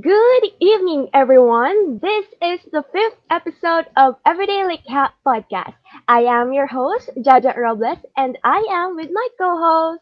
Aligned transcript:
Good 0.00 0.44
evening, 0.60 1.10
everyone. 1.12 1.98
This 1.98 2.24
is 2.40 2.60
the 2.72 2.84
fifth 2.88 3.20
episode 3.28 3.84
of 3.98 4.16
Everyday 4.24 4.64
Like 4.64 4.86
Cat 4.86 5.12
podcast. 5.26 5.74
I 6.08 6.24
am 6.24 6.54
your 6.54 6.66
host, 6.66 7.10
Jaja 7.18 7.52
Robles, 7.54 7.98
and 8.16 8.38
I 8.42 8.64
am 8.70 8.96
with 8.96 9.10
my 9.12 9.28
co-host. 9.36 10.00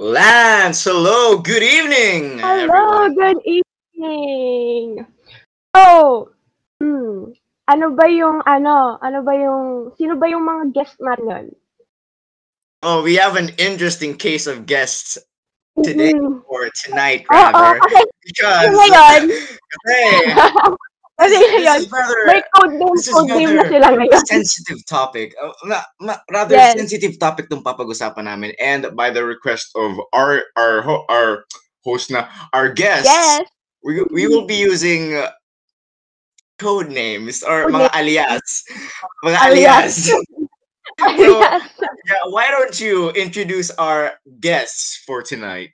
Lance, 0.00 0.82
hello, 0.82 1.38
good 1.38 1.62
evening. 1.62 2.38
Hello, 2.40 3.04
everyone. 3.06 3.14
good 3.14 3.40
evening. 3.46 5.06
Oh, 5.74 6.30
hmm, 6.80 7.38
ano 7.70 7.86
ba 7.94 8.10
yung 8.10 8.42
ano, 8.42 8.98
ano 8.98 9.22
ba 9.22 9.34
yung 9.38 9.94
sino 9.94 10.18
ba 10.18 10.26
yung 10.26 10.42
mga 10.42 10.74
guest 10.74 10.98
natin? 10.98 11.54
Oh, 12.82 13.04
we 13.04 13.14
have 13.14 13.36
an 13.36 13.54
interesting 13.62 14.16
case 14.16 14.48
of 14.48 14.66
guests 14.66 15.22
today 15.82 16.14
Mm. 16.14 16.38
or 16.46 16.70
tonight 16.70 17.26
rather 17.26 17.74
kasi 17.82 18.04
because 18.22 18.70
ngayon. 18.70 19.22
kasi 19.74 19.98
kasi 21.18 21.34
this, 21.38 21.86
rather 21.90 22.20
may 22.26 22.42
code 22.54 22.74
name, 22.74 22.94
code 23.10 23.30
name 23.30 23.52
na 23.54 23.64
sila 23.66 23.86
ngayon. 23.94 24.22
sensitive 24.26 24.78
topic. 24.86 25.34
Uh, 25.38 25.50
ma- 25.98 26.22
rather 26.30 26.54
Yes. 26.54 26.74
sensitive 26.78 27.18
topic 27.18 27.50
tong 27.50 27.62
papag-usapan 27.62 28.26
namin 28.26 28.50
and 28.62 28.86
by 28.94 29.10
the 29.10 29.22
request 29.22 29.70
of 29.74 29.94
our 30.14 30.46
our 30.54 30.82
ho- 30.82 31.06
our 31.10 31.42
host 31.82 32.10
na 32.10 32.26
our 32.54 32.70
guests. 32.70 33.10
Yes. 33.10 33.42
We 33.82 34.02
we 34.14 34.26
will 34.30 34.46
be 34.46 34.56
using 34.56 35.14
uh, 35.14 35.28
code 36.58 36.88
names 36.88 37.42
or 37.42 37.66
Code 37.68 37.74
mga 37.84 37.90
alias. 37.94 38.62
Mga 39.26 39.38
Alias. 39.42 39.94
alias. 40.08 40.33
So, 41.18 41.40
Yes. 41.40 41.62
yeah, 42.06 42.24
why 42.30 42.50
don't 42.50 42.78
you 42.78 43.10
introduce 43.12 43.70
our 43.76 44.14
guests 44.40 45.02
for 45.04 45.22
tonight? 45.22 45.70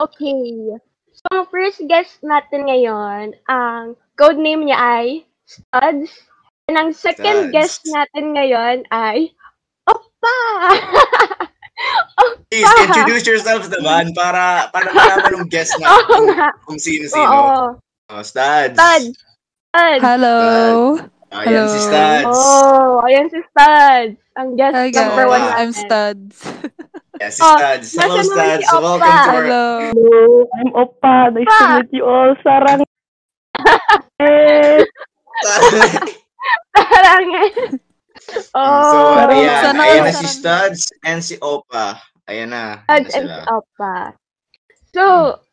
Okay. 0.00 0.74
So, 1.12 1.24
ang 1.34 1.46
first 1.50 1.82
guest 1.86 2.22
natin 2.22 2.66
ngayon, 2.66 3.34
ang 3.46 3.94
code 4.14 4.38
name 4.38 4.66
niya 4.66 4.78
ay 4.78 5.06
Studs. 5.46 6.10
And 6.68 6.76
ang 6.76 6.90
second 6.92 7.48
Studs. 7.48 7.54
guest 7.54 7.80
natin 7.88 8.36
ngayon 8.36 8.76
ay 8.90 9.32
Oppa! 9.88 10.38
Please 12.50 12.68
introduce 12.84 13.24
yourselves 13.24 13.70
naman 13.70 14.10
para 14.12 14.68
para 14.74 14.90
malaman 14.90 15.42
ng 15.42 15.48
guest 15.48 15.72
Oo 15.78 15.82
natin 15.82 16.22
nga. 16.34 16.48
kung 16.66 16.78
sino-sino. 16.78 17.24
Oo. 17.24 17.58
Oh, 18.10 18.22
Studs. 18.22 18.74
Studs. 18.76 19.14
Studs. 19.70 20.02
Hello. 20.02 20.38
Ayan 21.30 21.44
si 21.68 21.78
Hello. 21.78 21.86
Studs. 21.86 22.38
Oh, 22.40 23.04
ayan 23.04 23.26
si 23.28 23.40
Studs. 23.44 24.16
Ang 24.34 24.48
guest 24.56 24.74
Hi 24.74 24.88
number 24.88 25.24
guys, 25.24 25.28
one 25.28 25.40
Oppa. 25.40 25.44
natin. 25.44 25.58
I'm 25.58 25.72
Studs. 25.74 26.34
Yeah, 27.18 27.30
si 27.30 27.40
Oh, 27.42 27.54
Studs. 27.54 27.88
Hello, 27.92 28.06
naman 28.08 28.22
si 28.22 28.30
Studs. 28.30 28.64
Oppa. 28.64 28.80
Welcome 28.80 29.02
to 29.02 29.12
our... 29.28 29.42
Hello. 29.44 29.64
Hello, 29.92 30.22
I'm 30.54 30.70
Oppa. 30.74 31.16
Nice 31.30 31.50
to 31.50 31.64
meet 31.74 31.90
you 31.92 32.04
all. 32.04 32.32
Sarang. 32.40 32.80
Eh, 34.18 34.80
Parang 36.72 37.26
Oh, 38.52 38.82
so, 38.84 38.96
Sarang- 39.14 39.32
ayan. 39.34 39.60
Sana 39.62 39.82
Ayan 39.84 40.02
na 40.02 40.10
si 40.10 40.16
sarang- 40.18 40.34
Studs 40.34 40.82
and 41.02 41.20
si 41.20 41.34
Opa. 41.38 41.86
Ayan 42.26 42.48
na. 42.50 42.82
Studs 42.82 42.88
na 42.88 42.96
and 42.96 43.06
sila. 43.24 43.36
si 43.36 43.48
Oppa. 43.48 43.96
So, 44.88 45.04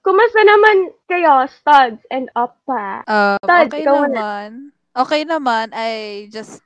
kumusta 0.02 0.42
naman 0.42 0.76
kayo, 1.06 1.46
Studs 1.52 2.00
and 2.10 2.28
Oppa? 2.34 3.04
Um, 3.06 3.40
Studs, 3.42 3.70
okay 3.70 3.82
ikaw 3.82 3.96
muna. 4.02 4.24
Okay 4.96 5.28
naman. 5.28 5.76
I 5.76 6.26
just 6.32 6.64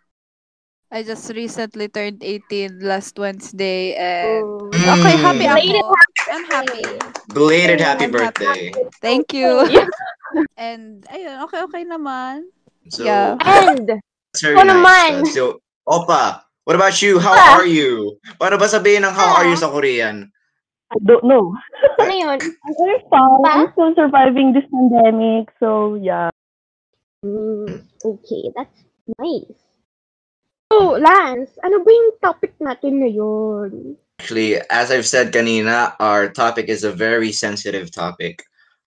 I 0.90 1.02
just 1.06 1.30
recently 1.34 1.86
turned 1.90 2.22
18 2.22 2.82
last 2.82 3.18
Wednesday 3.18 3.94
and 3.94 4.46
Oh. 4.46 4.70
okay, 4.74 5.16
happy 5.18 5.46
Mm. 5.46 5.54
Belated 5.54 5.82
ako. 5.82 5.94
I'm 6.30 6.46
happy. 6.46 6.84
Belated 7.30 7.80
happy 7.82 8.06
I'm 8.06 8.14
birthday. 8.14 8.62
Thank 9.02 9.34
you. 9.34 9.66
Yeah. 9.70 9.90
And 10.58 11.02
ayun, 11.10 11.42
okay 11.50 11.62
okay 11.66 11.84
naman. 11.86 12.54
So, 12.94 13.02
Yeah. 13.06 13.34
And, 13.42 13.98
very 14.38 14.54
Ako 14.58 14.62
nice. 14.62 14.74
naman. 14.78 15.12
So, 15.34 15.58
Opa, 15.90 16.46
what 16.70 16.78
about 16.78 17.02
you? 17.02 17.18
How 17.18 17.34
Ah. 17.34 17.58
are 17.58 17.66
you? 17.66 18.18
Paano 18.38 18.62
ba 18.62 18.70
sabihin 18.70 19.02
ng 19.02 19.14
how 19.14 19.42
are 19.42 19.50
you 19.50 19.58
sa 19.58 19.74
Korean? 19.74 20.30
I 20.90 20.98
don't 21.02 21.26
know. 21.26 21.54
ano 22.02 22.14
yun? 22.14 22.38
Fine. 23.10 23.46
I'm 23.46 23.70
still 23.74 23.94
surviving 23.94 24.54
this 24.54 24.66
pandemic. 24.70 25.50
So, 25.58 25.98
yeah. 25.98 26.30
Mm, 27.26 27.84
okay, 28.06 28.44
that's 28.56 28.80
nice. 29.20 29.60
So, 30.72 30.96
Lance, 31.02 31.58
ano 31.66 31.82
ba 31.84 31.90
yung 31.90 32.12
topic 32.22 32.54
natin 32.62 33.02
ngayon? 33.04 33.98
Actually, 34.22 34.62
as 34.70 34.92
I've 34.92 35.08
said 35.08 35.34
kanina, 35.34 35.96
our 36.00 36.30
topic 36.30 36.70
is 36.70 36.84
a 36.84 36.94
very 36.94 37.32
sensitive 37.32 37.92
topic. 37.92 38.44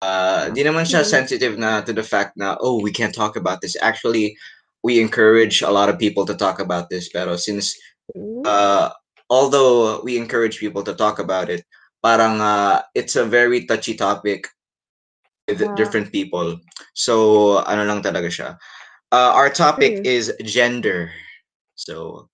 Uh, 0.03 0.49
di 0.51 0.65
naman 0.65 0.89
siya 0.89 1.05
Mhm. 1.05 1.13
sensitive 1.13 1.55
na 1.61 1.85
to 1.85 1.93
the 1.93 2.03
fact 2.03 2.35
na, 2.37 2.57
oh, 2.61 2.81
we 2.81 2.91
can't 2.91 3.15
talk 3.15 3.37
about 3.37 3.61
this. 3.61 3.77
Actually, 3.81 4.35
we 4.83 4.99
encourage 4.99 5.61
a 5.61 5.71
lot 5.71 5.93
of 5.93 6.01
people 6.01 6.25
to 6.25 6.35
talk 6.35 6.59
about 6.59 6.89
this. 6.89 7.09
Pero 7.13 7.37
since, 7.37 7.77
Mm, 8.17 8.43
uh, 8.43 8.91
although 9.31 10.03
we 10.03 10.19
encourage 10.19 10.59
people 10.59 10.83
to 10.83 10.97
talk 10.97 11.21
about 11.23 11.47
it, 11.47 11.63
parang 12.03 12.41
uh, 12.41 12.83
it's 12.97 13.15
a 13.15 13.23
very 13.29 13.69
touchy 13.69 13.95
topic 13.95 14.49
with 15.59 15.75
different 15.77 16.13
people. 16.13 16.59
So, 16.95 17.59
ano 17.67 17.85
lang 17.85 18.03
talaga 18.03 18.31
siya. 18.31 18.51
Uh, 19.11 19.35
our 19.35 19.51
topic 19.51 20.01
Mm. 20.01 20.07
is 20.07 20.31
gender. 20.47 21.11
So, 21.75 22.29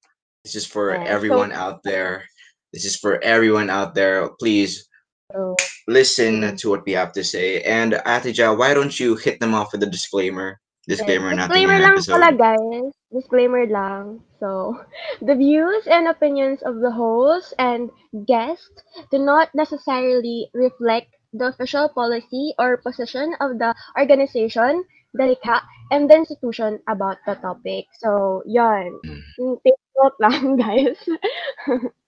this 0.44 0.54
is 0.54 0.66
for 0.69 0.93
Yeah, 0.93 1.04
so- 1.04 1.10
everyone 1.10 1.53
out 1.53 1.81
there. 1.82 2.28
This 2.77 2.84
is 2.84 2.97
for 2.99 3.16
everyone 3.25 3.72
out 3.72 3.97
there. 3.97 4.28
Please 4.37 4.84
so, 5.32 5.56
listen 5.88 6.56
to 6.60 6.65
what 6.69 6.84
we 6.84 6.93
have 6.93 7.16
to 7.16 7.25
say. 7.25 7.65
And 7.65 7.97
Atija, 8.04 8.53
why 8.53 8.75
don't 8.75 8.93
you 9.00 9.16
hit 9.16 9.41
them 9.41 9.54
off 9.56 9.72
with 9.72 9.83
a 9.83 9.88
disclaimer? 9.88 10.60
Disclaimer 10.87 11.34
natin 11.34 11.50
Disclaimer 11.50 11.78
lang 11.83 11.94
episode. 11.98 12.12
pala, 12.15 12.31
guys. 12.31 12.93
Disclaimer 13.10 13.65
lang. 13.66 14.22
So, 14.38 14.77
the 15.25 15.34
views 15.34 15.88
and 15.91 16.06
opinions 16.06 16.62
of 16.62 16.78
the 16.78 16.93
host 16.93 17.56
and 17.59 17.91
guest 18.28 18.84
do 19.10 19.19
not 19.19 19.50
necessarily 19.56 20.47
reflect 20.54 21.16
the 21.39 21.53
official 21.53 21.89
policy 21.89 22.55
or 22.59 22.77
position 22.79 23.35
of 23.41 23.59
the 23.59 23.75
organization, 23.99 24.85
LICA, 25.15 25.63
and 25.91 26.11
the 26.11 26.17
institution 26.17 26.81
about 26.89 27.19
the 27.27 27.35
topic. 27.37 27.87
So, 27.99 28.43
yan. 28.47 28.97
Mm. 29.05 29.23
Mm, 29.41 29.57
Take 29.65 29.81
note 29.97 30.19
lang, 30.25 30.57
guys. 30.57 30.99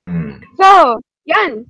Mm. 0.08 0.42
So, 0.56 1.00
yan. 1.24 1.68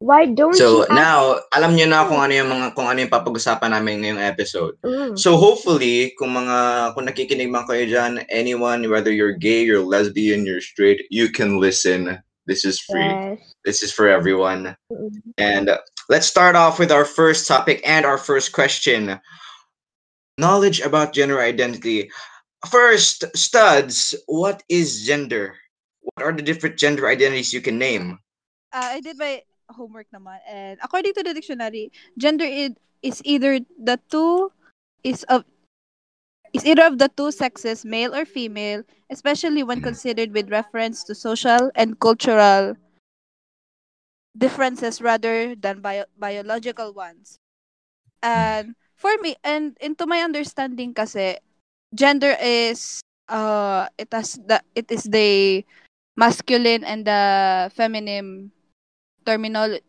Why 0.00 0.32
don't 0.32 0.56
So 0.56 0.88
you 0.88 0.96
now, 0.96 1.44
alam 1.52 1.76
niyo 1.76 1.84
na 1.84 2.08
kung 2.08 2.24
ano 2.24 2.32
yung 2.32 2.48
mga 2.48 2.72
kung 2.72 2.88
ano 2.88 3.04
yung 3.04 3.12
papag-usapan 3.12 3.76
namin 3.76 4.00
ngayong 4.00 4.24
episode. 4.24 4.72
Mm. 4.80 5.12
So 5.12 5.36
hopefully, 5.36 6.16
kung 6.16 6.32
mga 6.32 6.56
kung 6.96 7.04
nakikinig 7.04 7.52
man 7.52 7.68
kayo 7.68 7.84
dyan, 7.84 8.24
anyone 8.32 8.88
whether 8.88 9.12
you're 9.12 9.36
gay, 9.36 9.60
you're 9.60 9.84
lesbian, 9.84 10.48
you're 10.48 10.64
straight, 10.64 11.04
you 11.12 11.28
can 11.28 11.60
listen. 11.60 12.16
This 12.48 12.64
is 12.64 12.80
free. 12.80 13.04
Yes. 13.04 13.52
This 13.68 13.84
is 13.84 13.92
for 13.92 14.08
everyone. 14.08 14.72
Mm. 14.88 15.20
And 15.36 15.68
let's 16.10 16.26
start 16.26 16.58
off 16.58 16.82
with 16.82 16.90
our 16.90 17.06
first 17.06 17.46
topic 17.46 17.80
and 17.86 18.04
our 18.04 18.18
first 18.18 18.50
question. 18.52 19.18
Knowledge 20.36 20.80
about 20.82 21.14
gender 21.14 21.40
identity. 21.40 22.10
First, 22.68 23.24
studs, 23.36 24.14
what 24.26 24.62
is 24.68 25.06
gender? 25.06 25.54
What 26.02 26.26
are 26.26 26.32
the 26.34 26.42
different 26.42 26.76
gender 26.76 27.06
identities 27.06 27.54
you 27.54 27.62
can 27.62 27.78
name? 27.78 28.18
Uh, 28.74 28.98
I 28.98 29.00
did 29.00 29.16
my 29.16 29.42
homework 29.70 30.10
naman 30.10 30.42
and 30.50 30.78
according 30.82 31.14
to 31.14 31.22
the 31.22 31.32
dictionary, 31.32 31.94
gender 32.18 32.44
is, 32.44 32.74
either 33.24 33.60
the 33.78 33.98
two 34.10 34.50
is 35.04 35.22
of 35.30 35.44
is 36.52 36.66
either 36.66 36.82
of 36.82 36.98
the 36.98 37.08
two 37.14 37.30
sexes, 37.30 37.84
male 37.86 38.12
or 38.12 38.26
female, 38.26 38.82
especially 39.08 39.62
when 39.62 39.78
Mhm. 39.78 39.94
considered 39.94 40.34
with 40.34 40.50
reference 40.50 41.06
to 41.06 41.14
social 41.14 41.70
and 41.78 41.94
cultural 42.02 42.74
differences 44.36 45.00
rather 45.00 45.54
than 45.54 45.80
bio- 45.80 46.10
biological 46.18 46.92
ones. 46.92 47.38
And 48.22 48.74
for 48.96 49.12
me, 49.20 49.36
and 49.44 49.76
into 49.80 50.06
my 50.06 50.20
understanding 50.20 50.94
kasi, 50.94 51.38
gender 51.94 52.36
is 52.40 53.00
uh 53.28 53.88
it 53.98 54.08
has 54.12 54.38
the 54.46 54.60
it 54.74 54.90
is 54.90 55.04
the 55.08 55.64
masculine 56.16 56.84
and 56.84 57.06
the 57.06 57.22
feminine 57.74 58.50
terminology 59.24 59.82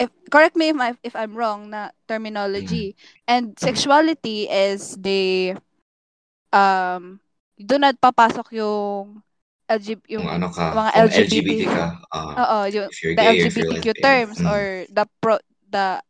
if 0.00 0.10
correct 0.30 0.56
me 0.56 0.70
if 0.70 0.78
I, 0.80 0.94
if 1.02 1.14
I'm 1.16 1.34
wrong 1.36 1.70
na 1.70 1.90
terminology 2.08 2.96
and 3.28 3.54
sexuality 3.58 4.48
is 4.48 4.96
the 4.98 5.54
um 6.52 7.18
doon 7.60 7.80
na 7.84 7.92
papasok 7.94 8.56
yung 8.56 9.20
LG, 9.70 9.88
yung 10.10 10.26
Kung 10.26 10.34
ano 10.34 10.48
ka, 10.50 10.64
mga 10.74 10.90
LGBT. 11.06 11.22
LGBT 11.30 11.62
ka, 11.70 11.84
uh, 12.10 12.34
Oo, 12.42 12.58
yung 12.66 12.86
the 12.90 13.22
gay, 13.22 13.30
LGBTQ 13.38 13.86
terms 14.02 14.36
Mm. 14.42 14.50
or 14.50 14.60
the 14.90 15.04
pro 15.22 15.38
the 15.70 16.02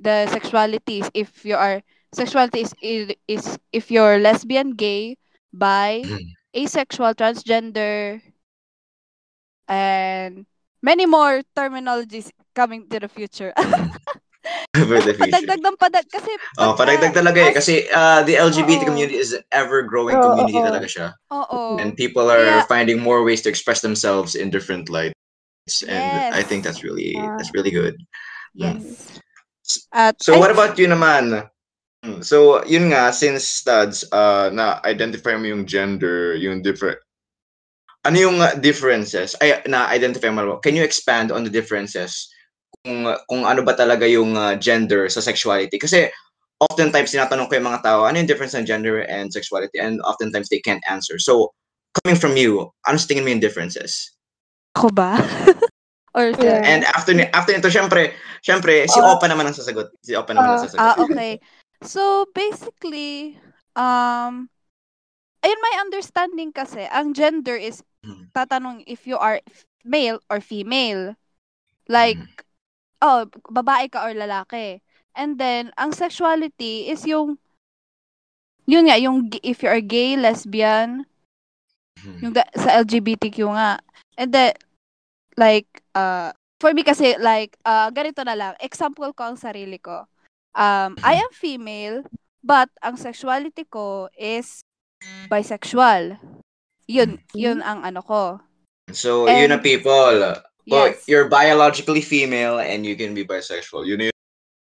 the 0.00 0.24
sexualities 0.32 1.08
if 1.12 1.44
you 1.44 1.56
are 1.56 1.84
sexuality 2.16 2.64
is 2.64 2.72
is 3.28 3.44
if 3.72 3.92
you're 3.92 4.16
lesbian, 4.16 4.72
gay, 4.72 5.20
bi, 5.52 6.00
Mm. 6.04 6.32
asexual, 6.56 7.12
transgender, 7.12 8.24
and 9.68 10.46
many 10.82 11.04
more 11.04 11.42
terminologies 11.56 12.30
coming 12.54 12.88
to 12.88 13.00
the 13.00 13.08
future. 13.08 13.52
for 14.76 15.00
the. 15.02 15.12
Padagdag 15.16 15.60
ng 15.60 15.76
padag 15.76 16.06
kasi 16.06 16.30
Oh, 16.58 16.72
pagka- 16.74 16.96
padagdag 17.00 17.14
talaga 17.14 17.40
eh. 17.40 17.52
Kasi 17.52 17.88
uh, 17.90 18.22
the 18.22 18.36
LGBT 18.36 18.84
Oo. 18.84 18.88
community 18.88 19.16
is 19.18 19.32
an 19.32 19.42
ever-growing 19.50 20.16
Oo, 20.16 20.22
community 20.34 20.60
oo. 20.60 20.66
talaga 20.66 20.88
siya. 20.88 21.06
Oo. 21.32 21.76
And 21.80 21.96
people 21.96 22.28
are 22.30 22.62
Kaya- 22.62 22.68
finding 22.68 23.00
more 23.00 23.24
ways 23.24 23.40
to 23.44 23.48
express 23.48 23.80
themselves 23.80 24.34
in 24.34 24.50
different 24.50 24.88
lights. 24.88 25.16
And 25.82 26.30
I 26.34 26.46
think 26.46 26.62
that's 26.62 26.86
really 26.86 27.18
Yeah. 27.18 27.34
that's 27.38 27.50
really 27.50 27.74
good. 27.74 27.98
Yes. 28.54 29.18
At 29.90 30.22
So 30.22 30.34
I 30.34 30.38
what 30.38 30.54
about 30.54 30.78
you 30.78 30.86
naman? 30.86 31.50
Hmm, 32.06 32.22
So, 32.22 32.62
yun 32.62 32.94
nga, 32.94 33.10
since 33.10 33.48
studs, 33.48 34.06
uh, 34.14 34.46
na-identify 34.54 35.34
mo 35.34 35.48
yung 35.50 35.66
gender, 35.66 36.36
yung 36.38 36.62
different, 36.62 37.02
ano 38.06 38.14
yung 38.14 38.38
uh, 38.38 38.54
differences? 38.54 39.34
Ay, 39.42 39.58
na-identify 39.66 40.30
mo, 40.30 40.62
can 40.62 40.78
you 40.78 40.84
expand 40.86 41.34
on 41.34 41.42
the 41.42 41.50
differences? 41.50 42.30
Kung, 42.86 43.02
kung 43.26 43.42
ano 43.42 43.66
ba 43.66 43.74
talaga 43.74 44.06
yung 44.06 44.38
uh, 44.38 44.54
gender 44.54 45.10
sa 45.10 45.18
sexuality? 45.18 45.74
Kasi, 45.74 46.06
oftentimes, 46.62 47.10
tinatanong 47.10 47.50
ko 47.50 47.58
yung 47.58 47.66
mga 47.66 47.82
tao, 47.82 48.06
ano 48.06 48.14
yung 48.22 48.30
difference 48.30 48.54
ng 48.54 48.62
gender 48.62 49.02
and 49.10 49.34
sexuality? 49.34 49.82
And 49.82 49.98
oftentimes, 50.06 50.46
they 50.46 50.62
can't 50.62 50.86
answer. 50.86 51.18
So, 51.18 51.50
coming 51.98 52.14
from 52.14 52.38
you, 52.38 52.70
ano 52.86 52.94
sa 52.94 53.10
tingin 53.10 53.26
mo 53.26 53.34
yung 53.34 53.42
differences? 53.42 54.14
ako 54.76 54.92
ba? 54.92 55.16
Or 56.16 56.30
Yeah. 56.36 56.60
And 56.64 56.84
after 56.92 57.12
after 57.32 57.52
nito, 57.56 57.72
syempre, 57.72 58.12
syempre, 58.44 58.84
si 58.88 59.00
Oh. 59.00 59.16
Opa 59.16 59.24
naman 59.28 59.48
ang 59.48 59.56
sasagot. 59.56 59.92
Si 60.04 60.12
Opa 60.12 60.36
naman 60.36 60.52
ang 60.52 60.60
Ah, 60.60 60.64
sasagot. 60.68 60.84
Ah, 60.84 60.96
okay. 61.02 61.32
So, 61.84 62.28
basically, 62.36 63.40
um, 63.76 64.48
in 65.44 65.58
my 65.60 65.74
understanding 65.80 66.52
kasi, 66.52 66.84
ang 66.92 67.16
gender 67.16 67.56
is 67.56 67.80
Hmm. 68.04 68.28
tatanong 68.36 68.84
if 68.86 69.08
you 69.08 69.16
are 69.16 69.40
male 69.84 70.20
or 70.28 70.40
female. 70.44 71.16
Like, 71.88 72.20
oh, 73.02 73.28
babae 73.50 73.90
ka 73.90 74.04
or 74.06 74.12
lalaki. 74.12 74.80
And 75.16 75.40
then, 75.40 75.72
ang 75.80 75.96
sexuality 75.96 76.92
is 76.92 77.08
yung, 77.08 77.40
yun 78.68 78.88
nga, 78.88 79.00
yung 79.00 79.32
if 79.40 79.64
you 79.64 79.70
are 79.72 79.80
gay, 79.80 80.16
lesbian, 80.16 81.08
Mhm. 82.04 82.18
yung 82.20 82.32
da- 82.36 82.52
sa 82.52 82.84
LGBTQ 82.84 83.48
nga. 83.56 83.80
And 84.20 84.28
then, 84.32 84.52
like, 85.40 85.68
uh, 85.96 86.36
for 86.60 86.76
me 86.76 86.84
kasi, 86.84 87.16
like, 87.16 87.56
uh, 87.64 87.88
ganito 87.88 88.20
na 88.24 88.36
lang. 88.36 88.52
Example 88.60 89.12
ko 89.16 89.32
ang 89.32 89.40
sarili 89.40 89.80
ko. 89.80 90.04
Um, 90.56 90.96
I 91.04 91.20
am 91.20 91.32
female, 91.32 92.04
but 92.40 92.68
ang 92.80 92.96
sexuality 92.96 93.64
ko 93.68 94.08
is 94.16 94.64
bisexual. 95.28 96.16
Yun, 96.88 97.20
yun 97.36 97.60
ang 97.60 97.84
ano 97.84 98.00
ko. 98.00 98.40
So, 98.92 99.28
yun 99.28 99.52
na 99.52 99.60
And- 99.60 99.64
people. 99.64 100.16
Well, 100.66 100.90
Yes. 100.90 101.06
you're 101.06 101.30
biologically 101.30 102.02
female 102.02 102.58
and 102.58 102.82
you 102.82 102.98
can 102.98 103.14
be 103.14 103.22
bisexual. 103.22 103.86
Yun 103.86 104.10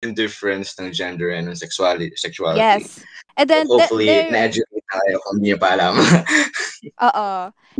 yung 0.04 0.12
difference 0.12 0.76
ng 0.76 0.92
gender 0.92 1.32
and 1.32 1.48
ng 1.48 1.56
sexuality. 1.56 2.12
sexuality. 2.14 2.60
Yes. 2.60 3.00
And 3.34 3.48
then, 3.48 3.64
So 3.66 3.80
th- 3.80 3.88
hopefully, 3.88 4.06
there- 4.06 4.28
na-educate 4.30 4.84
tayo 4.84 5.14
kung 5.24 5.40
hindi 5.40 5.56
pa 5.56 5.72
alam. 5.74 5.96
Oo. 7.08 7.28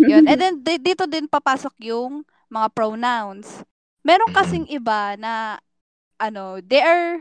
Yun. 0.00 0.24
And 0.26 0.38
then, 0.40 0.54
di- 0.64 0.80
dito 0.80 1.04
din 1.04 1.28
papasok 1.28 1.76
yung 1.84 2.24
mga 2.48 2.68
pronouns. 2.72 3.60
Meron 4.00 4.32
Mhm. 4.32 4.36
kasing 4.36 4.66
iba 4.72 5.14
na, 5.20 5.60
ano, 6.16 6.64
they 6.64 6.80
are, 6.80 7.20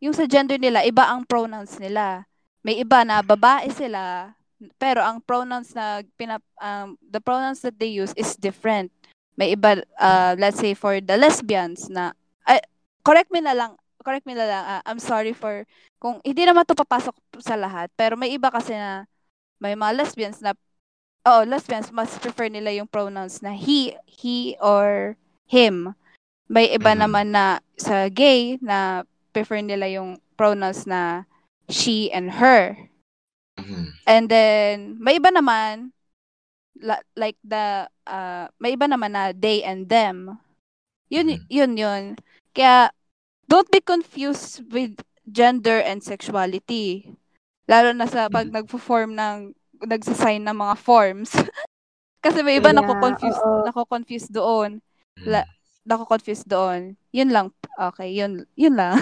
yung 0.00 0.16
sa 0.16 0.24
gender 0.24 0.56
nila, 0.56 0.82
iba 0.82 1.04
ang 1.04 1.22
pronouns 1.22 1.76
nila. 1.76 2.24
May 2.64 2.80
iba 2.80 3.04
na 3.04 3.20
babae 3.20 3.68
sila, 3.70 4.32
pero 4.76 5.00
ang 5.04 5.20
pronouns 5.20 5.72
na, 5.72 6.00
pinap, 6.16 6.40
um, 6.58 6.96
the 7.00 7.20
pronouns 7.20 7.60
that 7.60 7.76
they 7.76 7.92
use 7.92 8.12
is 8.16 8.36
different. 8.36 8.88
May 9.40 9.56
iba, 9.56 9.80
uh, 9.96 10.36
let's 10.36 10.60
say 10.60 10.76
for 10.76 11.00
the 11.00 11.16
lesbians 11.16 11.88
na, 11.88 12.12
ay, 12.44 12.60
correct 13.00 13.32
me 13.32 13.40
na 13.40 13.56
lang, 13.56 13.72
correct 14.04 14.28
me 14.28 14.36
na 14.36 14.44
lang, 14.44 14.62
ah, 14.68 14.82
I'm 14.84 15.00
sorry 15.00 15.32
for, 15.32 15.64
kung 15.96 16.20
hindi 16.20 16.44
naman 16.44 16.68
to 16.68 16.76
papasok 16.76 17.16
sa 17.40 17.56
lahat, 17.56 17.88
pero 17.96 18.20
may 18.20 18.36
iba 18.36 18.52
kasi 18.52 18.76
na, 18.76 19.08
may 19.56 19.72
mga 19.72 19.96
lesbians 19.96 20.44
na 20.44 20.52
oh, 21.24 21.44
lesbians 21.44 21.92
mas 21.92 22.16
prefer 22.20 22.48
nila 22.48 22.72
yung 22.72 22.88
pronouns 22.88 23.40
na 23.40 23.52
he, 23.52 23.96
he 24.08 24.56
or 24.60 25.16
him. 25.48 25.96
May 26.48 26.72
iba 26.76 26.92
Mhm. 26.96 27.00
naman 27.00 27.26
na 27.32 27.60
sa 27.76 28.08
gay 28.12 28.60
na 28.60 29.04
prefer 29.32 29.60
nila 29.64 29.86
yung 29.88 30.20
pronouns 30.36 30.84
na 30.88 31.24
she 31.68 32.12
and 32.12 32.40
her. 32.40 32.76
Mhm. 33.60 33.94
And 34.08 34.24
then 34.28 34.96
may 34.98 35.20
iba 35.20 35.30
naman 35.32 35.92
la- 36.78 37.04
like 37.18 37.36
the 37.42 37.88
uh, 38.06 38.46
may 38.62 38.76
iba 38.76 38.86
naman 38.86 39.14
na 39.14 39.32
they 39.34 39.62
and 39.64 39.88
them. 39.90 40.38
Yun 41.10 41.34
Mhm. 41.34 41.46
yun 41.50 41.72
yun. 41.74 42.02
Kaya 42.54 42.90
don't 43.50 43.70
be 43.70 43.82
confused 43.82 44.62
with 44.70 45.02
gender 45.26 45.82
and 45.82 46.02
sexuality. 46.02 47.14
Lalo 47.66 47.90
na 47.94 48.06
sa 48.06 48.30
pag 48.30 48.50
Mhm. 48.50 48.54
nagfo-form 48.62 49.14
ng 49.14 49.54
nagsasign 49.86 50.42
ng 50.46 50.56
mga 50.56 50.74
forms. 50.78 51.30
Kasi 52.24 52.44
may 52.44 52.60
iba 52.60 52.70
Yeah, 52.70 52.78
nako-confuse 52.84 53.40
oo. 53.40 53.64
nako-confuse 53.66 54.28
doon. 54.30 54.82
La- 55.24 55.48
Nako-confuse 55.80 56.44
doon. 56.44 56.92
Yun 57.10 57.32
lang. 57.32 57.46
Okay, 57.74 58.12
yun 58.12 58.44
yun 58.52 58.76
lang. 58.76 59.00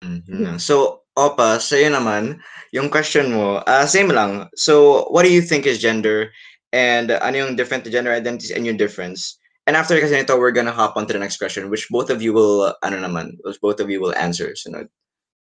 Mm, 0.00 0.24
yun 0.24 0.40
lang. 0.42 0.58
So, 0.58 1.04
Opa, 1.18 1.58
sa'yo 1.58 1.90
naman, 1.90 2.38
yung 2.70 2.86
question 2.86 3.34
mo, 3.34 3.58
ah 3.66 3.82
same 3.90 4.06
lang. 4.14 4.46
So, 4.54 5.02
what 5.10 5.26
do 5.26 5.30
you 5.34 5.42
think 5.42 5.66
is 5.66 5.82
gender? 5.82 6.30
And 6.72 7.10
uh, 7.10 7.20
ano 7.22 7.48
yung 7.48 7.56
different 7.56 7.88
gender 7.88 8.12
identities 8.12 8.52
and 8.52 8.66
yung 8.66 8.76
difference? 8.76 9.38
And 9.68 9.76
after 9.76 10.00
kasi 10.00 10.16
nito, 10.16 10.36
we're 10.36 10.52
gonna 10.52 10.72
hop 10.72 10.96
on 10.96 11.06
to 11.06 11.12
the 11.12 11.20
next 11.20 11.36
question, 11.36 11.68
which 11.68 11.88
both 11.92 12.08
of 12.08 12.20
you 12.20 12.32
will, 12.32 12.72
uh, 12.72 12.74
ano 12.84 12.96
naman, 13.04 13.36
which 13.44 13.60
both 13.60 13.80
of 13.80 13.90
you 13.90 14.00
will 14.00 14.16
answer. 14.16 14.52
Sunod. 14.56 14.88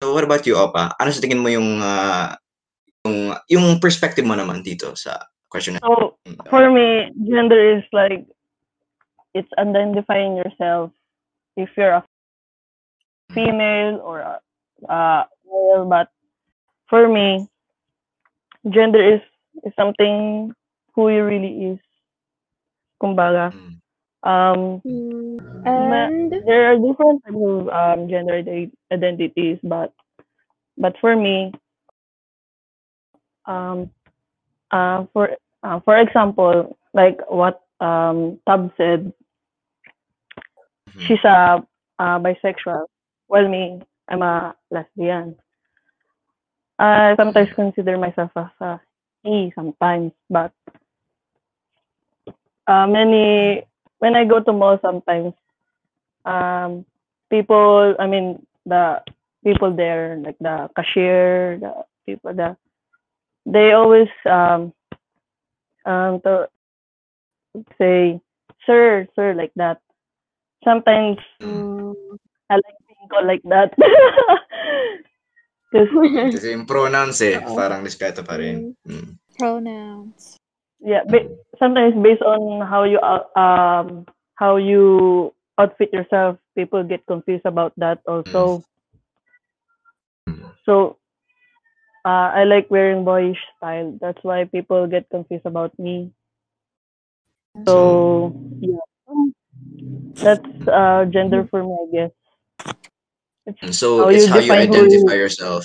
So, 0.02 0.14
what 0.14 0.24
about 0.26 0.46
you, 0.46 0.56
Opa? 0.58 0.94
Ano 1.00 1.10
sa 1.12 1.22
tingin 1.22 1.42
mo 1.42 1.50
yung, 1.50 1.82
ah, 1.82 2.36
yung, 3.06 3.38
yung 3.50 3.66
perspective 3.80 4.26
mo 4.26 4.34
naman 4.34 4.66
dito 4.66 4.98
sa 4.98 5.22
question? 5.50 5.78
So, 5.82 6.18
for 6.50 6.70
me, 6.74 7.14
gender 7.26 7.78
is 7.78 7.86
like 7.94 8.26
it's 9.34 9.52
identifying 9.58 10.36
yourself 10.38 10.92
if 11.56 11.70
you're 11.78 12.02
a 12.02 12.04
female 13.34 14.02
or 14.02 14.20
a, 14.20 14.40
uh, 14.90 15.24
male. 15.46 15.86
But 15.86 16.10
for 16.90 17.08
me, 17.08 17.48
gender 18.70 19.02
is 19.02 19.22
is 19.64 19.74
something 19.78 20.52
who 20.96 21.10
you 21.10 21.24
really 21.26 21.66
is. 21.74 21.80
Kumbaga, 23.02 23.54
Mm. 23.54 23.82
um, 24.24 24.84
Mm, 24.86 25.40
And 25.66 26.32
there 26.46 26.72
are 26.72 26.78
different 26.78 27.24
types 27.24 27.36
of 27.38 27.70
um, 27.70 28.08
gender 28.10 28.36
identities, 28.92 29.60
but 29.64 29.94
but 30.78 30.96
for 31.02 31.16
me, 31.16 31.52
um, 33.46 33.90
uh, 34.72 35.06
for 35.14 35.30
uh, 35.64 35.80
for 35.82 35.98
example, 35.98 36.78
like 36.94 37.20
what 37.30 37.62
um, 37.82 38.40
Tab 38.48 38.72
said, 38.78 39.14
Mhm. 40.88 41.08
she's 41.08 41.24
a 41.26 41.64
uh, 42.00 42.20
bisexual, 42.20 42.86
Well, 43.28 43.48
me, 43.48 43.82
I'm 44.10 44.22
a 44.22 44.56
lesbian. 44.72 45.36
I 46.80 47.16
sometimes 47.18 47.50
consider 47.56 47.98
myself 47.98 48.32
as 48.36 48.50
a 48.62 48.80
he 49.24 49.52
sometimes, 49.56 50.12
but 50.30 50.52
uh, 52.68 52.88
many 52.88 53.64
when 54.00 54.16
I 54.16 54.26
go 54.26 54.40
to 54.40 54.54
mall 54.54 54.80
sometimes, 54.82 55.34
um, 56.26 56.86
people, 57.30 57.96
I 58.00 58.08
mean 58.08 58.46
the 58.66 59.02
people 59.44 59.76
there, 59.76 60.18
like 60.18 60.38
the 60.40 60.70
cashier, 60.76 61.58
the 61.60 61.86
people, 62.06 62.34
the 62.34 62.58
they 63.46 63.72
always 63.74 64.10
um 64.26 64.74
um 65.86 66.22
to 66.22 66.50
say 67.78 68.20
sir, 68.66 69.08
sir, 69.16 69.34
like 69.34 69.54
that. 69.56 69.82
Sometimes 70.64 71.18
mm, 71.42 71.94
I 72.50 72.56
like 72.56 72.78
being 72.88 73.10
called 73.10 73.28
like 73.28 73.44
that. 73.44 73.74
Because 75.76 75.92
Kasi 76.40 76.56
yung 76.56 76.64
pronouns 76.64 77.20
eh, 77.20 77.36
Oo. 77.36 77.52
parang 77.52 77.84
respeto 77.84 78.24
pa 78.24 78.40
rin. 78.40 78.72
Mm. 78.88 79.20
Pronouns. 79.36 80.40
Yeah, 80.80 81.04
but 81.08 81.24
sometimes 81.60 81.96
based 82.02 82.22
on 82.22 82.66
how 82.68 82.84
you 82.84 83.00
out- 83.02 83.32
um 83.38 84.06
how 84.36 84.58
you 84.58 85.34
outfit 85.58 85.94
yourself, 85.94 86.38
people 86.56 86.84
get 86.84 87.06
confused 87.08 87.46
about 87.46 87.74
that 87.78 88.00
also. 88.08 88.64
Mm. 90.30 90.52
So 90.66 90.98
uh, 92.06 92.30
I 92.36 92.44
like 92.44 92.70
wearing 92.70 93.06
boyish 93.06 93.40
style. 93.58 93.98
That's 94.02 94.20
why 94.24 94.46
people 94.46 94.88
get 94.88 95.10
confused 95.10 95.46
about 95.46 95.78
me. 95.80 96.12
So 97.66 98.34
yeah, 98.60 98.84
that's 100.16 100.68
uh, 100.68 101.06
gender 101.06 101.48
for 101.50 101.64
me, 101.64 101.72
I 101.72 101.86
guess. 101.94 102.12
It's 103.46 103.78
So, 103.78 104.04
How 104.04 104.10
it's 104.10 104.26
you 104.26 104.32
how 104.32 104.40
you 104.40 104.52
who 104.52 104.58
identify 104.62 105.14
you- 105.14 105.20
yourself. 105.22 105.64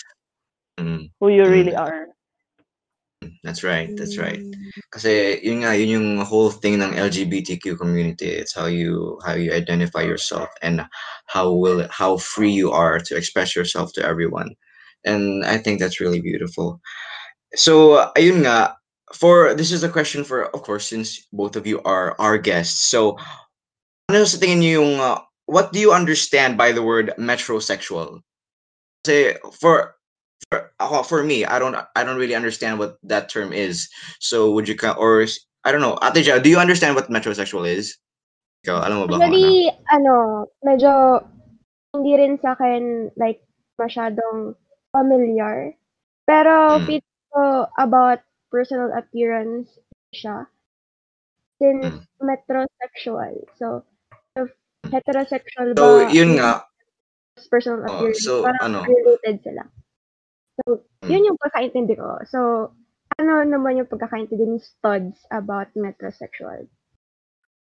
Mm. 0.78 1.10
who 1.20 1.28
you 1.28 1.44
really 1.44 1.72
Mm. 1.72 1.80
are. 1.80 2.08
That's 3.42 3.62
right. 3.62 3.94
That's 3.96 4.16
right. 4.16 4.40
Mm. 4.40 4.54
Kasi 4.88 5.40
yun 5.44 5.60
nga, 5.60 5.76
yun 5.76 5.88
yung 6.00 6.08
whole 6.24 6.50
thing 6.50 6.80
ng 6.80 6.96
LGBTQ 6.96 7.76
community. 7.76 8.28
It's 8.28 8.54
how 8.54 8.66
you 8.66 9.20
how 9.24 9.36
you 9.36 9.52
identify 9.52 10.00
yourself 10.00 10.48
and 10.62 10.84
how 11.26 11.52
will 11.52 11.84
how 11.92 12.16
free 12.16 12.52
you 12.52 12.72
are 12.72 12.98
to 13.00 13.16
express 13.16 13.56
yourself 13.56 13.92
to 13.94 14.04
everyone. 14.04 14.56
And 15.04 15.44
I 15.44 15.58
think 15.60 15.80
that's 15.80 16.00
really 16.00 16.20
beautiful. 16.20 16.80
So 17.56 18.08
ayun 18.16 18.48
nga, 18.48 18.76
for 19.12 19.52
this 19.52 19.72
is 19.72 19.84
a 19.84 19.92
question 19.92 20.24
for 20.24 20.48
of 20.56 20.62
course 20.64 20.88
since 20.88 21.20
both 21.32 21.56
of 21.56 21.66
you 21.66 21.84
are 21.84 22.16
our 22.16 22.40
guests. 22.40 22.88
So 22.88 23.20
ano 24.08 24.24
sa 24.24 24.40
tingin 24.40 24.64
niyo 24.64 24.72
yung 24.80 24.92
uh, 24.96 25.20
what 25.44 25.76
do 25.76 25.78
you 25.80 25.92
understand 25.92 26.56
by 26.56 26.72
the 26.72 26.82
word 26.82 27.12
metrosexual? 27.20 28.24
Kasi 29.04 29.36
for 29.60 29.99
for, 30.48 31.04
for 31.04 31.22
me, 31.22 31.44
I 31.44 31.58
don't 31.58 31.76
I 31.76 32.04
don't 32.04 32.16
really 32.16 32.34
understand 32.34 32.78
what 32.78 32.96
that 33.04 33.28
term 33.28 33.52
is. 33.52 33.88
So 34.18 34.50
would 34.52 34.68
you 34.68 34.76
or 34.96 35.26
I 35.64 35.72
don't 35.72 35.84
know, 35.84 35.98
Ate 36.00 36.24
Ja, 36.24 36.38
do 36.40 36.48
you 36.48 36.58
understand 36.58 36.96
what 36.96 37.12
metrosexual 37.12 37.68
is? 37.68 38.00
Ikaw, 38.64 38.80
alam 38.84 39.04
mo 39.04 39.06
ba? 39.08 39.20
Actually, 39.20 39.72
ano, 39.92 40.48
medyo 40.64 41.20
hindi 41.92 42.12
rin 42.16 42.40
sa 42.40 42.56
akin 42.56 43.12
like 43.20 43.44
masyadong 43.80 44.56
familiar. 44.92 45.76
Pero 46.24 46.80
Mm. 46.80 46.86
feel 46.86 47.04
ko 47.32 47.68
about 47.76 48.20
personal 48.48 48.92
appearance 48.96 49.68
siya. 50.16 50.48
Since 51.60 52.04
Mm. 52.08 52.24
metrosexual. 52.24 53.34
So, 53.60 53.84
if 54.36 54.48
heterosexual 54.88 55.76
So 55.76 56.04
ba, 56.04 56.08
yun 56.08 56.40
nga, 56.40 56.64
personal 57.52 57.84
Oh, 57.84 58.00
appearance, 58.00 58.24
so, 58.24 58.44
parang 58.44 58.64
ano? 58.64 58.80
related 58.88 59.44
sila. 59.44 59.64
So, 60.60 60.84
Mm. 61.00 61.08
yun 61.08 61.26
yung 61.32 61.40
pagkaintindi 61.40 61.94
ko. 61.96 62.20
So, 62.28 62.38
ano 63.16 63.32
naman 63.44 63.80
yung 63.80 63.88
pagkakaintindi 63.88 64.44
ni 64.44 64.60
Studs 64.60 65.24
about 65.32 65.72
metrosexual? 65.76 66.68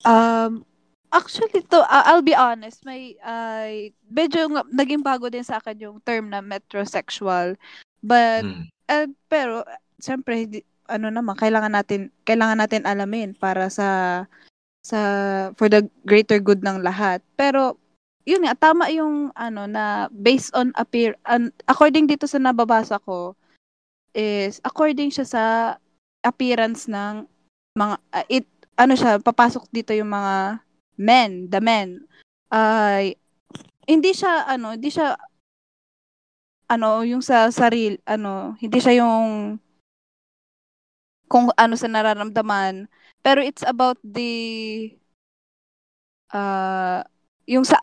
Um, 0.06 0.62
actually, 1.10 1.62
to, 1.70 1.82
uh, 1.82 2.04
I'll 2.06 2.22
be 2.22 2.34
honest, 2.34 2.82
may, 2.86 3.18
ay 3.22 3.94
medyo 4.06 4.46
nga- 4.50 4.70
naging 4.70 5.02
bago 5.02 5.26
din 5.30 5.42
sa 5.42 5.58
akin 5.58 5.78
yung 5.78 5.98
term 6.02 6.30
na 6.30 6.42
metrosexual. 6.42 7.58
But, 8.02 8.46
mm, 8.46 8.62
eh, 8.90 9.08
pero, 9.26 9.66
siyempre, 9.98 10.46
hindi, 10.46 10.58
ano 10.86 11.10
naman, 11.10 11.34
kailangan 11.34 11.74
natin, 11.74 12.14
kailangan 12.22 12.58
natin 12.62 12.82
alamin 12.86 13.34
para 13.34 13.68
sa, 13.68 14.24
sa, 14.82 14.98
for 15.58 15.66
the 15.66 15.86
greater 16.06 16.38
good 16.38 16.62
ng 16.62 16.80
lahat. 16.80 17.20
Pero, 17.34 17.76
yun 18.28 18.44
nga, 18.44 18.52
tama 18.52 18.92
yung, 18.92 19.32
ano, 19.32 19.64
na, 19.64 20.12
based 20.12 20.52
on 20.52 20.68
appear, 20.76 21.16
an, 21.24 21.48
according 21.64 22.04
dito 22.04 22.28
sa 22.28 22.36
nababasa 22.36 23.00
ko, 23.00 23.32
is, 24.12 24.60
according 24.68 25.08
siya 25.08 25.24
sa 25.24 25.44
appearance 26.20 26.84
ng 26.92 27.24
mga, 27.72 27.96
uh, 28.12 28.26
it, 28.28 28.44
ano 28.76 28.92
siya, 28.92 29.16
papasok 29.16 29.64
dito 29.72 29.96
yung 29.96 30.12
mga 30.12 30.60
men, 31.00 31.48
the 31.48 31.56
men, 31.56 32.04
ay, 32.52 33.16
hindi 33.88 34.12
siya, 34.12 34.44
ano, 34.44 34.76
hindi 34.76 34.92
siya, 34.92 35.16
ano, 36.68 37.00
yung 37.08 37.24
sa 37.24 37.48
saril, 37.48 37.96
ano, 38.04 38.60
hindi 38.60 38.76
siya 38.76 39.00
yung, 39.00 39.56
kung 41.32 41.48
ano 41.56 41.80
sa 41.80 41.88
nararamdaman, 41.88 42.92
pero 43.24 43.40
it's 43.40 43.64
about 43.64 43.96
the, 44.04 44.92
uh, 46.36 47.00
yung 47.48 47.64
sa, 47.64 47.80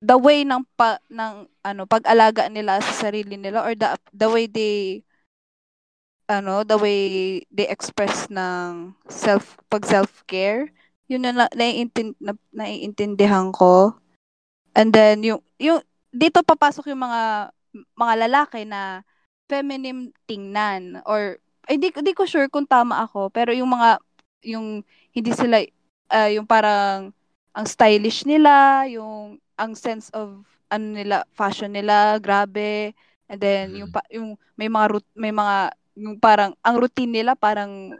the 0.00 0.16
way 0.16 0.42
ng 0.48 0.64
pa, 0.74 0.96
ng, 1.12 1.44
ano, 1.60 1.82
pag-alaga 1.84 2.48
nila 2.48 2.80
sa 2.80 3.08
sarili 3.08 3.36
nila 3.36 3.60
or 3.60 3.76
the, 3.76 3.88
the 4.16 4.28
way 4.28 4.48
they, 4.48 5.04
ano, 6.24 6.64
the 6.64 6.80
way 6.80 7.00
they 7.52 7.68
express 7.68 8.26
ng 8.32 8.96
self, 9.12 9.60
pag 9.68 9.84
self-care, 9.84 10.72
yun 11.04 11.20
na, 11.20 11.36
na, 11.36 11.46
naiintin, 11.52 12.16
na 12.16 12.32
naiintindihan 12.50 13.52
ko. 13.52 14.00
And 14.72 14.88
then, 14.88 15.20
yung, 15.20 15.44
yung, 15.60 15.84
dito 16.10 16.40
papasok 16.40 16.90
yung 16.90 17.04
mga, 17.04 17.52
mga 17.94 18.14
lalaki 18.26 18.64
na 18.64 19.04
feminine 19.52 20.16
tingnan 20.24 21.04
or, 21.04 21.36
ay, 21.68 21.76
di, 21.76 21.92
di 21.92 22.12
ko 22.16 22.24
sure 22.24 22.48
kung 22.48 22.64
tama 22.64 23.04
ako, 23.04 23.28
pero 23.28 23.52
yung 23.52 23.68
mga, 23.68 24.00
yung, 24.48 24.80
hindi 25.12 25.32
sila, 25.36 25.60
ah, 26.08 26.30
yung 26.32 26.48
parang, 26.48 27.12
ang 27.50 27.66
stylish 27.66 28.24
nila, 28.24 28.86
yung, 28.88 29.36
ang 29.60 29.76
sense 29.76 30.08
of, 30.16 30.48
ano 30.72 30.96
nila, 30.96 31.28
fashion 31.36 31.76
nila, 31.76 32.16
grabe. 32.16 32.96
And 33.28 33.38
then, 33.38 33.76
yung, 33.76 33.92
Mm. 33.92 33.94
pa, 33.94 34.02
yung, 34.08 34.30
may 34.56 34.72
mga, 34.72 34.86
rout- 34.96 35.14
may 35.14 35.30
mga, 35.30 35.56
yung 36.00 36.16
parang, 36.16 36.56
ang 36.64 36.76
routine 36.80 37.12
nila, 37.12 37.36
parang, 37.36 37.94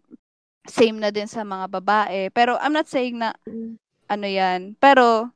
same 0.64 0.96
na 0.96 1.12
din 1.12 1.28
sa 1.28 1.44
mga 1.44 1.68
babae. 1.68 2.32
Pero, 2.32 2.56
I'm 2.58 2.72
not 2.72 2.88
saying 2.88 3.20
na, 3.20 3.36
Mm. 3.44 3.76
ano 4.08 4.26
yan. 4.26 4.60
Pero, 4.80 5.30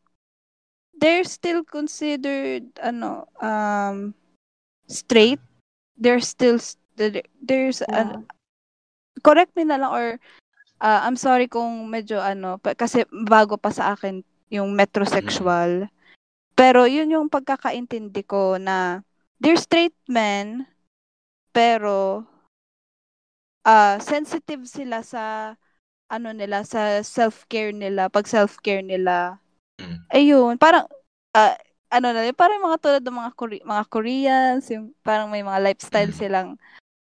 they're 0.96 1.26
still 1.26 1.62
considered, 1.62 2.64
ano, 2.80 3.28
um, 3.38 4.14
straight. 4.88 5.42
They're 6.00 6.24
still, 6.24 6.58
there's, 7.38 7.84
Yeah. 7.86 7.92
an, 7.92 8.26
correct 9.22 9.54
me 9.54 9.62
na 9.66 9.78
lang 9.78 9.90
or, 9.90 10.06
uh, 10.82 11.00
I'm 11.06 11.18
sorry 11.18 11.46
kung 11.46 11.86
medyo, 11.90 12.18
ano, 12.18 12.58
pa- 12.58 12.74
kasi 12.78 13.06
bago 13.10 13.58
pa 13.58 13.70
sa 13.70 13.94
akin 13.94 14.22
yung 14.50 14.74
metrosexual. 14.74 15.86
Pero, 16.54 16.86
yun 16.86 17.10
yung 17.10 17.26
pagkakaintindi 17.26 18.22
ko 18.22 18.56
na, 18.62 19.02
they're 19.42 19.58
straight 19.58 19.94
men, 20.06 20.70
pero, 21.50 22.22
ah 23.66 23.98
sensitive 23.98 24.62
sila 24.70 25.02
sa, 25.02 25.54
ano 26.06 26.30
nila, 26.30 26.62
sa 26.62 27.02
self-care 27.02 27.74
nila, 27.74 28.06
pag 28.06 28.30
self-care 28.30 28.86
nila. 28.86 29.42
Mm. 29.82 29.98
Ayun, 30.14 30.54
parang, 30.62 30.86
ah, 31.34 31.58
ano 31.90 32.14
na 32.14 32.22
yun, 32.22 32.38
parang 32.38 32.62
mga 32.62 32.78
tulad 32.78 33.02
ng 33.02 33.18
mga, 33.18 33.30
Kore- 33.34 33.66
mga 33.66 33.84
Koreans, 33.90 34.64
yung 34.70 34.94
parang 35.02 35.26
may 35.30 35.42
mga 35.42 35.58
lifestyle 35.58 36.14
Mm. 36.14 36.18
silang, 36.18 36.48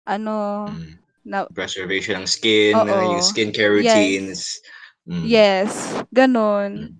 ano, 0.09 0.65
mm. 0.73 0.93
na, 1.29 1.45
preservation 1.53 2.25
ng 2.25 2.29
skin, 2.29 2.73
Oo. 2.73 3.21
yung 3.21 3.21
skincare 3.21 3.77
Yes. 3.77 3.85
routines. 3.85 4.39
Mm. 5.07 5.23
yes, 5.29 5.71
ganun. 6.11 6.97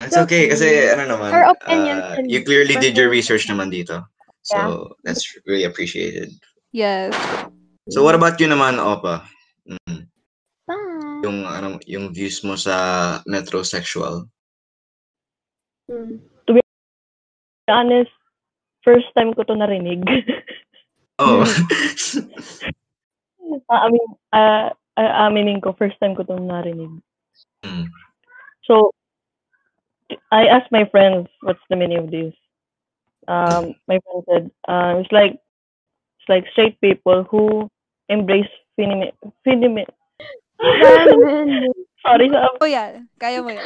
That's 0.00 0.16
okay 0.16 0.48
kasi 0.48 0.88
ano 0.88 1.04
naman, 1.12 1.30
Our 1.36 1.52
opinions 1.52 2.00
uh, 2.00 2.24
you 2.24 2.40
clearly 2.40 2.72
did 2.80 2.96
your 2.96 3.12
research 3.12 3.44
naman 3.52 3.68
dito. 3.68 4.08
So, 4.40 4.96
that's 5.04 5.28
really 5.44 5.68
appreciated. 5.68 6.32
Yes. 6.72 7.12
So, 7.92 8.00
what 8.00 8.16
about 8.16 8.40
you 8.40 8.48
naman, 8.48 8.80
Opa? 8.80 9.28
Mm. 9.68 10.08
Bye. 10.64 11.20
Yung, 11.28 11.38
ano, 11.44 11.76
yung 11.84 12.16
views 12.16 12.40
mo 12.40 12.56
sa 12.56 13.20
metrosexual? 13.28 14.24
Mm. 15.92 16.16
To 16.48 16.50
be 16.56 16.62
honest, 17.68 18.14
first 18.80 19.12
time 19.12 19.36
ko 19.36 19.44
to 19.44 19.52
narinig. 19.52 20.00
Oh. 21.20 21.44
Ah, 23.66 23.86
I 23.86 23.88
mean, 23.90 24.10
uh, 24.30 24.70
aminin 24.96 25.58
ko, 25.58 25.74
first 25.74 25.98
time 25.98 26.14
ko 26.14 26.22
to 26.22 26.38
narinig. 26.38 27.02
Mm. 27.66 27.90
So, 28.62 28.94
I 30.30 30.46
asked 30.46 30.70
my 30.72 30.84
friends, 30.90 31.28
what's 31.42 31.60
the 31.68 31.76
meaning 31.76 31.98
of 31.98 32.10
this? 32.10 32.34
Um, 33.28 33.74
my 33.88 33.98
friend 34.04 34.24
said, 34.28 34.50
uh, 34.68 34.98
it's 34.98 35.12
like, 35.12 35.32
it's 35.32 36.28
like 36.28 36.44
straight 36.52 36.80
people 36.80 37.24
who 37.30 37.68
embrace 38.08 38.48
feminine, 38.76 39.12
feminine, 39.44 39.86
Ramen. 40.60 41.72
sorry, 42.02 42.28
sa 42.30 42.48
Oh, 42.60 42.66
yan. 42.68 43.08
Kaya 43.20 43.42
mo 43.42 43.50
yan. 43.50 43.64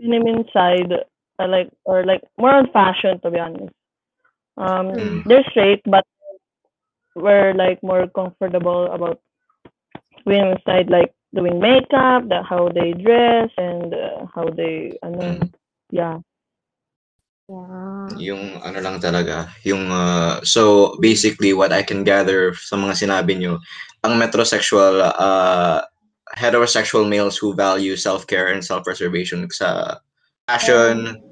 feminine 0.00 0.44
side, 0.52 0.92
uh, 1.38 1.48
like, 1.48 1.70
or 1.84 2.04
like, 2.04 2.22
more 2.38 2.52
on 2.54 2.70
fashion, 2.72 3.20
to 3.20 3.30
be 3.30 3.38
honest. 3.38 3.74
Um, 4.56 4.86
Mm. 4.88 5.22
they're 5.26 5.44
straight, 5.50 5.82
but 5.84 6.04
we're 7.14 7.54
like 7.54 7.82
more 7.82 8.06
comfortable 8.08 8.86
about 8.92 9.20
women's 10.24 10.62
side, 10.64 10.90
like 10.90 11.12
doing 11.34 11.58
makeup, 11.58 12.28
the, 12.28 12.42
how 12.42 12.68
they 12.70 12.92
dress, 12.94 13.50
and 13.58 13.94
uh, 13.94 14.26
how 14.34 14.46
they, 14.50 14.94
ano, 15.02 15.40
Mm. 15.40 15.50
yeah. 15.90 16.18
Yeah. 17.46 18.10
yung 18.18 18.58
ano 18.66 18.82
lang 18.82 18.98
talaga, 18.98 19.46
yung 19.62 19.86
uh, 19.86 20.42
so 20.42 20.94
basically 20.98 21.54
what 21.54 21.70
I 21.70 21.86
can 21.86 22.02
gather 22.02 22.50
sa 22.58 22.74
mga 22.74 23.06
sinabi 23.06 23.38
nyo, 23.38 23.62
ang 24.02 24.18
metrosexual 24.18 24.98
uh, 24.98 25.78
heterosexual 26.34 27.06
males 27.06 27.38
who 27.38 27.54
value 27.54 27.94
self-care 27.94 28.50
and 28.50 28.66
self-preservation 28.66 29.46
sa 29.54 30.02
fashion, 30.50 31.22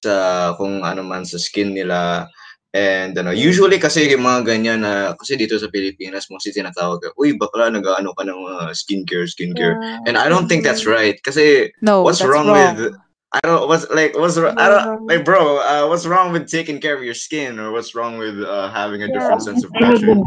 sa 0.00 0.56
kung 0.56 0.80
ano 0.80 1.04
man 1.04 1.28
sa 1.28 1.36
skin 1.36 1.76
nila, 1.76 2.24
and 2.74 3.18
ano, 3.18 3.34
usually 3.34 3.78
kasi 3.78 4.06
yung 4.06 4.22
mga 4.22 4.46
ganyan 4.46 4.80
na, 4.86 5.12
kasi 5.18 5.34
dito 5.34 5.58
sa 5.58 5.66
Pilipinas, 5.66 6.30
mostly 6.30 6.54
tinatawag, 6.54 7.02
uy, 7.18 7.34
bakla, 7.34 7.66
nag-ano 7.66 8.14
ka 8.14 8.22
ng 8.22 8.40
uh, 8.46 8.70
skincare, 8.70 9.26
skincare. 9.26 9.74
Yeah. 9.82 10.06
And 10.06 10.14
I 10.14 10.30
don't 10.30 10.46
think 10.46 10.62
that's 10.62 10.86
right. 10.86 11.18
Kasi 11.22 11.74
No, 11.82 12.02
what's 12.06 12.22
that's 12.22 12.30
wrong, 12.30 12.46
wrong. 12.46 12.78
with 12.78 12.94
I 13.30 13.38
don't 13.46 13.70
what's 13.70 13.86
like 13.94 14.18
what's 14.18 14.34
I 14.34 14.66
don't 14.66 15.06
like 15.06 15.22
bro. 15.22 15.62
Uh, 15.62 15.86
what's 15.86 16.02
wrong 16.02 16.34
with 16.34 16.50
taking 16.50 16.82
care 16.82 16.98
of 16.98 17.06
your 17.06 17.14
skin, 17.14 17.62
or 17.62 17.70
what's 17.70 17.94
wrong 17.94 18.18
with 18.18 18.34
uh, 18.42 18.66
having 18.74 19.02
a 19.02 19.10
different 19.10 19.38
Yeah. 19.42 19.46
sense 19.54 19.62
of 19.62 19.70
fashion? 19.78 20.18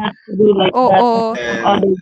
Oo. 0.72 1.36
that. 1.36 1.44
And 1.44 1.84
Others. 1.84 2.00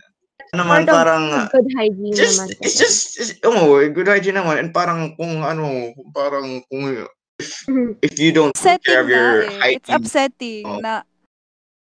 naman 0.52 0.84
Part 0.84 0.86
of 0.86 0.94
parang 0.94 1.24
good 1.50 1.68
hygiene 1.74 2.12
just 2.12 2.44
naman. 2.44 2.60
it's 2.60 2.76
just 2.76 3.00
it's, 3.18 3.30
oh 3.42 3.80
good 3.88 4.04
hygiene 4.04 4.36
naman 4.36 4.60
and 4.60 4.68
parang 4.70 5.16
kung 5.16 5.40
ano 5.40 5.90
parang 6.12 6.60
kung 6.68 7.08
Mhm. 7.66 7.98
if 8.00 8.14
you 8.16 8.30
don't 8.30 8.52
take 8.52 8.82
care 8.82 9.00
of 9.00 9.08
your 9.08 9.44
na 9.44 9.66
eh. 9.66 9.76
It's 9.76 9.88
hygiene 9.88 9.94
upsetting 9.96 10.64
Oh. 10.64 10.78
na 10.78 10.92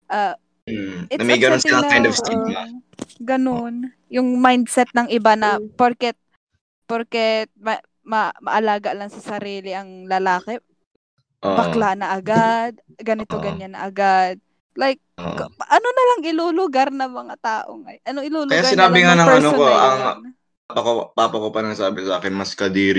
uh, 0.09 0.35
mm, 0.65 1.09
it's 1.09 1.19
na 1.19 1.25
may 1.25 1.39
ganun 1.39 1.61
na 1.61 1.87
kind 1.87 2.07
of 2.07 2.15
stigma 2.15 2.63
ganun. 3.19 3.75
Yung 4.09 4.39
mindset 4.39 4.89
ng 4.95 5.11
iba 5.11 5.35
na 5.35 5.59
Mm. 5.59 5.75
porket 5.75 6.17
porket 6.89 7.53
ma, 7.55 7.77
ma, 8.01 8.33
maalaga 8.41 8.97
lang 8.97 9.13
sa 9.13 9.21
sarili 9.21 9.77
ang 9.77 10.09
lalaki, 10.09 10.57
Oo. 11.45 11.53
bakla 11.55 11.93
na 11.93 12.17
agad, 12.17 12.79
ganito 12.97 13.37
Oo. 13.37 13.45
ganyan 13.45 13.77
na 13.77 13.85
agad. 13.85 14.41
Like 14.73 15.03
ka- 15.19 15.51
ano 15.69 15.87
na 15.87 16.05
lang 16.15 16.21
ilulugar 16.25 16.89
ng 16.89 17.11
mga 17.13 17.35
tao 17.43 17.77
ngay. 17.83 17.99
Ano 18.07 18.23
ilulugar 18.23 18.63
Kaya 18.63 18.65
na 18.65 18.73
sinabi 18.73 18.99
nga 19.03 19.13
lang 19.13 19.19
ng 19.19 19.37
ano 19.43 19.51
ko, 19.53 19.65
na 19.67 19.75
ang 19.77 19.99
yun. 19.99 20.19
papa 20.71 20.81
ko, 20.81 21.01
papa 21.13 21.37
ko 21.37 21.47
pa 21.51 21.61
nang 21.61 21.77
sabi 21.77 22.07
sa 22.07 22.23
akin, 22.23 22.33
mas 22.33 22.55
kadiri 22.55 22.98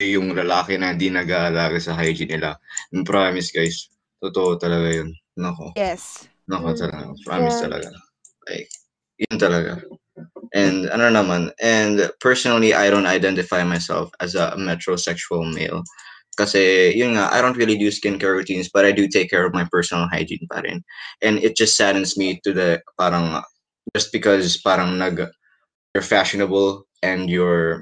yung 0.00 0.36
lalaki 0.36 0.76
na 0.76 0.92
hindi 0.92 1.08
nag-aalaga 1.08 1.80
sa 1.80 1.96
hygiene 1.96 2.36
nila. 2.36 2.60
And 2.92 3.08
promise 3.08 3.48
guys, 3.48 3.88
totoo 4.20 4.60
talaga 4.60 4.92
yun. 4.92 5.10
Nako, 5.40 5.72
Yes. 5.76 6.28
nako 6.48 6.76
Mm. 6.76 6.80
talaga. 6.84 7.02
Promise 7.24 7.56
Yeah. 7.56 7.64
talaga. 7.64 7.88
Like, 8.48 8.68
yun 9.16 9.36
talaga. 9.40 9.72
And 10.56 10.88
ano 10.88 11.08
naman, 11.12 11.52
and 11.60 12.08
personally, 12.20 12.72
I 12.72 12.88
don't 12.88 13.08
identify 13.08 13.64
myself 13.64 14.08
as 14.20 14.36
a 14.36 14.52
metrosexual 14.56 15.52
male. 15.52 15.84
Kasi, 16.36 16.92
yun 16.92 17.16
nga, 17.16 17.32
I 17.32 17.40
don't 17.40 17.56
really 17.56 17.76
do 17.80 17.88
skincare 17.88 18.36
routines, 18.36 18.68
but 18.68 18.84
I 18.84 18.92
do 18.92 19.08
take 19.08 19.32
care 19.32 19.44
of 19.44 19.56
my 19.56 19.64
personal 19.72 20.08
hygiene 20.12 20.44
pa 20.52 20.60
rin. 20.60 20.84
And 21.24 21.40
it 21.40 21.56
just 21.56 21.76
saddens 21.76 22.16
me 22.20 22.40
to 22.44 22.52
the, 22.52 22.84
parang, 23.00 23.40
just 23.96 24.12
because 24.12 24.60
parang 24.60 25.00
nag, 25.00 25.24
you're 25.96 26.04
fashionable 26.04 26.84
and 27.00 27.28
you're, 27.32 27.80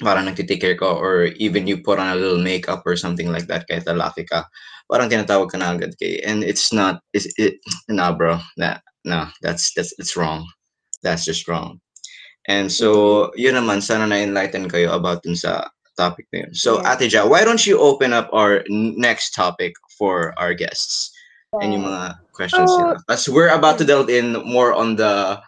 parang 0.00 0.26
nagtitake 0.26 0.60
care 0.60 0.76
ka, 0.78 0.94
or 0.94 1.34
even 1.38 1.66
you 1.66 1.82
put 1.82 1.98
on 1.98 2.10
a 2.12 2.18
little 2.18 2.38
makeup 2.40 2.82
or 2.86 2.96
something 2.96 3.30
like 3.30 3.46
that, 3.46 3.66
kahit 3.68 3.84
lalaki 3.84 4.26
ka, 4.26 4.46
parang 4.90 5.10
tinatawag 5.10 5.50
ka 5.50 5.58
na 5.58 5.74
agad 5.74 5.94
kay, 5.98 6.22
and 6.24 6.42
it's 6.42 6.72
not, 6.72 7.02
it's, 7.12 7.26
it, 7.36 7.58
nah 7.88 8.12
bro, 8.14 8.38
nah, 8.56 8.78
nah, 9.04 9.30
that's, 9.42 9.74
that's, 9.74 9.92
it's 9.98 10.16
wrong. 10.16 10.46
That's 11.02 11.24
just 11.24 11.46
wrong. 11.46 11.80
And 12.48 12.72
so, 12.72 13.30
yun 13.36 13.54
naman, 13.54 13.82
sana 13.82 14.08
na-enlighten 14.08 14.70
kayo 14.72 14.94
about 14.96 15.22
dun 15.22 15.36
sa 15.36 15.68
topic 15.98 16.26
na 16.32 16.46
yun. 16.46 16.54
So, 16.54 16.80
Yeah. 16.80 16.94
Ate 16.94 17.06
Ja, 17.10 17.22
why 17.26 17.44
don't 17.44 17.66
you 17.66 17.78
open 17.78 18.14
up 18.14 18.30
our 18.32 18.64
next 18.70 19.34
topic 19.34 19.74
for 19.98 20.32
our 20.38 20.54
guests? 20.54 21.12
And 21.60 21.72
yung 21.74 21.84
mga 21.84 22.16
questions 22.32 22.70
So- 22.70 22.78
nila. 22.78 23.02
As 23.10 23.28
we're 23.28 23.52
about 23.52 23.76
to 23.78 23.84
delve 23.84 24.08
in 24.08 24.38
more 24.46 24.72
on 24.72 24.96
the 24.96 25.42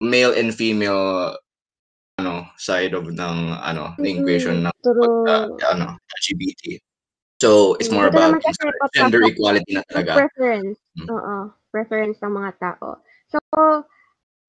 male 0.00 0.32
and 0.32 0.52
female 0.52 1.36
ano 2.16 2.48
side 2.56 2.96
of 2.96 3.04
ng 3.12 3.36
ano 3.60 3.92
the 4.00 4.16
equation 4.16 4.64
ng 4.64 4.74
True. 4.80 5.28
uh, 5.28 5.52
ano 5.68 6.00
LGBT. 6.24 6.80
So, 7.36 7.76
it's 7.76 7.92
more 7.92 8.08
Ito 8.08 8.16
about 8.16 8.40
kasi 8.40 8.64
papasok 8.64 8.96
gender 8.96 9.22
equality 9.28 9.76
na 9.76 9.84
talaga. 9.92 10.24
preference. 10.24 10.80
Mm. 10.96 11.08
Oo. 11.12 11.36
Preference 11.68 12.16
ng 12.24 12.32
mga 12.32 12.50
tao. 12.56 13.04
So, 13.28 13.38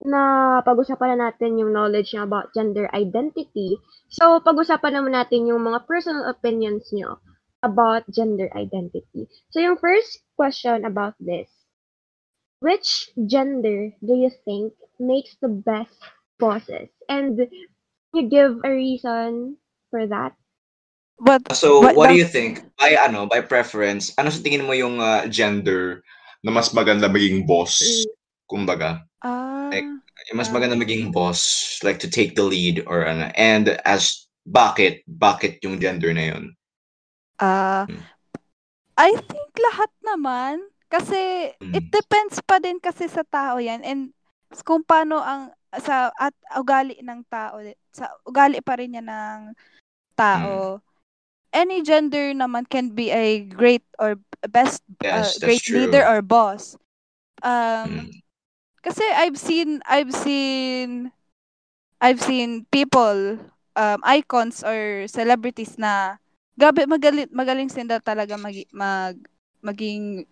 na 0.07 0.21
pag-usapan 0.63 1.19
na 1.19 1.27
natin 1.27 1.59
yung 1.59 1.75
knowledge 1.75 2.15
niya 2.15 2.23
about 2.23 2.55
gender 2.55 2.87
identity. 2.95 3.75
So, 4.07 4.39
pag-usapan 4.39 4.95
naman 4.95 5.19
natin 5.19 5.51
yung 5.51 5.67
mga 5.67 5.83
personal 5.83 6.31
opinions 6.31 6.87
niyo 6.95 7.19
about 7.59 8.07
gender 8.07 8.47
identity. 8.55 9.27
So, 9.51 9.59
yung 9.59 9.75
first 9.75 10.23
question 10.39 10.87
about 10.87 11.19
this. 11.19 11.51
Which 12.63 13.11
gender 13.27 13.91
do 13.99 14.15
you 14.15 14.31
think 14.47 14.71
makes 14.95 15.35
the 15.43 15.51
best 15.51 15.99
bosses? 16.39 16.87
And 17.09 17.39
you 18.13 18.23
give 18.29 18.61
a 18.63 18.71
reason 18.71 19.57
for 19.89 20.07
that? 20.07 20.35
But 21.19 21.41
So, 21.55 21.81
But 21.81 21.95
what 21.95 22.09
do 22.09 22.15
you 22.15 22.27
think? 22.27 22.61
By 22.77 22.93
ano, 22.99 23.25
by 23.25 23.41
preference, 23.41 24.13
ano 24.19 24.29
sa 24.29 24.43
tingin 24.43 24.67
mo 24.67 24.73
yung 24.75 25.01
uh, 25.01 25.25
gender 25.31 26.03
na 26.43 26.51
mas 26.53 26.69
maganda 26.75 27.09
maging 27.09 27.47
boss? 27.47 27.81
Mm. 27.81 28.05
Kumbaga, 28.47 29.01
ah 29.25 29.71
Like, 29.73 29.87
mas 30.35 30.51
maganda 30.51 30.75
maging 30.75 31.11
boss, 31.15 31.79
like 31.83 31.99
to 32.03 32.09
take 32.11 32.35
the 32.35 32.43
lead 32.43 32.83
or 32.85 33.07
ano. 33.07 33.31
And 33.33 33.79
as 33.87 34.27
bakit, 34.45 35.03
bakit 35.07 35.63
yung 35.63 35.79
gender 35.79 36.11
na 36.13 36.35
yun? 36.35 36.53
ah 37.39 37.85
Mm. 37.85 38.01
I 38.97 39.13
think 39.13 39.49
lahat 39.61 39.91
naman 40.01 40.73
kasi 40.89 41.53
it 41.53 41.85
Mm. 41.85 41.93
depends 41.93 42.41
pa 42.41 42.57
din 42.57 42.81
kasi 42.81 43.05
sa 43.05 43.21
tao 43.21 43.61
yan 43.61 43.85
and 43.85 44.09
kung 44.65 44.81
paano 44.81 45.21
ang 45.21 45.53
sa 45.83 46.09
at 46.15 46.33
ugali 46.55 46.95
ng 47.03 47.21
tao 47.27 47.59
sa 47.91 48.11
ugali 48.23 48.63
pa 48.63 48.79
rin 48.79 48.97
yan 48.97 49.07
ng 49.07 49.41
tao 50.15 50.79
any 51.53 51.83
gender 51.83 52.31
naman 52.35 52.63
can 52.67 52.91
be 52.95 53.09
a 53.11 53.43
great 53.43 53.83
or 53.99 54.15
best 54.49 54.83
uh, 55.11 55.31
Yes, 55.31 55.37
that's 55.39 55.41
great 55.43 55.63
true. 55.63 55.77
leader 55.79 56.03
or 56.05 56.21
boss 56.21 56.77
um 57.43 58.07
Mm. 58.07 58.21
kasi 58.81 59.03
I've 59.15 59.37
seen 59.37 59.81
I've 59.85 60.13
seen 60.13 61.11
I've 62.01 62.21
seen 62.21 62.65
people 62.71 63.37
um 63.77 63.99
icons 64.05 64.63
or 64.63 65.05
celebrities 65.09 65.77
na 65.77 66.17
grabe 66.57 66.85
magaling 66.89 67.29
magaling 67.33 67.69
sila 67.69 67.99
talaga 68.01 68.37
mag, 68.39 68.55
mag 68.73 69.15
maging 69.61 70.25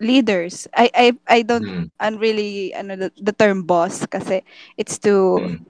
leaders. 0.00 0.66
I 0.74 0.90
I 0.94 1.06
I 1.28 1.40
don't 1.42 1.68
Mm. 1.68 1.90
un 2.00 2.18
really 2.18 2.74
ano 2.74 2.96
the, 2.96 3.08
the 3.20 3.32
term 3.32 3.62
boss 3.64 4.06
kasi 4.06 4.42
it's 4.76 4.98
too 4.98 5.46
Mm. 5.46 5.66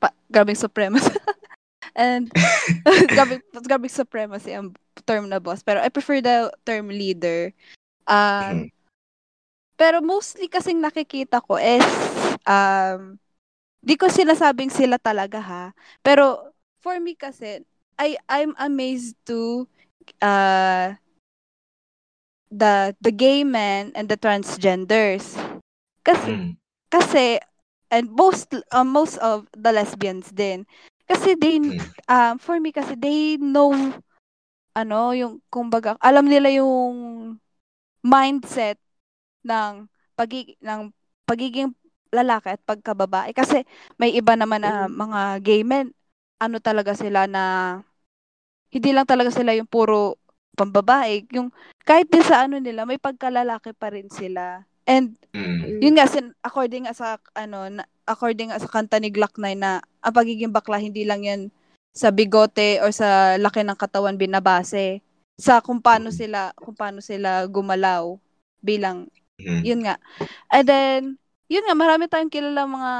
pa, 0.00 0.10
grabing 0.32 0.56
supremacy. 0.58 1.10
And 1.96 2.32
grabing 3.14 3.42
grabing 3.66 3.92
supremacy 3.92 4.52
ang 4.52 4.74
term 5.06 5.28
na 5.28 5.38
boss. 5.40 5.62
Pero 5.62 5.80
I 5.82 5.88
prefer 5.88 6.20
the 6.20 6.52
term 6.66 6.88
leader. 6.88 7.52
Um, 8.08 8.66
Mm. 8.66 8.70
pero 9.78 10.02
mostly 10.02 10.48
kasing 10.50 10.82
nakikita 10.82 11.38
ko 11.42 11.56
is 11.58 11.84
um 12.46 13.18
di 13.82 13.94
ko 13.96 14.08
sinasabing 14.10 14.70
sila 14.72 14.98
talaga 14.98 15.40
ha. 15.42 15.64
Pero 16.02 16.52
for 16.82 16.98
me 17.00 17.14
kasi 17.14 17.62
I 17.98 18.18
I'm 18.28 18.54
amazed 18.58 19.16
to 19.30 19.66
uh 20.22 20.94
the 22.50 22.96
the 23.00 23.12
gay 23.12 23.44
men 23.44 23.92
and 23.94 24.08
the 24.08 24.16
transgenders. 24.16 25.36
Kasi 26.04 26.32
Mm. 26.32 26.56
kasi 26.88 27.40
and 27.92 28.08
most 28.12 28.52
uh, 28.72 28.84
most 28.86 29.16
of 29.20 29.48
the 29.56 29.72
lesbians 29.72 30.32
din. 30.32 30.64
Kasi 31.08 31.36
they 31.36 31.60
Mm. 31.60 31.80
um 32.08 32.36
for 32.40 32.60
me 32.60 32.72
kasi 32.72 32.96
they 32.96 33.36
know 33.40 33.72
ano 34.76 35.12
yung 35.16 35.40
kumbaga 35.50 35.96
alam 36.00 36.28
nila 36.28 36.48
yung 36.52 36.96
mindset 38.04 38.78
ng 39.44 39.86
pagiging 40.14 40.58
ng 40.62 40.92
pagiging 41.26 41.74
lalaki 42.08 42.56
at 42.56 42.62
pagkababae 42.64 43.36
kasi 43.36 43.68
may 44.00 44.16
iba 44.16 44.32
naman 44.32 44.64
na 44.64 44.88
mga 44.88 45.44
gay 45.44 45.60
men 45.60 45.92
ano 46.40 46.56
talaga 46.62 46.96
sila 46.96 47.28
na 47.28 47.76
hindi 48.72 48.90
lang 48.92 49.04
talaga 49.08 49.32
sila 49.32 49.52
yung 49.56 49.68
puro 49.68 50.16
pambabae 50.58 51.22
yung 51.30 51.54
kahit 51.86 52.10
din 52.10 52.26
sa 52.26 52.44
ano 52.44 52.58
nila 52.58 52.82
may 52.82 52.98
pagkalalaki 52.98 53.70
pa 53.78 53.94
rin 53.94 54.10
sila 54.10 54.66
and 54.82 55.14
Mm. 55.30 55.78
yun 55.84 55.94
nga 55.94 56.08
sin 56.10 56.34
according 56.42 56.88
sa 56.90 57.20
ano 57.36 57.70
na, 57.70 57.86
according 58.08 58.50
sa 58.50 58.66
kanta 58.66 58.98
ni 58.98 59.12
Glock 59.12 59.38
9 59.38 59.54
na 59.54 59.78
ang 60.02 60.14
pagiging 60.16 60.50
bakla 60.50 60.80
hindi 60.82 61.06
lang 61.06 61.22
yan 61.22 61.52
sa 61.94 62.10
bigote 62.10 62.82
or 62.82 62.90
sa 62.90 63.38
laki 63.38 63.62
ng 63.62 63.78
katawan 63.78 64.18
binabase 64.18 64.98
sa 65.38 65.62
kung 65.62 65.78
paano 65.78 66.10
sila 66.10 66.50
kung 66.58 66.74
paano 66.74 66.98
sila 66.98 67.46
gumalaw 67.46 68.18
bilang 68.58 69.06
Mm. 69.38 69.62
yun 69.62 69.80
nga 69.86 69.94
and 70.50 70.66
then 70.66 71.00
yun 71.46 71.62
nga 71.62 71.78
marami 71.78 72.10
tayong 72.10 72.32
kilala 72.32 72.66
mga 72.66 72.92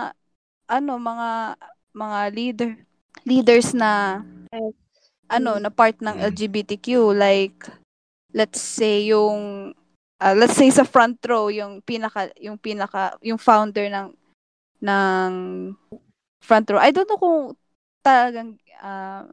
ano 0.70 0.92
mga 0.94 1.28
mga 1.90 2.18
leader 2.30 2.70
leaders 3.26 3.74
na 3.74 4.22
Yes. 4.54 4.72
Ano 5.28 5.60
na 5.60 5.68
part 5.68 6.00
ng 6.00 6.16
Mm. 6.16 6.24
LGBTQ 6.32 7.12
like 7.12 7.68
let's 8.32 8.60
say 8.60 9.08
yung 9.08 9.70
ah, 10.20 10.34
let's 10.34 10.56
say 10.56 10.68
sa 10.72 10.84
front 10.88 11.20
row 11.28 11.48
yung 11.52 11.80
pinaka 11.84 12.32
yung 12.40 12.56
pinaka 12.56 13.14
yung 13.22 13.38
founder 13.38 13.88
ng 13.92 14.08
ng 14.82 15.32
front 16.40 16.66
row 16.72 16.80
I 16.80 16.90
don't 16.90 17.08
know 17.08 17.20
kung 17.20 17.38
talagang 18.00 18.56
ah, 18.80 19.28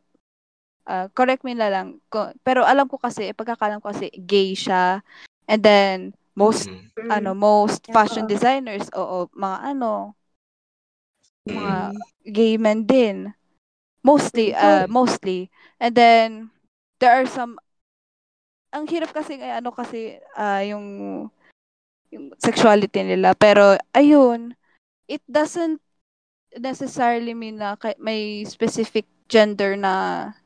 ah, 0.85 1.07
correct 1.15 1.43
me 1.47 1.55
na 1.55 1.71
lang 1.71 1.99
pero 2.43 2.67
alam 2.67 2.87
ko 2.91 2.99
kasi 2.99 3.31
pagkakalam 3.31 3.79
ko 3.79 3.91
kasi 3.91 4.11
gay 4.23 4.51
siya 4.53 4.99
and 5.47 5.63
then 5.63 6.11
most 6.35 6.67
Mm. 6.95 7.11
ano 7.11 7.35
most 7.35 7.85
fashion 7.91 8.23
designers 8.25 8.87
oo 8.95 9.27
mga 9.35 9.75
ano 9.75 10.15
mga 11.45 11.75
Mm. 11.93 11.97
gay 12.25 12.53
men 12.57 12.81
din 12.83 13.29
Mostly, 14.05 14.53
uh, 14.53 14.85
mostly. 14.85 15.49
And 15.81 15.97
then, 15.97 16.53
there 17.01 17.09
are 17.09 17.25
some, 17.25 17.57
ang 18.69 18.85
hirap 18.85 19.09
kasi, 19.09 19.41
eh, 19.41 19.57
ano 19.57 19.73
kasi, 19.73 20.21
ah, 20.37 20.61
yung, 20.61 20.85
yung 22.13 22.29
sexuality 22.37 23.01
nila. 23.01 23.33
Pero, 23.33 23.73
ayun, 23.97 24.53
it 25.09 25.25
doesn't 25.25 25.81
necessarily 26.53 27.33
mean 27.33 27.57
na 27.57 27.73
may 27.97 28.45
specific 28.45 29.09
gender 29.25 29.73
na 29.73 30.37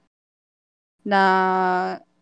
na 1.04 1.22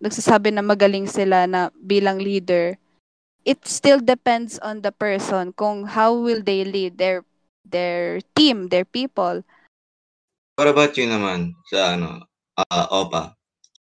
nagsasabi 0.01 0.53
na 0.53 0.65
magaling 0.65 1.05
sila 1.05 1.45
na 1.45 1.69
bilang 1.77 2.17
leader. 2.17 2.77
It 3.47 3.63
still 3.63 4.01
depends 4.01 4.59
on 4.59 4.81
the 4.81 4.91
person 4.91 5.53
kung 5.55 5.87
how 5.87 6.13
will 6.13 6.43
they 6.43 6.67
lead 6.67 6.97
their 6.99 7.23
their 7.63 8.19
team, 8.35 8.69
their 8.69 8.83
people. 8.83 9.43
What 10.57 10.73
about 10.73 10.97
you 10.97 11.05
naman 11.05 11.53
sa 11.69 11.93
ano, 11.93 12.25
ah, 12.57 12.89
OPA? 12.89 13.37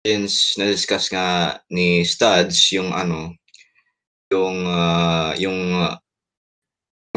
Since 0.07 0.55
na-discuss 0.55 1.11
nga 1.11 1.59
ni 1.67 2.07
Studs 2.07 2.55
yung 2.71 2.95
ano, 2.95 3.35
yung 4.31 4.63
ah, 4.71 5.35
yung 5.35 5.59
ah, 5.75 5.99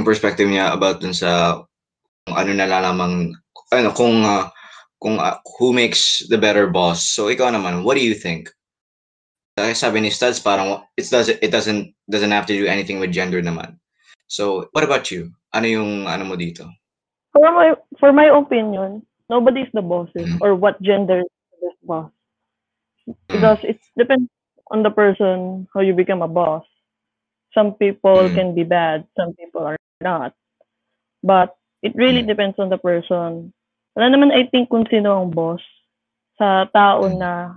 perspective 0.01 0.49
niya 0.49 0.73
about 0.73 0.97
dun 0.97 1.13
sa 1.13 1.61
kung 2.25 2.33
ano 2.33 2.57
nalalamang 2.57 3.37
ano 3.69 3.89
kung 3.93 4.25
ah, 4.25 4.49
kung 4.97 5.21
ah, 5.21 5.37
who 5.61 5.77
makes 5.77 6.25
the 6.25 6.41
better 6.41 6.65
boss. 6.65 7.05
So 7.05 7.29
ikaw 7.29 7.53
naman, 7.53 7.85
what 7.85 8.01
do 8.01 8.03
you 8.03 8.17
think? 8.17 8.49
Dahil 9.53 9.77
sabi 9.77 10.01
ni 10.01 10.09
Studs 10.09 10.41
parang 10.41 10.81
it 10.97 11.05
doesn't 11.05 11.37
it 11.45 11.53
doesn't 11.53 11.93
doesn't 12.09 12.33
have 12.33 12.49
to 12.49 12.57
do 12.57 12.65
anything 12.65 12.97
with 12.97 13.13
gender 13.13 13.45
naman. 13.45 13.77
So 14.25 14.73
what 14.73 14.81
about 14.81 15.13
you? 15.13 15.37
Ano 15.53 15.69
yung 15.69 16.09
ano 16.09 16.25
mo 16.25 16.33
dito? 16.33 16.65
For 17.29 17.45
my 17.53 17.77
for 18.01 18.09
my 18.09 18.33
opinion, 18.33 19.05
nobody 19.29 19.61
is 19.65 19.71
the 19.73 19.81
boss 19.81 20.09
eh, 20.15 20.25
Mhm. 20.27 20.39
or 20.41 20.55
what 20.55 20.81
gender 20.81 21.21
is 21.21 21.31
the 21.61 21.71
boss. 21.87 22.11
Because 23.31 23.59
it 23.63 23.79
depends 23.97 24.29
on 24.71 24.83
the 24.83 24.91
person 24.91 25.67
how 25.73 25.81
you 25.81 25.93
become 25.93 26.21
a 26.21 26.27
boss. 26.31 26.65
Some 27.53 27.73
people 27.75 28.29
Mhm. 28.29 28.35
can 28.35 28.49
be 28.55 28.63
bad, 28.63 29.05
some 29.15 29.33
people 29.35 29.63
are 29.65 29.77
not. 30.01 30.33
But 31.23 31.55
it 31.81 31.95
really 31.95 32.23
depends 32.23 32.59
on 32.59 32.69
the 32.69 32.77
person. 32.79 33.53
Wala 33.95 34.07
naman 34.11 34.33
I 34.33 34.47
think 34.51 34.69
kung 34.69 34.85
sino 34.89 35.21
ang 35.21 35.31
boss 35.31 35.61
sa 36.37 36.67
tao 36.73 37.07
na 37.09 37.55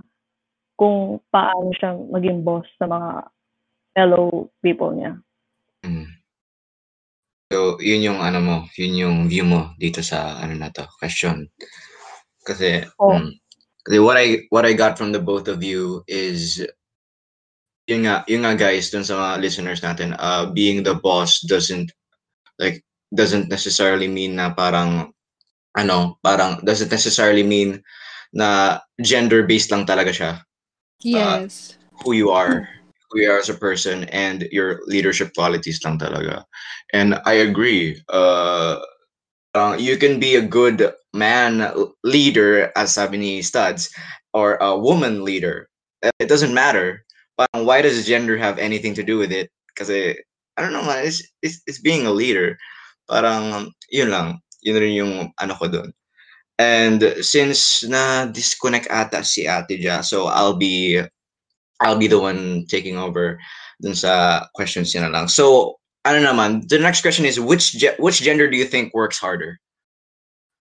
kung 0.79 1.19
paano 1.33 1.71
siya 1.75 1.95
maging 2.09 2.43
boss 2.43 2.65
sa 2.79 2.87
mga 2.87 3.27
fellow 3.95 4.49
people 4.63 4.91
niya. 4.95 5.19
So, 7.49 7.81
yun 7.81 8.05
yung 8.05 8.21
ano 8.21 8.37
mo, 8.37 8.57
yun 8.77 8.93
yung 8.93 9.17
view 9.25 9.41
mo 9.41 9.73
dito 9.81 10.05
sa 10.05 10.37
ano 10.37 10.53
na 10.53 10.69
to, 10.69 10.85
question. 11.01 11.49
Kasi, 12.45 12.85
Oh. 13.01 13.17
mm, 13.17 13.33
kasi 13.81 13.97
what 13.97 14.21
I 14.21 14.45
what 14.53 14.69
I 14.69 14.77
got 14.77 15.01
from 15.01 15.09
the 15.09 15.17
both 15.17 15.49
of 15.49 15.65
you 15.65 16.05
is 16.05 16.61
yun 17.89 18.05
nga, 18.05 18.21
yun 18.29 18.45
nga 18.45 18.53
guys, 18.53 18.93
dun 18.93 19.01
sa 19.01 19.17
mga 19.17 19.41
listeners 19.41 19.81
natin, 19.81 20.13
uh, 20.21 20.45
being 20.53 20.85
the 20.85 20.93
boss 20.93 21.41
doesn't 21.41 21.89
like 22.61 22.85
doesn't 23.09 23.49
necessarily 23.49 24.05
mean 24.05 24.37
na 24.37 24.53
parang 24.53 25.09
ano, 25.73 26.21
parang 26.21 26.61
doesn't 26.61 26.93
necessarily 26.93 27.41
mean 27.41 27.81
na 28.29 28.77
gender 29.01 29.41
based 29.41 29.73
lang 29.73 29.89
talaga 29.89 30.13
siya. 30.13 30.31
Yes. 31.01 31.79
who 32.05 32.13
you 32.15 32.29
are, 32.31 32.69
who 33.09 33.21
you 33.21 33.31
are 33.31 33.37
as 33.37 33.49
a 33.49 33.57
person, 33.57 34.05
and 34.13 34.47
your 34.51 34.81
leadership 34.85 35.33
qualities 35.33 35.83
lang 35.83 35.97
talaga. 35.97 36.45
And 36.93 37.19
I 37.25 37.41
agree. 37.41 38.01
Uh, 38.09 38.79
uh, 39.53 39.75
you 39.79 39.97
can 39.97 40.19
be 40.19 40.35
a 40.35 40.45
good 40.45 40.93
man 41.13 41.73
leader, 42.03 42.71
as 42.75 42.93
sabi 42.93 43.17
ni 43.17 43.41
Studs, 43.41 43.89
or 44.33 44.57
a 44.61 44.77
woman 44.77 45.23
leader. 45.25 45.69
It 46.19 46.29
doesn't 46.29 46.53
matter. 46.53 47.05
Parang 47.37 47.65
why 47.65 47.81
does 47.81 48.05
gender 48.05 48.37
have 48.37 48.59
anything 48.59 48.93
to 48.95 49.03
do 49.03 49.17
with 49.17 49.31
it? 49.31 49.49
Kasi, 49.75 50.15
I 50.57 50.61
don't 50.61 50.73
know 50.73 50.83
man, 50.83 51.05
it's, 51.05 51.23
it's, 51.41 51.61
it's 51.67 51.81
being 51.81 52.05
a 52.05 52.11
leader. 52.11 52.57
Parang, 53.09 53.71
yun 53.89 54.11
lang. 54.11 54.39
Yun 54.61 54.81
rin 54.81 54.93
yung 54.93 55.13
ano 55.39 55.55
ko 55.55 55.67
dun. 55.67 55.93
And 56.59 57.15
since 57.23 57.87
na 57.87 58.27
disconnect 58.27 58.91
ata 58.91 59.23
si 59.23 59.47
Ate 59.47 59.79
Ja, 59.79 60.03
so 60.03 60.27
I'll 60.27 60.59
be 60.59 60.99
I'll 61.79 61.97
be 61.97 62.07
the 62.07 62.19
one 62.19 62.65
taking 62.67 62.97
over 62.97 63.39
dun 63.79 63.95
sa 63.95 64.45
questions 64.55 64.91
na 64.95 65.07
lang. 65.07 65.27
So, 65.31 65.75
ano 66.03 66.19
naman, 66.23 66.67
the 66.67 66.79
next 66.79 67.01
question 67.01 67.25
is 67.25 67.39
which 67.39 67.79
ge- 67.79 67.95
which 67.99 68.21
gender 68.21 68.49
do 68.49 68.57
you 68.57 68.67
think 68.67 68.93
works 68.93 69.19
harder? 69.19 69.59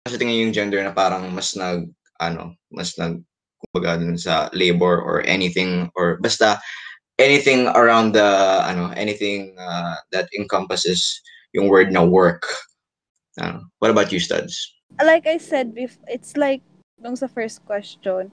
Kasi 0.08 0.20
tingin 0.20 0.48
yung 0.48 0.56
gender 0.56 0.84
na 0.84 0.92
parang 0.92 1.32
mas 1.32 1.56
nag 1.56 1.88
ano, 2.20 2.56
mas 2.72 2.96
nag 3.00 3.24
kumbaga 3.58 4.00
dun 4.00 4.18
sa 4.18 4.48
labor 4.54 5.02
or 5.02 5.26
anything 5.26 5.90
or 5.96 6.20
basta 6.22 6.60
anything 7.20 7.68
around 7.74 8.14
the 8.14 8.30
ano, 8.64 8.92
anything 8.96 9.56
uh, 9.60 9.96
that 10.12 10.30
encompasses 10.36 11.20
yung 11.52 11.68
word 11.68 11.92
na 11.92 12.04
work. 12.04 12.46
Ano, 13.40 13.68
what 13.80 13.92
about 13.92 14.12
you, 14.12 14.20
Studs? 14.20 14.56
Like 14.98 15.28
I 15.28 15.38
said, 15.38 15.76
bef- 15.76 16.02
it's 16.08 16.38
like 16.38 16.62
nung 16.98 17.16
sa 17.16 17.28
first 17.28 17.62
question, 17.66 18.32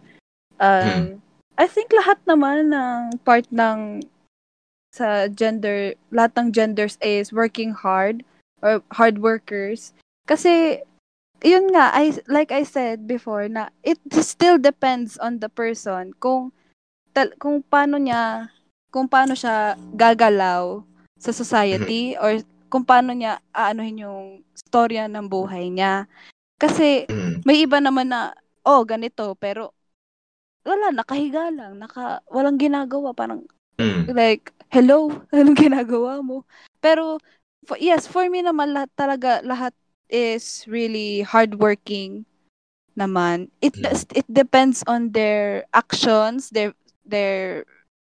um, 0.61 1.21
I 1.55 1.71
think 1.71 1.95
lahat 1.95 2.19
naman 2.27 2.75
ng 2.75 3.23
part 3.23 3.47
ng 3.55 4.03
sa 4.95 5.27
gender, 5.27 5.99
lahat 6.15 6.35
ng 6.39 6.49
genders 6.55 6.99
is 7.03 7.35
working 7.35 7.75
hard 7.75 8.23
or 8.63 8.83
hard 8.95 9.19
workers. 9.19 9.91
Kasi, 10.27 10.83
yun 11.43 11.75
nga, 11.75 11.91
I, 11.91 12.15
like 12.31 12.55
I 12.55 12.63
said 12.63 13.11
before, 13.11 13.51
na 13.51 13.75
it 13.83 13.99
still 14.23 14.55
depends 14.59 15.19
on 15.19 15.43
the 15.43 15.51
person 15.51 16.15
kung 16.23 16.55
tal- 17.11 17.35
kung 17.43 17.63
paano 17.67 17.99
niya, 17.99 18.55
kung 18.95 19.11
paano 19.11 19.35
siya 19.35 19.75
gagalaw 19.99 20.83
sa 21.19 21.35
society 21.35 22.15
or 22.19 22.39
kung 22.71 22.87
paano 22.87 23.15
niya 23.15 23.43
aanuhin 23.51 24.07
yung 24.07 24.23
storya 24.55 25.11
ng 25.11 25.27
buhay 25.27 25.71
niya. 25.71 26.07
Kasi, 26.59 27.07
Mm, 27.11 27.43
may 27.43 27.67
iba 27.67 27.83
naman 27.83 28.15
na, 28.15 28.31
oh, 28.63 28.87
ganito, 28.87 29.35
pero 29.39 29.75
wala, 30.65 30.91
nakahiga 30.91 31.53
lang, 31.53 31.79
naka, 31.79 32.25
walang 32.33 32.57
ginagawa, 32.57 33.13
parang, 33.13 33.45
mm, 33.79 34.11
like, 34.17 34.51
hello, 34.73 35.13
anong 35.37 35.57
ginagawa 35.61 36.25
mo? 36.25 36.43
Pero, 36.81 37.21
for, 37.69 37.77
yes, 37.79 38.09
for 38.09 38.27
me 38.33 38.41
naman, 38.41 38.73
lahat 38.73 38.91
talaga, 38.97 39.31
lahat 39.45 39.73
is 40.09 40.65
really 40.69 41.21
hardworking 41.25 42.25
naman. 42.97 43.53
It, 43.61 43.77
Mm. 43.77 43.93
it 44.15 44.27
depends 44.31 44.81
on 44.89 45.13
their 45.13 45.69
actions, 45.75 46.49
their, 46.51 46.73
their 47.05 47.69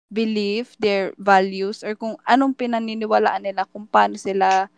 belief, 0.08 0.76
their 0.80 1.12
values, 1.20 1.84
or 1.84 1.96
kung 2.00 2.16
anong 2.24 2.56
pinaniniwalaan 2.56 3.44
nila, 3.44 3.68
kung 3.68 3.88
paano 3.90 4.16
sila 4.16 4.72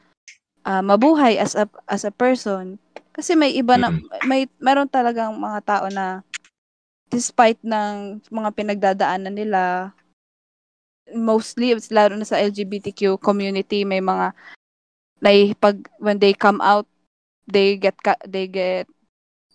ah, 0.65 0.81
mabuhay 0.81 1.37
as 1.37 1.53
a, 1.53 1.69
as 1.85 2.05
a 2.05 2.13
person. 2.13 2.81
Kasi 3.13 3.35
may 3.35 3.51
iba 3.53 3.75
na, 3.75 3.91
may, 4.25 4.47
meron 4.61 4.87
talagang 4.87 5.35
mga 5.35 5.59
tao 5.65 5.85
na, 5.91 6.23
despite 7.09 7.57
ng 7.65 8.21
mga 8.29 8.49
pinagdadaanan 8.53 9.33
nila, 9.33 9.91
mostly, 11.13 11.73
lalo 11.89 12.13
na 12.15 12.25
sa 12.25 12.37
LGBTQ 12.37 13.17
community, 13.17 13.81
may 13.83 13.99
mga, 13.99 14.31
like, 15.21 15.57
pag, 15.57 15.89
when 15.97 16.21
they 16.21 16.33
come 16.33 16.61
out, 16.61 16.85
they 17.49 17.75
get, 17.75 17.97
they 18.29 18.45
get, 18.45 18.85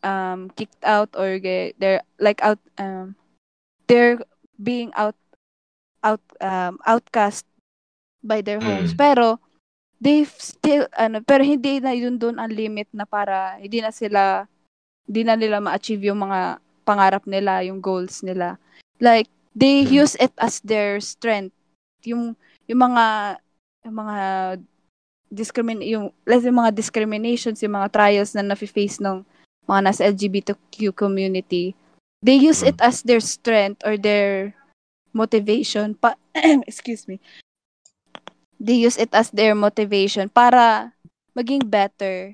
um, 0.03 0.51
kicked 0.59 0.83
out 0.83 1.09
or 1.15 1.39
get, 1.39 1.79
they're, 1.79 2.03
like, 2.19 2.43
out, 2.43 2.59
um, 2.79 3.15
they're 3.87 4.19
being 4.59 4.91
out, 4.99 5.17
out, 6.03 6.21
um, 6.43 6.83
outcast 6.85 7.47
by 8.23 8.43
their 8.43 8.59
homes. 8.59 8.93
Mm. 8.93 8.99
Pero, 8.99 9.39
they 10.03 10.27
still, 10.27 10.91
ano, 10.99 11.23
pero 11.23 11.47
hindi 11.47 11.79
na 11.79 11.95
yun 11.95 12.19
doon 12.19 12.37
ang 12.43 12.51
limit 12.51 12.91
na 12.91 13.07
para, 13.07 13.57
hindi 13.63 13.79
na 13.79 13.95
sila, 13.95 14.45
hindi 15.07 15.23
na 15.23 15.39
nila 15.39 15.63
ma-achieve 15.63 16.11
yung 16.11 16.19
mga 16.19 16.59
pangarap 16.85 17.25
nila, 17.27 17.65
yung 17.65 17.81
goals 17.81 18.21
nila. 18.23 18.61
Like, 19.01 19.27
they 19.57 19.83
Mm. 19.85 20.05
use 20.05 20.15
it 20.21 20.33
as 20.39 20.61
their 20.61 21.01
strength. 21.01 21.57
Yung, 22.05 22.37
yung 22.69 22.81
mga, 22.81 23.05
yung 23.89 23.97
mga 23.97 24.19
discrimin 25.35 25.83
yung 25.83 26.15
let's 26.25 26.47
say 26.47 26.55
mga 26.55 26.71
discriminations, 26.71 27.59
yung 27.59 27.75
mga 27.75 27.91
trials 27.91 28.33
na 28.39 28.47
nafe-face 28.47 29.03
ng 29.03 29.27
mga 29.67 29.81
nasa 29.83 30.07
LGBTQ 30.07 30.95
community, 30.95 31.75
they 32.23 32.39
use 32.39 32.63
Mm. 32.63 32.71
it 32.71 32.79
as 32.79 33.03
their 33.03 33.21
strength 33.21 33.83
or 33.83 33.99
their 33.99 34.55
motivation 35.11 35.95
pa 35.99 36.15
excuse 36.71 37.11
me. 37.11 37.19
They 38.63 38.79
use 38.79 38.97
it 38.97 39.11
as 39.13 39.35
their 39.35 39.53
motivation 39.59 40.31
para 40.31 40.95
maging 41.35 41.67
better. 41.69 42.31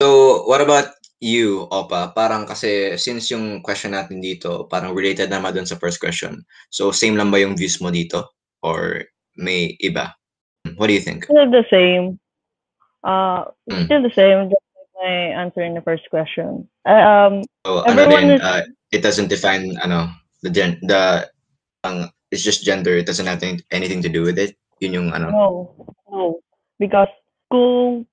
So, 0.00 0.42
what 0.48 0.60
about 0.64 0.90
you, 1.24 1.64
Opa? 1.72 2.12
Parang 2.12 2.44
kasi 2.44 3.00
since 3.00 3.32
yung 3.32 3.64
question 3.64 3.96
natin 3.96 4.20
dito, 4.20 4.68
parang 4.68 4.92
related 4.92 5.32
naman 5.32 5.56
dun 5.56 5.64
sa 5.64 5.80
first 5.80 5.96
question. 5.96 6.44
So, 6.68 6.92
same 6.92 7.16
lang 7.16 7.32
ba 7.32 7.40
yung 7.40 7.56
views 7.56 7.80
mo 7.80 7.88
dito? 7.88 8.36
Or 8.60 9.00
may 9.40 9.72
iba? 9.80 10.12
What 10.76 10.92
do 10.92 10.94
you 10.94 11.00
think? 11.00 11.24
Still 11.24 11.48
the 11.48 11.64
same. 11.72 12.20
Uh, 13.00 13.48
Mm. 13.68 13.84
still 13.88 14.02
the 14.04 14.12
same. 14.12 14.52
Just 14.52 14.64
like 14.76 14.90
my 15.00 15.12
answer 15.40 15.64
in 15.64 15.72
the 15.72 15.84
first 15.84 16.04
question. 16.12 16.68
I, 16.84 17.00
um, 17.00 17.44
So, 17.64 17.80
ano 17.88 18.04
Everyone 18.04 18.36
rin, 18.36 18.36
is- 18.36 18.44
uh, 18.44 18.62
it 18.92 19.00
doesn't 19.00 19.32
define, 19.32 19.76
ano, 19.80 20.12
the 20.44 20.52
gen, 20.52 20.76
the, 20.84 21.24
ang, 21.84 22.08
it's 22.32 22.44
just 22.44 22.64
gender. 22.64 22.96
It 22.96 23.08
doesn't 23.08 23.28
have 23.28 23.40
anything, 23.40 23.64
anything 23.72 24.00
to 24.04 24.12
do 24.12 24.24
with 24.24 24.36
it. 24.36 24.56
Yun 24.80 24.96
yung, 24.96 25.08
ano. 25.12 25.28
no, 25.32 25.46
no. 26.08 26.20
Because 26.80 27.08
kung 27.48 28.04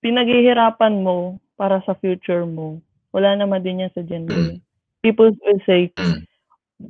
pinaghihirapan 0.00 1.00
mo 1.04 1.40
para 1.58 1.82
sa 1.86 1.94
future 1.94 2.46
mo, 2.46 2.82
wala 3.14 3.36
naman 3.38 3.62
din 3.62 3.82
yan 3.84 3.92
sa 3.94 4.02
gender. 4.02 4.58
People 5.02 5.30
will 5.30 5.62
say, 5.66 5.92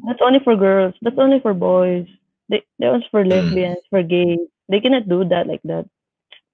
that's 0.07 0.23
only 0.25 0.41
for 0.41 0.57
girls, 0.57 0.95
that's 1.03 1.19
only 1.19 1.41
for 1.41 1.53
boys, 1.53 2.07
they, 2.49 2.63
that 2.79 2.93
was 2.93 3.05
for 3.11 3.25
lesbians, 3.25 3.83
for 3.91 4.03
gays. 4.03 4.41
They 4.69 4.81
cannot 4.81 5.09
do 5.09 5.25
that 5.29 5.47
like 5.47 5.63
that. 5.65 5.85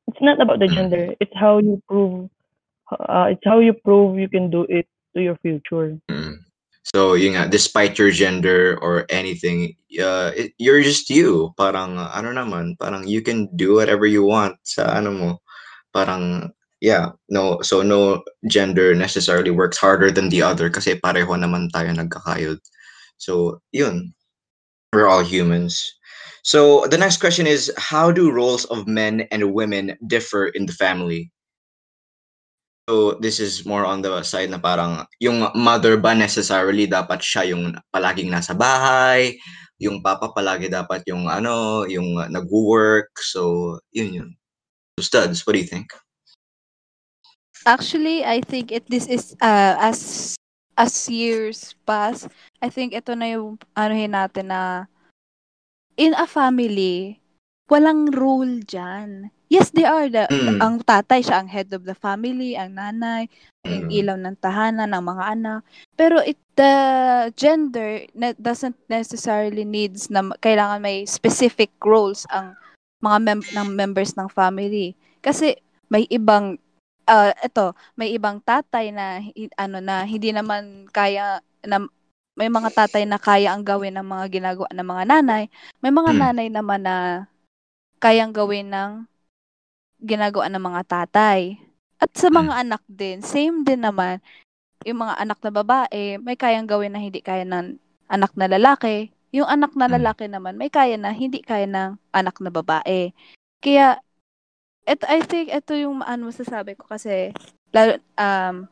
It's 0.09 0.20
not 0.20 0.40
about 0.42 0.59
the 0.59 0.66
gender. 0.66 1.14
It's 1.20 1.35
how 1.35 1.59
you 1.62 1.79
prove, 1.87 2.31
uh, 2.90 3.31
it's 3.31 3.46
how 3.46 3.62
you 3.62 3.73
prove 3.73 4.18
you 4.18 4.29
can 4.29 4.51
do 4.51 4.66
it 4.68 4.87
to 5.14 5.23
your 5.23 5.38
future. 5.38 5.99
So, 6.90 7.14
yun 7.14 7.38
nga, 7.38 7.46
despite 7.46 8.01
your 8.01 8.11
gender 8.11 8.75
or 8.83 9.07
anything, 9.11 9.77
uh, 10.01 10.33
it, 10.35 10.57
you're 10.59 10.83
just 10.83 11.07
you. 11.07 11.55
Parang, 11.55 11.94
ano 11.94 12.35
naman, 12.35 12.75
parang 12.81 13.07
you 13.07 13.23
can 13.23 13.46
do 13.55 13.79
whatever 13.79 14.07
you 14.07 14.25
want 14.25 14.59
sa 14.64 14.99
ano 14.99 15.11
mo. 15.12 15.31
Parang, 15.94 16.51
yeah, 16.81 17.12
no, 17.29 17.61
so 17.61 17.83
no 17.83 18.25
gender 18.49 18.95
necessarily 18.95 19.51
works 19.53 19.77
harder 19.77 20.11
than 20.11 20.29
the 20.29 20.43
other 20.43 20.73
kasi 20.73 20.97
pareho 20.97 21.37
naman 21.37 21.69
tayo 21.71 21.93
nagkakayod. 21.93 22.59
So, 23.21 23.61
yun. 23.71 24.16
We're 24.93 25.07
all 25.07 25.23
humans. 25.23 25.95
So, 26.43 26.88
the 26.88 26.99
next 26.99 27.21
question 27.21 27.47
is, 27.47 27.71
how 27.77 28.11
do 28.11 28.33
roles 28.33 28.64
of 28.73 28.88
men 28.88 29.29
and 29.31 29.53
women 29.53 29.95
differ 30.09 30.49
in 30.57 30.66
the 30.66 30.73
family? 30.73 31.31
So, 32.88 33.21
this 33.21 33.38
is 33.38 33.69
more 33.69 33.85
on 33.85 34.03
the 34.03 34.25
side 34.25 34.51
na 34.51 34.59
parang 34.59 35.07
yung 35.21 35.47
mother 35.55 35.95
ba 36.01 36.16
necessarily 36.16 36.88
dapat 36.90 37.23
siya 37.23 37.55
yung 37.55 37.77
palaging 37.95 38.33
nasa 38.33 38.57
bahay, 38.57 39.38
yung 39.79 40.03
papa 40.03 40.33
palagi 40.35 40.66
dapat 40.73 41.05
yung 41.07 41.29
ano, 41.31 41.87
yung 41.87 42.19
nag-work. 42.33 43.14
So, 43.21 43.79
yun 43.93 44.11
yun. 44.11 44.31
So, 44.99 45.07
studs, 45.07 45.47
what 45.47 45.55
do 45.55 45.62
you 45.62 45.69
think? 45.69 45.93
Actually, 47.66 48.25
I 48.25 48.40
think 48.40 48.73
it 48.73 48.88
this 48.88 49.05
is 49.05 49.37
uh, 49.40 49.77
as 49.77 50.33
as 50.81 50.92
years 51.12 51.77
pass, 51.85 52.25
I 52.64 52.73
think 52.73 52.96
ito 52.96 53.12
na 53.12 53.29
yung 53.37 53.61
anuhin 53.77 54.16
natin 54.16 54.49
na 54.49 54.88
in 56.01 56.16
a 56.16 56.25
family, 56.25 57.20
walang 57.68 58.09
rule 58.16 58.64
dyan. 58.64 59.29
Yes, 59.51 59.75
they 59.75 59.85
are 59.85 60.07
the 60.09 60.31
Mm. 60.31 60.62
ang 60.62 60.77
tatay 60.87 61.20
siya 61.20 61.42
ang 61.42 61.51
head 61.51 61.68
of 61.75 61.85
the 61.85 61.92
family, 61.99 62.55
ang 62.57 62.79
nanay, 62.79 63.27
yung 63.66 63.90
Mm. 63.90 63.99
ilaw 63.99 64.16
ng 64.16 64.37
tahanan 64.40 64.94
ng 64.94 65.05
mga 65.05 65.25
anak. 65.37 65.61
Pero 65.99 66.23
it 66.23 66.38
the 66.55 66.73
gender 67.37 68.07
ne- 68.14 68.38
doesn't 68.38 68.79
necessarily 68.87 69.66
needs 69.66 70.07
na 70.09 70.23
kailangan 70.40 70.81
may 70.81 71.03
specific 71.05 71.68
roles 71.83 72.25
ang 72.31 72.55
mga 73.03 73.18
mem- 73.20 73.51
ng 73.53 73.68
members 73.75 74.14
ng 74.16 74.31
family. 74.31 74.94
Kasi 75.20 75.59
may 75.90 76.07
ibang 76.09 76.57
ah 77.09 77.33
ito, 77.41 77.73
may 77.97 78.13
ibang 78.13 78.41
tatay 78.43 78.91
na 78.93 79.21
ano 79.57 79.79
na 79.81 80.05
hindi 80.05 80.33
naman 80.35 80.89
kaya 80.91 81.41
na 81.65 81.85
may 82.39 82.49
mga 82.49 82.73
tatay 82.73 83.05
na 83.05 83.21
kaya 83.21 83.53
ang 83.53 83.61
gawin 83.67 83.97
ng 84.01 84.07
mga 84.07 84.27
ginagawa 84.33 84.69
ng 84.73 84.89
mga 84.89 85.05
nanay. 85.13 85.43
May 85.85 85.93
mga 85.93 86.11
Mm. 86.17 86.21
nanay 86.25 86.49
naman 86.49 86.81
na 86.85 86.97
kayang 88.01 88.33
gawin 88.33 88.73
ng 88.73 89.05
ginagawa 90.01 90.49
ng 90.49 90.63
mga 90.65 90.83
tatay. 90.89 91.61
At 92.01 92.09
sa 92.17 92.33
mga 92.33 92.65
anak 92.65 92.81
din, 92.89 93.21
same 93.21 93.61
din 93.61 93.85
naman. 93.85 94.25
Yung 94.89 95.05
mga 95.05 95.21
anak 95.21 95.39
na 95.45 95.53
babae, 95.53 96.17
may 96.17 96.37
kayang 96.41 96.65
gawin 96.65 96.97
na 96.97 97.01
hindi 97.05 97.21
kaya 97.21 97.45
ng 97.45 97.77
anak 98.09 98.33
na 98.33 98.49
lalaki. 98.49 99.13
Yung 99.37 99.45
anak 99.47 99.77
na 99.77 99.85
Mm. 99.85 100.01
lalaki 100.01 100.25
naman, 100.33 100.57
may 100.57 100.73
kaya 100.73 100.97
na 100.97 101.13
hindi 101.13 101.45
kaya 101.45 101.69
ng 101.69 102.01
anak 102.17 102.41
na 102.41 102.49
babae. 102.49 103.13
Kaya, 103.61 104.01
et, 104.90 105.00
I 105.07 105.22
think 105.22 105.55
ito 105.55 105.72
yung 105.79 106.03
ano 106.03 106.35
masasabi 106.35 106.74
ko 106.74 106.90
kasi, 106.90 107.31
lalo, 107.70 108.03
um, 108.18 108.66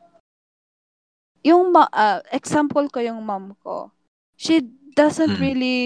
yung 1.39 1.71
ma- 1.71 1.91
ah, 1.95 2.19
example 2.35 2.91
ko 2.91 2.99
yung 2.99 3.23
mom 3.23 3.55
ko, 3.63 3.95
she 4.35 4.59
doesn't 4.99 5.39
Mm. 5.39 5.41
really 5.41 5.79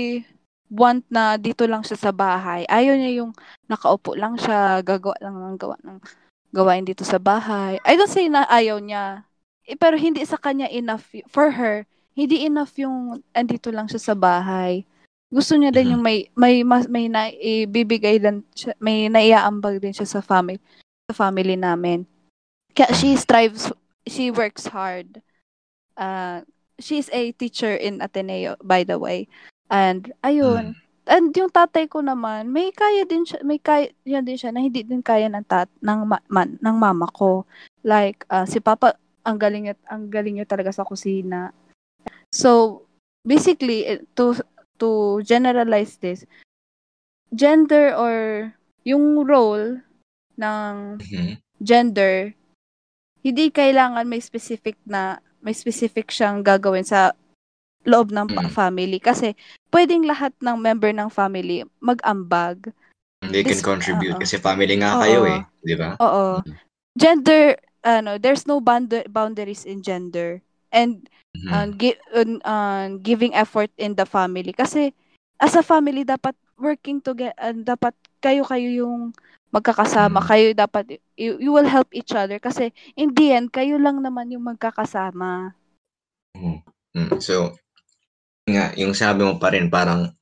want 0.73 1.05
na 1.13 1.37
dito 1.37 1.69
lang 1.69 1.85
siya 1.85 2.09
sa 2.09 2.11
bahay. 2.11 2.65
Ayaw 2.65 2.97
niya 2.97 3.21
yung 3.21 3.31
nakaupo 3.69 4.17
lang 4.17 4.33
siya, 4.41 4.81
gagawa 4.81 5.13
lang 5.21 5.35
ng 5.37 5.55
gawa 5.61 5.77
ng 5.85 6.01
gawain 6.53 6.85
dito 6.85 7.05
sa 7.05 7.21
bahay. 7.21 7.77
I 7.85 7.93
don't 7.93 8.09
say 8.09 8.25
na 8.29 8.49
ayaw 8.49 8.81
niya. 8.81 9.29
Eh, 9.69 9.77
pero 9.77 9.97
hindi 9.97 10.25
sa 10.25 10.41
kanya 10.41 10.65
enough 10.69 11.13
for 11.29 11.53
her. 11.53 11.85
Hindi 12.17 12.45
enough 12.45 12.73
yung 12.77 13.21
andito 13.33 13.69
lang 13.69 13.89
siya 13.89 14.01
sa 14.01 14.15
bahay. 14.17 14.85
Gusto 15.33 15.57
niya 15.57 15.73
din 15.73 15.89
Mhm. 15.89 15.93
yung 15.97 16.03
may 16.05 16.17
may 16.37 16.55
mas 16.61 16.85
may 16.85 17.09
naibibigay 17.09 18.21
din 18.21 18.45
siya, 18.53 18.77
may 18.77 19.09
naiaambag 19.09 19.81
din 19.81 19.89
siya 19.89 20.05
sa 20.05 20.21
family 20.21 20.61
sa 21.09 21.17
family 21.17 21.57
namin. 21.57 22.05
Kaya 22.77 22.93
she 22.93 23.17
strives 23.17 23.73
she 24.05 24.29
works 24.29 24.69
hard. 24.69 25.25
Uh, 25.97 26.45
she's 26.77 27.09
a 27.09 27.33
teacher 27.33 27.73
in 27.73 27.97
Ateneo 27.97 28.61
by 28.61 28.85
the 28.85 29.01
way. 29.01 29.25
And 29.73 30.13
ayun, 30.21 30.77
and 31.09 31.33
yung 31.33 31.49
tatay 31.49 31.89
ko 31.89 32.05
naman, 32.05 32.53
may 32.53 32.69
kaya 32.69 33.01
din 33.09 33.25
siya, 33.25 33.41
may 33.41 33.57
kaya 33.57 33.89
yan 34.05 34.21
din 34.21 34.37
siya 34.37 34.53
na 34.53 34.61
hindi 34.61 34.85
din 34.85 35.01
kaya 35.01 35.25
ng 35.33 35.45
tat 35.49 35.69
ng 35.81 35.99
ma- 36.05 36.27
man, 36.29 36.61
ng 36.61 36.75
mama 36.77 37.09
ko. 37.09 37.49
Like 37.81 38.21
ah, 38.29 38.45
si 38.45 38.61
Papa 38.61 39.01
ang 39.25 39.41
galing 39.41 39.65
niya, 39.65 39.75
ang 39.89 40.13
galing 40.13 40.37
niya 40.37 40.45
talaga 40.45 40.69
sa 40.69 40.85
kusina. 40.85 41.49
So 42.29 42.83
basically 43.23 43.87
eh, 43.87 43.99
to 44.13 44.35
to 44.77 45.21
generalize 45.23 45.97
this, 45.99 46.25
gender 47.33 47.93
or 47.93 48.49
yung 48.83 49.23
role 49.23 49.81
ng 50.37 50.99
Mhm. 50.99 51.39
gender 51.61 52.33
hindi 53.23 53.47
kailangan 53.49 54.03
may 54.03 54.19
specific 54.19 54.75
na 54.83 55.15
may 55.39 55.55
specific 55.55 56.11
siyang 56.11 56.43
gagawin 56.43 56.83
sa 56.83 57.15
loob 57.87 58.11
ng 58.11 58.27
Mm. 58.31 58.51
family 58.51 58.99
kasi 58.99 59.31
pwedeng 59.71 60.03
lahat 60.03 60.35
ng 60.39 60.59
member 60.59 60.91
ng 60.91 61.07
family 61.07 61.63
mag-ambag. 61.79 62.71
They 63.23 63.43
can 63.43 63.55
This- 63.55 63.63
contribute 63.63 64.15
oo. 64.15 64.21
kasi 64.21 64.35
family 64.35 64.75
nga 64.75 64.99
kayo 64.99 65.23
Oo. 65.23 65.31
eh. 65.31 65.41
Di 65.63 65.75
ba? 65.79 65.95
Oo. 65.99 66.43
Mhm. 66.43 66.53
Gender 66.99 67.41
ano, 67.83 68.15
there's 68.15 68.43
no 68.43 68.59
bound- 68.59 69.07
boundaries 69.07 69.63
in 69.63 69.79
gender 69.83 70.39
and 70.73 71.05
Mhm. 71.37 71.49
uh, 71.53 71.67
gi- 71.77 72.01
un- 72.13 72.43
uh, 72.43 72.97
giving 72.99 73.33
effort 73.37 73.69
in 73.77 73.93
the 73.93 74.05
family 74.05 74.51
kasi 74.51 74.89
as 75.37 75.53
a 75.53 75.61
family 75.61 76.01
dapat 76.01 76.33
working 76.57 76.97
together 77.01 77.33
dapat 77.61 77.93
kayo 78.21 78.41
kayo 78.45 78.69
yung 78.69 79.13
magkakasama 79.53 80.17
Mm. 80.21 80.27
kayo 80.29 80.47
dapat 80.57 80.83
you, 81.13 81.37
you 81.37 81.51
will 81.53 81.69
help 81.69 81.89
each 81.93 82.13
other 82.13 82.41
kasi 82.41 82.73
in 82.97 83.13
the 83.13 83.33
end 83.33 83.53
kayo 83.53 83.77
lang 83.77 84.01
naman 84.01 84.33
yung 84.33 84.45
magkakasama 84.45 85.53
Mm, 86.93 87.21
So, 87.21 87.57
nga, 88.45 88.69
yung 88.77 88.93
sabi 88.93 89.25
mo 89.25 89.41
pa 89.41 89.49
rin, 89.49 89.69
parang, 89.69 90.13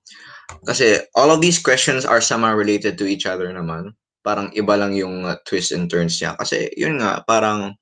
kasi 0.63 0.99
all 1.15 1.31
of 1.31 1.43
these 1.43 1.59
questions 1.59 2.07
are 2.07 2.23
somehow 2.23 2.55
related 2.55 2.95
to 2.95 3.03
each 3.07 3.27
other 3.27 3.51
naman. 3.51 3.91
Parang 4.23 4.47
iba 4.55 4.79
lang 4.79 4.95
yung 4.95 5.27
uh, 5.27 5.35
twist 5.43 5.75
and 5.75 5.91
turns 5.91 6.15
niya. 6.15 6.37
Kasi, 6.39 6.71
yun 6.79 6.99
nga, 7.01 7.19
parang, 7.27 7.75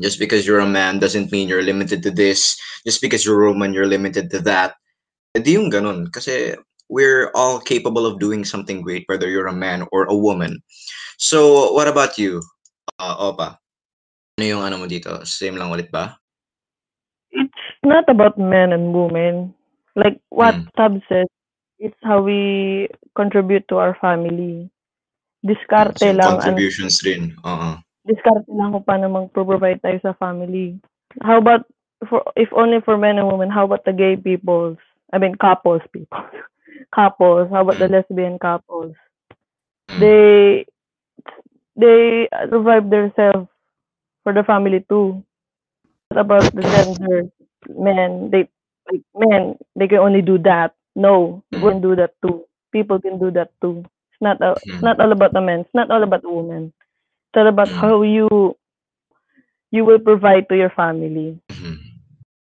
just 0.00 0.18
because 0.18 0.46
you're 0.46 0.60
a 0.60 0.66
man 0.68 0.98
doesn't 0.98 1.30
mean 1.30 1.48
you're 1.48 1.62
limited 1.62 2.02
to 2.02 2.10
this. 2.10 2.56
Just 2.86 3.00
because 3.00 3.24
you're 3.24 3.42
a 3.44 3.52
woman, 3.52 3.72
you're 3.72 3.86
limited 3.90 4.30
to 4.30 4.40
that. 4.44 4.74
Hindi 5.34 5.52
yung 5.58 5.70
ganun. 5.70 6.10
Kasi, 6.12 6.54
we're 6.88 7.30
all 7.34 7.58
capable 7.58 8.04
of 8.06 8.20
doing 8.20 8.44
something 8.44 8.82
great, 8.82 9.04
whether 9.06 9.28
you're 9.28 9.48
a 9.48 9.56
man 9.56 9.86
or 9.90 10.04
a 10.04 10.14
woman. 10.16 10.60
So, 11.18 11.72
what 11.72 11.88
about 11.88 12.18
you, 12.18 12.42
uh, 12.98 13.16
Opa? 13.16 13.56
Ano 14.38 14.44
yung 14.44 14.62
ano 14.62 14.78
mo 14.82 14.86
dito? 14.86 15.22
Same 15.24 15.54
lang 15.56 15.70
ulit 15.70 15.90
ba? 15.94 16.18
It's 17.30 17.54
not 17.82 18.04
about 18.10 18.38
men 18.38 18.74
and 18.74 18.90
women. 18.94 19.54
Like 19.94 20.18
what 20.30 20.54
Mm. 20.58 20.66
Tab 20.74 20.94
said, 21.06 21.26
it's 21.78 21.98
how 22.02 22.18
we 22.22 22.90
contribute 23.14 23.66
to 23.70 23.78
our 23.78 23.94
family. 24.02 24.70
Diskarte 25.46 25.98
So, 26.02 26.10
lang. 26.10 26.18
ang- 26.18 26.42
contributions 26.42 26.98
rin. 27.06 27.30
Oo. 27.46 27.78
Diskarte 28.06 28.48
lang 28.52 28.72
kung 28.74 28.86
paano 28.86 29.06
mag-provide 29.10 29.80
tayo 29.80 29.98
sa 30.02 30.16
family. 30.16 30.78
How 31.22 31.38
about, 31.38 31.64
for 32.08 32.22
if 32.36 32.50
only 32.52 32.80
for 32.84 32.96
men 32.98 33.18
and 33.18 33.28
women, 33.28 33.50
how 33.50 33.64
about 33.64 33.84
the 33.84 33.92
gay 33.94 34.16
peoples? 34.16 34.78
I 35.12 35.18
mean, 35.18 35.34
couples 35.36 35.82
people. 35.92 36.24
couples. 36.94 37.50
How 37.50 37.62
about 37.62 37.78
the 37.80 37.88
lesbian 37.88 38.38
couples? 38.38 38.94
They, 39.98 40.66
they 41.76 42.28
revive 42.50 42.90
themselves 42.90 43.48
for 44.24 44.32
the 44.32 44.44
family 44.44 44.84
too. 44.88 45.24
What 46.08 46.20
about 46.20 46.54
the 46.54 46.62
gender? 46.62 47.30
Men, 47.68 48.30
they, 48.30 48.48
like, 48.90 49.02
men, 49.16 49.56
they 49.76 49.88
can 49.88 49.98
only 49.98 50.22
do 50.22 50.38
that. 50.40 50.74
No, 50.96 51.42
women 51.52 51.82
do 51.82 51.96
that 51.96 52.14
too. 52.22 52.44
People 52.72 53.00
can 53.00 53.18
do 53.18 53.30
that 53.32 53.50
too. 53.60 53.84
It's 54.12 54.22
not, 54.22 54.40
a, 54.42 54.56
it's 54.64 54.82
not 54.82 55.00
all 55.00 55.12
about 55.12 55.32
the 55.32 55.40
men. 55.40 55.60
It's 55.60 55.74
not 55.74 55.90
all 55.90 56.02
about 56.02 56.22
the 56.22 56.30
women. 56.32 56.72
It's 57.34 57.42
all 57.42 57.50
about 57.50 57.66
Mm. 57.66 57.82
how 57.82 58.06
you 58.06 58.30
you 59.74 59.82
will 59.82 59.98
provide 59.98 60.46
to 60.46 60.54
your 60.54 60.70
family. 60.70 61.34
Mhm. 61.50 61.82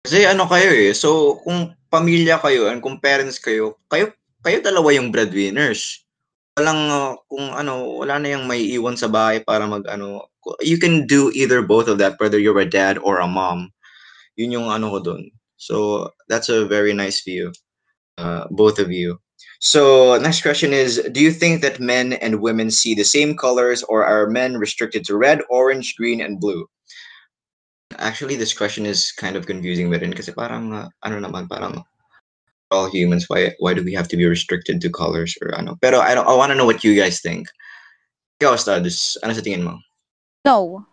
Kasi 0.06 0.30
ano 0.30 0.46
kayo 0.46 0.70
eh, 0.70 0.94
so 0.94 1.42
kung 1.42 1.74
pamilya 1.90 2.38
kayo 2.38 2.70
and 2.70 2.86
kung 2.86 3.02
parents 3.02 3.42
kayo, 3.42 3.82
kayo 3.90 4.14
kayo 4.46 4.62
dalawa 4.62 4.94
yung 4.94 5.10
breadwinners. 5.10 6.06
Walang 6.54 6.86
uh, 6.94 7.18
kung 7.26 7.50
ano, 7.50 7.98
wala 7.98 8.22
na 8.22 8.38
yung 8.38 8.46
may 8.46 8.62
iwan 8.78 8.94
sa 8.94 9.10
bahay 9.10 9.42
para 9.42 9.66
mag 9.66 9.90
ano, 9.90 10.30
you 10.62 10.78
can 10.78 11.10
do 11.10 11.34
either 11.34 11.66
both 11.66 11.90
of 11.90 11.98
that 11.98 12.14
whether 12.22 12.38
you're 12.38 12.62
a 12.62 12.70
dad 12.70 13.02
or 13.02 13.18
a 13.18 13.26
mom. 13.26 13.74
Yun 14.38 14.62
yung 14.62 14.68
ano 14.70 14.94
ko 14.94 15.02
dun. 15.02 15.34
So 15.58 16.06
that's 16.30 16.54
a 16.54 16.70
very 16.70 16.94
nice 16.94 17.26
view. 17.26 17.50
Uh, 18.22 18.46
both 18.54 18.78
of 18.78 18.94
you. 18.94 19.18
So 19.60 20.18
next 20.20 20.42
question 20.42 20.74
is 20.74 21.02
do 21.12 21.22
you 21.22 21.32
think 21.32 21.62
that 21.62 21.80
men 21.80 22.14
and 22.14 22.42
women 22.42 22.70
see 22.72 22.94
the 22.94 23.08
same 23.08 23.36
colors 23.38 23.84
or 23.84 24.06
are 24.06 24.28
men 24.30 24.58
restricted 24.58 25.06
to 25.06 25.18
red, 25.18 25.42
orange, 25.50 25.96
green 25.96 26.22
and 26.22 26.40
blue? 26.40 26.68
Actually, 27.98 28.36
this 28.36 28.54
question 28.54 28.86
is 28.86 29.12
kind 29.12 29.36
of 29.36 29.48
confusing 29.48 29.90
ba 29.90 30.00
rin 30.00 30.12
kasi 30.12 30.36
parang 30.36 30.74
uh, 30.74 30.90
ano 31.08 31.24
naman 31.24 31.48
parang 31.48 31.86
all 32.74 32.90
humans 32.90 33.30
why 33.30 33.54
why 33.62 33.74
do 33.74 33.86
we 33.86 33.94
have 33.94 34.10
to 34.10 34.18
be 34.18 34.26
restricted 34.26 34.82
to 34.82 34.90
colors 34.90 35.38
or 35.40 35.54
ano 35.54 35.78
pero 35.80 36.02
I 36.02 36.18
don't 36.18 36.28
I 36.28 36.34
want 36.34 36.50
to 36.52 36.58
know 36.58 36.66
what 36.66 36.84
you 36.84 36.98
guys 36.98 37.22
think 37.22 37.48
ikaw 38.42 38.58
Studs 38.58 39.22
ano 39.22 39.32
sa 39.32 39.46
tingin 39.46 39.64
mo 39.64 39.80
No. 40.46 40.86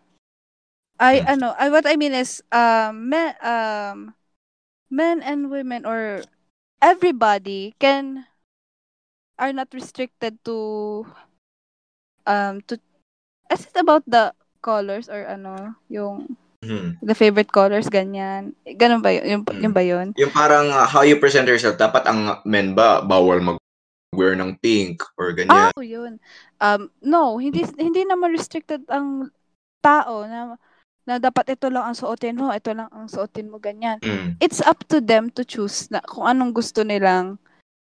I 0.96 1.20
Hmm. 1.20 1.36
ano, 1.36 1.48
I 1.58 1.68
what 1.68 1.84
I 1.84 2.00
mean 2.00 2.16
is 2.16 2.40
um 2.50 3.12
men 3.12 3.36
um 3.44 4.16
men 4.88 5.20
and 5.20 5.52
women 5.52 5.84
or 5.84 6.24
everybody 6.80 7.76
can 7.76 8.24
are 9.38 9.52
not 9.52 9.68
restricted 9.72 10.36
to 10.44 11.02
um 12.26 12.60
to 12.66 12.78
is 13.50 13.66
it 13.66 13.76
about 13.76 14.02
the 14.06 14.30
colors 14.62 15.08
or 15.08 15.24
ano 15.26 15.74
yung 15.88 16.36
Hmm. 16.62 16.94
the 17.02 17.10
favorite 17.10 17.50
colors 17.50 17.90
ganyan 17.90 18.54
ganun 18.78 19.02
ba 19.02 19.10
yun 19.10 19.26
yung, 19.26 19.42
Hmm. 19.42 19.60
yung 19.66 19.74
ba 19.74 19.82
yun 19.82 20.14
yung 20.14 20.30
parang 20.30 20.70
uh, 20.70 20.86
how 20.86 21.02
you 21.02 21.18
present 21.18 21.50
yourself 21.50 21.74
dapat 21.74 22.06
ang 22.06 22.38
men 22.46 22.78
ba 22.78 23.02
bawal 23.02 23.42
mag 23.42 23.58
wear 24.14 24.38
ng 24.38 24.54
pink 24.62 25.02
or 25.18 25.34
ganyan 25.34 25.72
Ah, 25.72 25.82
yun. 25.82 26.20
Um, 26.60 26.92
no, 27.00 27.40
hindi 27.40 27.64
hindi 27.80 28.04
naman 28.04 28.36
restricted 28.36 28.84
ang 28.92 29.32
tao 29.82 30.28
na 30.28 30.60
na 31.02 31.18
dapat 31.18 31.58
ito 31.58 31.66
lang 31.66 31.90
ang 31.90 31.96
suotin 31.98 32.38
mo, 32.38 32.52
ito 32.54 32.70
lang 32.70 32.92
ang 32.92 33.10
suotin 33.10 33.50
mo 33.50 33.58
ganyan. 33.58 33.98
Mm. 33.98 34.38
It's 34.38 34.62
up 34.62 34.86
to 34.92 35.02
them 35.02 35.34
to 35.34 35.42
choose 35.42 35.90
na 35.90 35.98
kung 36.04 36.28
anong 36.28 36.54
gusto 36.54 36.86
nilang 36.86 37.42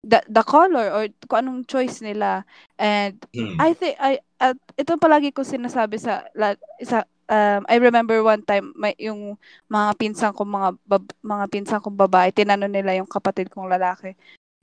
the, 0.06 0.22
the 0.30 0.46
color 0.46 0.94
or 0.94 1.10
kung 1.26 1.41
anong 1.41 1.62
choice 1.65 2.00
nila. 2.06 2.46
And 2.78 3.18
Mm. 3.34 3.58
I 3.58 3.70
think 3.74 3.96
I 3.98 4.22
at 4.39 4.56
ito 4.78 4.96
palagi 5.02 5.34
ko 5.34 5.41
sinasabi 5.41 5.98
sa 5.98 6.28
la, 6.38 6.54
sa 6.86 7.04
um, 7.28 7.62
I 7.65 7.76
remember 7.82 8.22
one 8.22 8.46
time 8.46 8.72
may 8.78 8.94
yung 9.02 9.36
mga 9.68 9.89
pinsan 9.98 10.32
ko 10.38 10.46
mga 10.46 10.78
bab, 10.86 11.04
mga 11.26 11.46
pinsan 11.50 11.82
kong 11.82 11.98
babae 11.98 12.30
tinanong 12.32 12.72
nila 12.72 12.96
yung 12.96 13.10
kapatid 13.10 13.50
kong 13.50 13.68
lalaki. 13.72 14.13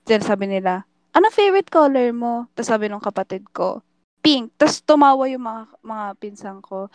Then 0.07 0.23
sabi 0.23 0.47
nila, 0.47 0.87
"Ano 1.13 1.29
favorite 1.29 1.69
color 1.69 2.09
mo?" 2.15 2.47
Tapos 2.55 2.69
sabi 2.71 2.87
ng 2.87 3.03
kapatid 3.03 3.43
ko, 3.51 3.83
"Pink." 4.23 4.55
Tapos 4.55 4.79
tumawa 4.85 5.27
yung 5.27 5.43
mga 5.43 5.63
mga 5.83 6.05
pinsan 6.21 6.59
ko. 6.63 6.87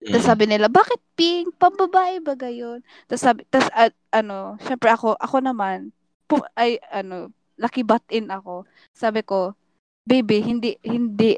Tapos 0.00 0.24
sabi 0.24 0.44
nila, 0.48 0.66
"Bakit 0.72 1.00
pink? 1.14 1.54
Pambabae 1.60 2.24
ba 2.24 2.34
gayon?" 2.34 2.80
Tapos 3.06 3.22
sabi 3.22 3.44
tapos 3.52 3.68
at, 3.76 3.92
ano, 4.12 4.56
syempre 4.64 4.88
ako 4.90 5.14
ako 5.20 5.36
naman 5.44 5.92
pu- 6.30 6.46
ay 6.54 6.78
ano, 6.94 7.34
lucky 7.60 7.84
butt 7.84 8.02
in 8.08 8.32
ako. 8.32 8.64
Sabi 8.90 9.20
ko, 9.22 9.52
"Baby, 10.02 10.40
hindi 10.40 10.80
hindi 10.82 11.36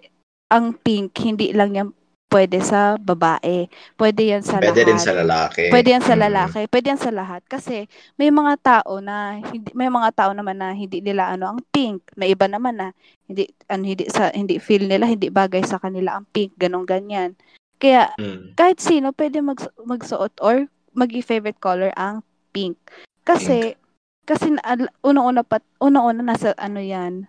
ang 0.48 0.78
pink 0.78 1.18
hindi 1.18 1.50
lang 1.50 1.74
yan 1.74 1.88
pwede 2.32 2.64
sa 2.64 2.96
babae. 2.96 3.68
Pwede 3.92 4.32
yan 4.32 4.40
sa 4.40 4.56
pwede 4.56 4.80
lahat. 4.80 4.88
din 4.88 5.00
sa 5.04 5.12
lalaki 5.12 5.62
Pwede 5.68 5.88
yan 5.92 6.00
sa 6.00 6.16
Mm. 6.16 6.22
lalaki, 6.24 6.60
pwede 6.72 6.86
yan 6.88 7.02
sa 7.04 7.12
lahat 7.12 7.42
kasi 7.44 7.84
may 8.16 8.32
mga 8.32 8.54
tao 8.64 9.04
na 9.04 9.36
hindi 9.36 9.68
may 9.76 9.92
mga 9.92 10.10
tao 10.16 10.30
naman 10.32 10.56
na 10.56 10.72
hindi 10.72 11.04
nila 11.04 11.28
ano 11.28 11.52
ang 11.52 11.60
pink. 11.68 12.08
May 12.16 12.32
iba 12.32 12.48
naman 12.48 12.80
na 12.80 12.88
hindi 13.28 13.52
ano 13.68 13.84
hindi 13.84 14.08
sa 14.08 14.32
hindi 14.32 14.56
feel 14.56 14.88
nila 14.88 15.04
hindi 15.04 15.28
bagay 15.28 15.60
sa 15.60 15.76
kanila 15.76 16.16
ang 16.16 16.24
pink, 16.32 16.56
ganong 16.56 16.88
ganyan. 16.88 17.36
Kaya 17.76 18.16
Mm. 18.16 18.56
kahit 18.56 18.80
sino 18.80 19.12
pwede 19.12 19.44
mag 19.44 19.60
magsuot 19.84 20.32
or 20.40 20.72
magi 20.96 21.20
favorite 21.20 21.60
color 21.60 21.92
ang 22.00 22.24
pink. 22.56 22.80
Kasi 23.28 23.76
kasi 24.22 24.54
unang-una 25.02 25.42
pa 25.42 25.58
unang-una 25.82 26.22
nasa 26.22 26.54
ano 26.54 26.78
'yan. 26.78 27.26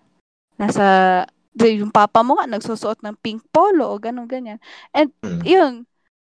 Nasa 0.58 0.86
yung 1.58 1.93
papa 1.93 2.25
mo 2.25 2.38
nga 2.38 2.49
nagsusuot 2.49 3.06
ng 3.06 3.17
pink 3.21 3.45
polo 3.53 3.89
o 3.93 4.01
ganun 4.01 4.25
ganyan. 4.25 4.58
And 4.93 5.13
Mm. 5.21 5.41
yun, 5.45 5.73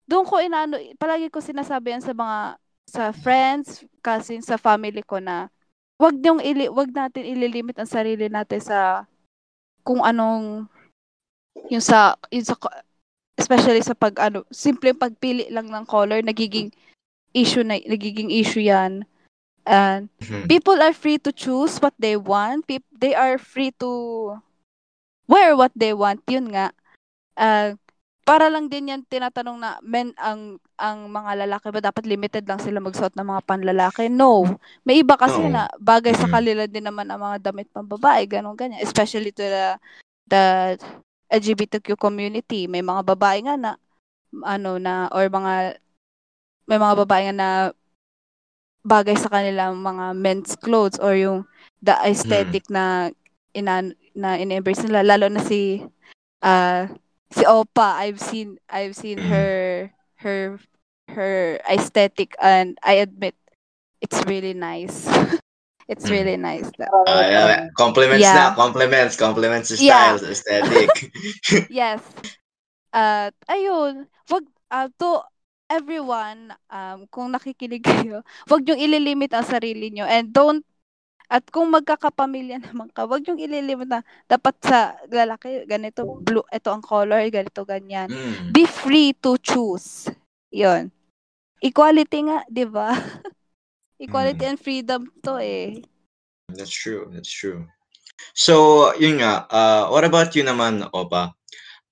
doon 0.05 0.25
ko 0.29 0.37
inaano, 0.37 0.77
palagi 1.01 1.33
ko 1.33 1.41
sinasabi 1.41 1.97
yan 1.97 2.03
sa 2.05 2.13
mga 2.13 2.37
sa 2.85 3.03
friends, 3.09 3.81
cousins, 4.05 4.45
sa 4.45 4.61
family 4.61 5.01
ko 5.01 5.17
na 5.17 5.49
wag 5.97 6.19
niyong 6.19 6.43
ili, 6.43 6.69
wag 6.69 6.91
natin 6.93 7.25
ililimit 7.25 7.79
ang 7.79 7.89
sarili 7.89 8.29
natin 8.29 8.61
sa 8.61 9.07
kung 9.81 10.03
anong 10.03 10.67
yung 11.71 11.81
sa 11.83 12.17
yung 12.29 12.45
sa 12.45 12.57
especially 13.39 13.81
sa 13.81 13.97
pag 13.97 14.13
ano, 14.21 14.45
simpleng 14.53 14.97
pagpili 14.97 15.49
lang 15.49 15.69
ng 15.69 15.85
color 15.89 16.21
nagiging 16.21 16.69
issue 17.33 17.65
na 17.65 17.81
nagiging 17.81 18.29
issue 18.29 18.61
yan. 18.61 19.05
And 19.63 20.11
Mhm. 20.19 20.51
people 20.51 20.75
are 20.79 20.91
free 20.91 21.15
to 21.19 21.31
choose 21.31 21.79
what 21.79 21.95
they 21.95 22.19
want. 22.19 22.67
Peop- 22.67 22.87
they 22.91 23.15
are 23.15 23.39
free 23.39 23.71
to 23.79 23.89
wear 25.27 25.55
what 25.55 25.71
they 25.75 25.95
want. 25.95 26.19
Yun 26.27 26.51
nga. 26.51 26.75
Ah, 27.35 27.73
para 28.23 28.47
lang 28.47 28.71
din 28.71 28.87
yan 28.91 29.03
tinatanong 29.03 29.59
na 29.59 29.79
men 29.83 30.15
ang 30.15 30.55
ang 30.79 31.07
mga 31.11 31.43
lalaki 31.47 31.67
ba 31.71 31.79
dapat 31.83 32.07
limited 32.07 32.43
lang 32.47 32.59
sila 32.59 32.79
magsuot 32.79 33.15
ng 33.15 33.27
mga 33.27 33.43
panlalaki? 33.43 34.07
No. 34.07 34.43
May 34.83 35.03
iba 35.03 35.15
kasi 35.19 35.43
Oo. 35.43 35.51
na 35.51 35.67
bagay 35.79 36.15
sa 36.15 36.27
Mhm. 36.27 36.33
kanila 36.33 36.63
din 36.67 36.85
naman 36.87 37.07
ang 37.07 37.19
mga 37.19 37.51
damit 37.51 37.67
pang 37.71 37.87
babae, 37.87 38.27
ganun 38.27 38.55
ganyan. 38.55 38.79
Especially 38.83 39.31
to 39.31 39.43
the 39.43 39.65
the 40.27 40.43
LGBTQ 41.31 41.95
community. 41.95 42.67
May 42.67 42.83
mga 42.83 43.03
babae 43.03 43.43
nga 43.43 43.55
na 43.59 43.71
ano 44.43 44.79
na 44.79 45.07
or 45.11 45.27
mga 45.27 45.77
may 46.67 46.79
mga 46.79 46.95
babae 47.03 47.21
nga 47.27 47.35
na 47.35 47.49
bagay 48.83 49.15
sa 49.15 49.31
kanilang 49.31 49.79
mga 49.79 50.11
men's 50.15 50.53
clothes 50.59 50.99
or 50.99 51.15
yung 51.15 51.47
the 51.79 51.95
aesthetic 52.03 52.67
na 52.67 53.11
ina 53.55 53.95
na 54.15 54.35
in-embrace 54.35 54.83
nila 54.83 55.03
lalo 55.03 55.31
na 55.31 55.39
si 55.43 55.83
ah 56.43 56.91
si 57.31 57.43
Opa 57.47 58.03
I've 58.03 58.19
seen 58.19 58.59
I've 58.69 58.93
seen 58.95 59.23
Mm. 59.23 59.29
her 59.31 59.55
her 60.23 60.39
her 61.09 61.59
aesthetic 61.67 62.35
and 62.43 62.75
I 62.83 62.99
admit 63.03 63.35
it's 64.03 64.19
really 64.27 64.53
nice 64.53 65.07
it's 65.91 66.07
Mm. 66.07 66.13
really 66.13 66.37
nice 66.37 66.67
Ah, 67.07 67.23
yeah. 67.23 67.67
compliments 67.79 68.27
Yeah. 68.27 68.51
na 68.51 68.55
compliments 68.55 69.15
compliments 69.15 69.71
to 69.71 69.79
Yeah. 69.79 70.19
styles 70.19 70.23
aesthetic 70.27 70.89
yes 71.71 72.03
at 72.93 73.33
ayun 73.49 74.05
wag 74.29 74.45
ah, 74.69 74.87
to 75.01 75.21
everyone 75.73 76.53
um 76.69 77.09
kung 77.09 77.33
nakikinig 77.33 77.81
kayo 77.81 78.21
wag 78.51 78.61
niyo 78.61 78.77
ililimit 78.77 79.33
ang 79.33 79.47
sarili 79.47 79.89
niyo 79.89 80.05
and 80.05 80.29
don't 80.29 80.61
at 81.31 81.41
kung 81.49 81.73
magkakapamilya 81.73 82.61
naman 82.69 82.93
ka 82.93 83.09
wag 83.09 83.25
niyo 83.25 83.35
ililimit 83.35 83.89
na 83.89 84.05
dapat 84.29 84.53
sa 84.61 84.93
lalaki 85.09 85.65
ganito 85.65 86.05
blue 86.21 86.45
ito 86.53 86.69
ang 86.69 86.83
color 86.85 87.25
ganito 87.33 87.65
ganyan 87.65 88.13
Mm. 88.13 88.53
be 88.53 88.69
free 88.69 89.17
to 89.17 89.33
choose 89.41 90.07
yon 90.53 90.93
equality 91.59 92.29
nga 92.29 92.45
di 92.45 92.65
ba 92.69 92.93
equality 94.05 94.45
Mm. 94.45 94.49
and 94.53 94.59
freedom 94.61 95.01
to 95.25 95.41
eh 95.41 95.81
That's 96.53 96.69
true. 96.69 97.09
That's 97.09 97.31
true. 97.31 97.65
So, 98.37 98.93
yun 98.99 99.17
nga. 99.23 99.47
Uh, 99.49 99.89
what 99.89 100.05
about 100.05 100.35
you 100.37 100.45
naman, 100.45 100.85
Opa? 100.93 101.33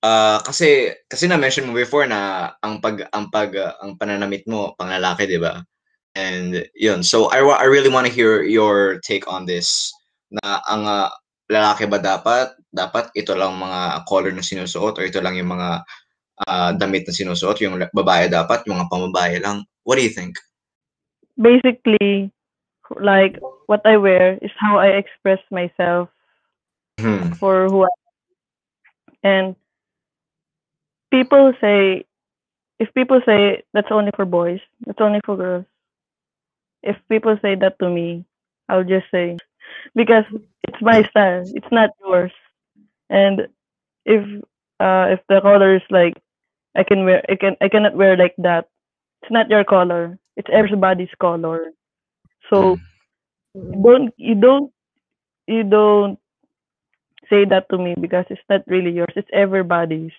Uh, 0.01 0.41
kasi 0.41 0.97
kasi 1.05 1.29
na 1.29 1.37
mention 1.37 1.69
mo 1.69 1.77
before 1.77 2.09
na 2.09 2.51
ang 2.65 2.81
pag 2.81 3.05
ang 3.13 3.29
pag 3.29 3.53
uh, 3.53 3.77
ang 3.85 4.01
pananamit 4.01 4.41
mo 4.49 4.73
panglalaki, 4.73 5.29
'di 5.29 5.37
ba? 5.37 5.61
And 6.17 6.65
yun. 6.73 7.05
So 7.05 7.29
I 7.29 7.45
wa- 7.45 7.61
I 7.61 7.69
really 7.69 7.93
want 7.93 8.09
to 8.09 8.13
hear 8.13 8.41
your 8.41 8.97
take 9.05 9.29
on 9.29 9.45
this 9.45 9.93
na 10.33 10.59
ang 10.65 10.89
uh, 10.89 11.13
lalaki 11.53 11.85
ba 11.85 12.01
dapat 12.01 12.49
dapat 12.73 13.13
ito 13.13 13.37
lang 13.37 13.61
mga 13.61 14.07
color 14.09 14.33
na 14.33 14.41
sinusuot 14.41 14.97
or 14.97 15.05
ito 15.05 15.21
lang 15.21 15.37
yung 15.37 15.53
mga 15.53 15.85
uh, 16.47 16.71
damit 16.73 17.05
na 17.05 17.13
sinusuot, 17.13 17.61
yung 17.61 17.77
la- 17.77 17.91
babae 17.93 18.25
dapat 18.31 18.65
yung 18.65 18.81
mga 18.81 18.89
pambabae 18.89 19.35
lang. 19.37 19.61
What 19.85 19.99
do 19.99 20.03
you 20.03 20.13
think? 20.13 20.39
Basically, 21.37 22.31
like 22.97 23.37
what 23.67 23.85
I 23.85 23.97
wear 23.97 24.37
is 24.41 24.51
how 24.57 24.81
I 24.81 24.97
express 24.97 25.39
myself 25.53 26.09
Hmm. 27.01 27.33
for 27.41 27.65
who 27.65 27.85
I 27.85 27.89
am. 27.89 28.01
and 29.21 29.49
people 31.11 31.53
say 31.61 32.05
if 32.79 32.93
people 32.93 33.21
say 33.25 33.63
that's 33.73 33.91
only 33.91 34.11
for 34.15 34.25
boys, 34.25 34.59
that's 34.85 35.01
only 35.01 35.21
for 35.25 35.37
girls. 35.37 35.65
If 36.83 36.97
people 37.09 37.37
say 37.41 37.55
that 37.55 37.79
to 37.79 37.89
me, 37.89 38.25
I'll 38.69 38.83
just 38.83 39.07
say 39.11 39.41
because 39.95 40.25
it's 40.63 40.81
my 40.81 41.03
style, 41.09 41.49
it's 41.53 41.71
not 41.71 41.91
yours. 42.01 42.31
And 43.09 43.47
if 44.05 44.23
uh 44.79 45.07
if 45.15 45.19
the 45.29 45.41
color 45.41 45.75
is 45.75 45.83
like 45.89 46.15
I 46.75 46.83
can 46.83 47.05
wear 47.05 47.23
I 47.29 47.35
can 47.35 47.55
I 47.61 47.69
cannot 47.69 47.95
wear 47.95 48.17
like 48.17 48.35
that, 48.39 48.67
it's 49.21 49.31
not 49.31 49.49
your 49.49 49.63
color. 49.63 50.17
It's 50.37 50.49
everybody's 50.51 51.13
color. 51.19 51.71
So 52.49 52.79
don't 53.55 54.13
you 54.17 54.35
don't 54.35 54.71
you 55.47 55.63
don't 55.63 56.19
say 57.29 57.45
that 57.45 57.69
to 57.69 57.77
me 57.77 57.95
because 57.99 58.25
it's 58.29 58.41
not 58.49 58.61
really 58.67 58.91
yours. 58.91 59.13
It's 59.15 59.29
everybody's. 59.33 60.11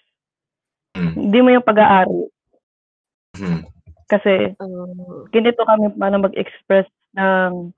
Hindi 1.32 1.40
mo 1.40 1.48
yung 1.56 1.64
pag-aari. 1.64 2.28
Mhm. 3.34 3.64
Kasi 4.10 4.54
Oh. 4.60 5.30
ganito 5.32 5.62
kami 5.64 5.88
para 5.96 6.16
mag-express 6.20 6.86
ng 7.16 7.72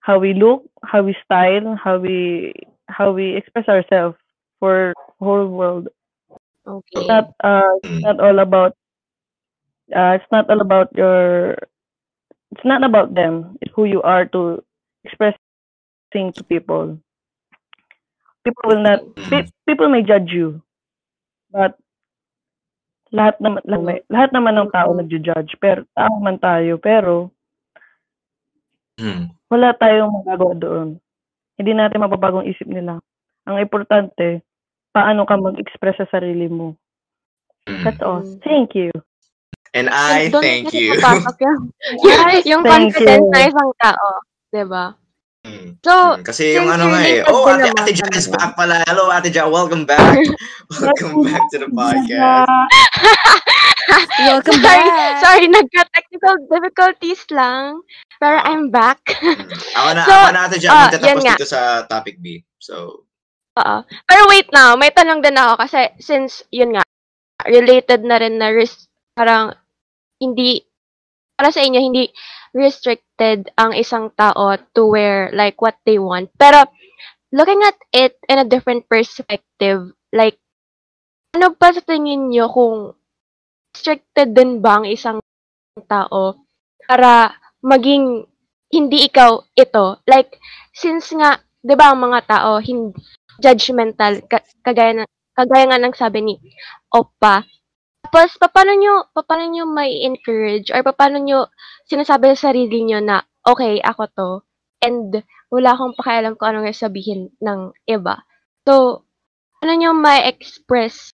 how 0.00 0.18
we 0.18 0.34
look, 0.34 0.66
how 0.84 1.02
we 1.02 1.14
style, 1.24 1.76
how 1.78 1.98
we 1.98 2.52
how 2.88 3.12
we 3.12 3.36
express 3.36 3.68
ourselves 3.68 4.18
for 4.60 4.94
whole 5.20 5.48
world. 5.48 5.88
Okay. 6.66 6.98
It's 6.98 7.08
not 7.08 7.32
uh 7.44 7.62
it's 7.82 8.00
Mm. 8.00 8.02
not 8.02 8.20
all 8.20 8.38
about 8.40 8.74
uh 9.94 10.12
it's 10.18 10.30
not 10.32 10.50
all 10.50 10.60
about 10.60 10.88
your 10.96 11.56
it's 12.52 12.64
not 12.64 12.84
about 12.84 13.14
them. 13.14 13.58
It's 13.60 13.72
who 13.74 13.84
you 13.84 14.02
are 14.02 14.26
to 14.26 14.62
express 15.04 15.34
things 16.12 16.34
to 16.36 16.44
people. 16.44 16.98
People 18.44 18.62
will 18.66 18.82
not 18.82 19.00
pe- 19.30 19.48
people 19.66 19.88
may 19.88 20.02
judge 20.02 20.30
you. 20.30 20.62
But 21.50 21.78
lahat 23.12 23.36
naman 23.38 23.60
lahat, 23.68 23.82
may- 23.84 24.04
lahat 24.08 24.30
naman 24.32 24.54
ng 24.56 24.72
tao 24.72 24.88
nagjo-judge 24.96 25.60
pero 25.60 25.84
tao 25.92 26.12
man 26.18 26.40
tayo 26.40 26.80
pero 26.80 27.28
Mhm. 28.96 29.36
wala 29.52 29.76
tayong 29.76 30.12
magagawa 30.12 30.54
doon. 30.56 30.88
Hindi 31.60 31.72
natin 31.76 32.00
mapapagong 32.00 32.48
isip 32.48 32.64
nila. 32.68 33.00
Ang 33.44 33.56
importante, 33.60 34.40
paano 34.92 35.28
ka 35.28 35.36
mag-express 35.36 36.00
sa 36.00 36.08
sarili 36.08 36.48
mo. 36.48 36.76
Mhm. 37.68 37.84
That's 37.84 38.02
all. 38.02 38.24
Mm. 38.24 38.40
Thank 38.42 38.74
you. 38.74 38.90
And 39.72 39.88
I 39.88 40.28
Doon 40.28 40.44
thank 40.44 40.72
you. 40.76 40.92
papasok 41.00 41.36
yung, 42.50 42.62
Thank 42.64 42.92
confidence 42.92 43.24
you. 43.24 43.32
ng 43.32 43.44
isang 43.48 43.70
tao. 43.80 44.08
'di 44.52 44.64
ba? 44.68 44.92
Mm. 45.42 45.74
So, 45.82 45.90
Mm, 46.14 46.22
Kasi 46.22 46.54
yung 46.54 46.70
ano 46.70 46.86
nga 46.86 47.02
eh. 47.02 47.18
Oh, 47.26 47.50
Ate, 47.50 47.74
Ate 47.74 47.90
Ja 47.90 48.06
is 48.14 48.30
back 48.30 48.54
pala. 48.54 48.78
Hello, 48.86 49.10
Ate 49.10 49.26
Ja. 49.26 49.50
Welcome 49.50 49.82
back. 49.82 50.22
Welcome 50.78 51.26
back 51.26 51.42
to 51.50 51.58
the 51.58 51.66
podcast. 51.66 52.46
Welcome 54.22 54.62
sorry, 54.62 54.86
back. 54.86 55.18
sorry, 55.18 55.46
nagka-technical 55.50 56.46
difficulties 56.46 57.26
lang. 57.34 57.82
Pero 58.22 58.38
I'm 58.38 58.70
back. 58.70 59.02
Mm. 59.18 59.50
Ako 59.74 59.88
na, 59.90 60.02
So, 60.06 60.14
ako 60.14 60.30
na 60.30 60.40
Ate 60.46 60.56
Ja. 60.62 60.68
ah, 60.70 60.78
Magtatapos 60.86 61.22
dito 61.26 61.46
sa 61.50 61.60
topic 61.90 62.22
B. 62.22 62.38
So, 62.62 63.02
Oo. 63.58 63.76
Pero 63.82 64.20
wait 64.30 64.46
now, 64.54 64.78
may 64.78 64.94
tanong 64.94 65.20
din 65.20 65.34
ako 65.34 65.58
kasi 65.58 65.90
since 65.98 66.46
yun 66.48 66.72
nga, 66.72 66.86
related 67.44 68.06
na 68.06 68.16
rin 68.16 68.38
na 68.38 68.48
res- 68.48 68.86
parang 69.12 69.58
hindi, 70.16 70.62
para 71.34 71.50
sa 71.50 71.60
inyo, 71.60 71.82
hindi 71.82 72.06
restricted 72.52 73.48
ang 73.56 73.72
isang 73.72 74.12
tao 74.12 74.56
to 74.76 74.92
wear 74.92 75.32
like 75.32 75.58
what 75.60 75.76
they 75.88 75.96
want. 75.96 76.28
Pero 76.36 76.68
looking 77.32 77.64
at 77.64 77.76
it 77.90 78.20
in 78.28 78.38
a 78.38 78.48
different 78.48 78.86
perspective, 78.86 79.92
like, 80.12 80.36
ano 81.32 81.56
pa 81.56 81.72
sa 81.72 81.80
tingin 81.80 82.28
nyo 82.28 82.52
kung 82.52 82.92
restricted 83.72 84.36
din 84.36 84.60
ba 84.60 84.78
ang 84.80 84.86
isang 84.86 85.18
tao 85.88 86.44
para 86.84 87.32
maging 87.64 88.28
hindi 88.68 89.08
ikaw 89.08 89.40
ito? 89.56 90.00
Like, 90.04 90.36
since 90.76 91.08
nga, 91.16 91.40
di 91.64 91.72
ba 91.72 91.92
ang 91.92 92.04
mga 92.04 92.28
tao, 92.28 92.60
hindi, 92.60 93.00
judgmental, 93.40 94.24
ka- 94.28 94.44
kagaya, 94.60 95.02
na, 95.02 95.04
kagaya 95.32 95.64
nga 95.72 95.80
ng 95.80 95.94
sabi 95.96 96.20
ni 96.20 96.34
Oppa. 96.92 97.44
Tapos, 98.04 98.36
paano 98.36 98.76
nyo, 98.76 99.08
paano 99.16 99.48
nyo 99.48 99.64
may 99.64 100.04
encourage 100.04 100.68
or 100.68 100.84
paano 100.84 101.16
nyo 101.16 101.48
sinasabi 101.92 102.32
sa 102.32 102.48
sarili 102.48 102.88
nyo 102.88 103.04
na, 103.04 103.20
okay, 103.44 103.76
ako 103.84 104.02
to, 104.16 104.30
and 104.80 105.20
wala 105.52 105.76
akong 105.76 105.92
pakialam 105.92 106.32
kung 106.40 106.56
ano 106.56 106.64
nga 106.64 106.72
sabihin 106.72 107.28
ng 107.44 107.76
iba. 107.84 108.24
So, 108.64 109.04
ano 109.60 109.72
nyo 109.76 109.92
may 109.92 110.24
express 110.24 111.12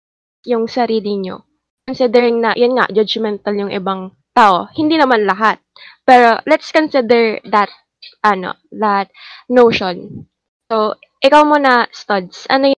yung 0.48 0.64
sarili 0.66 1.20
nyo? 1.20 1.44
Considering 1.84 2.40
na, 2.40 2.56
yun 2.56 2.80
nga, 2.80 2.88
judgmental 2.88 3.52
yung 3.52 3.68
ibang 3.68 4.16
tao. 4.32 4.72
Hindi 4.72 4.96
naman 4.96 5.28
lahat. 5.28 5.60
Pero, 6.08 6.40
let's 6.48 6.72
consider 6.72 7.38
that, 7.52 7.68
ano, 8.24 8.56
that 8.72 9.12
notion. 9.52 10.24
So, 10.72 10.96
ikaw 11.20 11.44
muna, 11.44 11.92
Studs. 11.92 12.48
Ano 12.48 12.72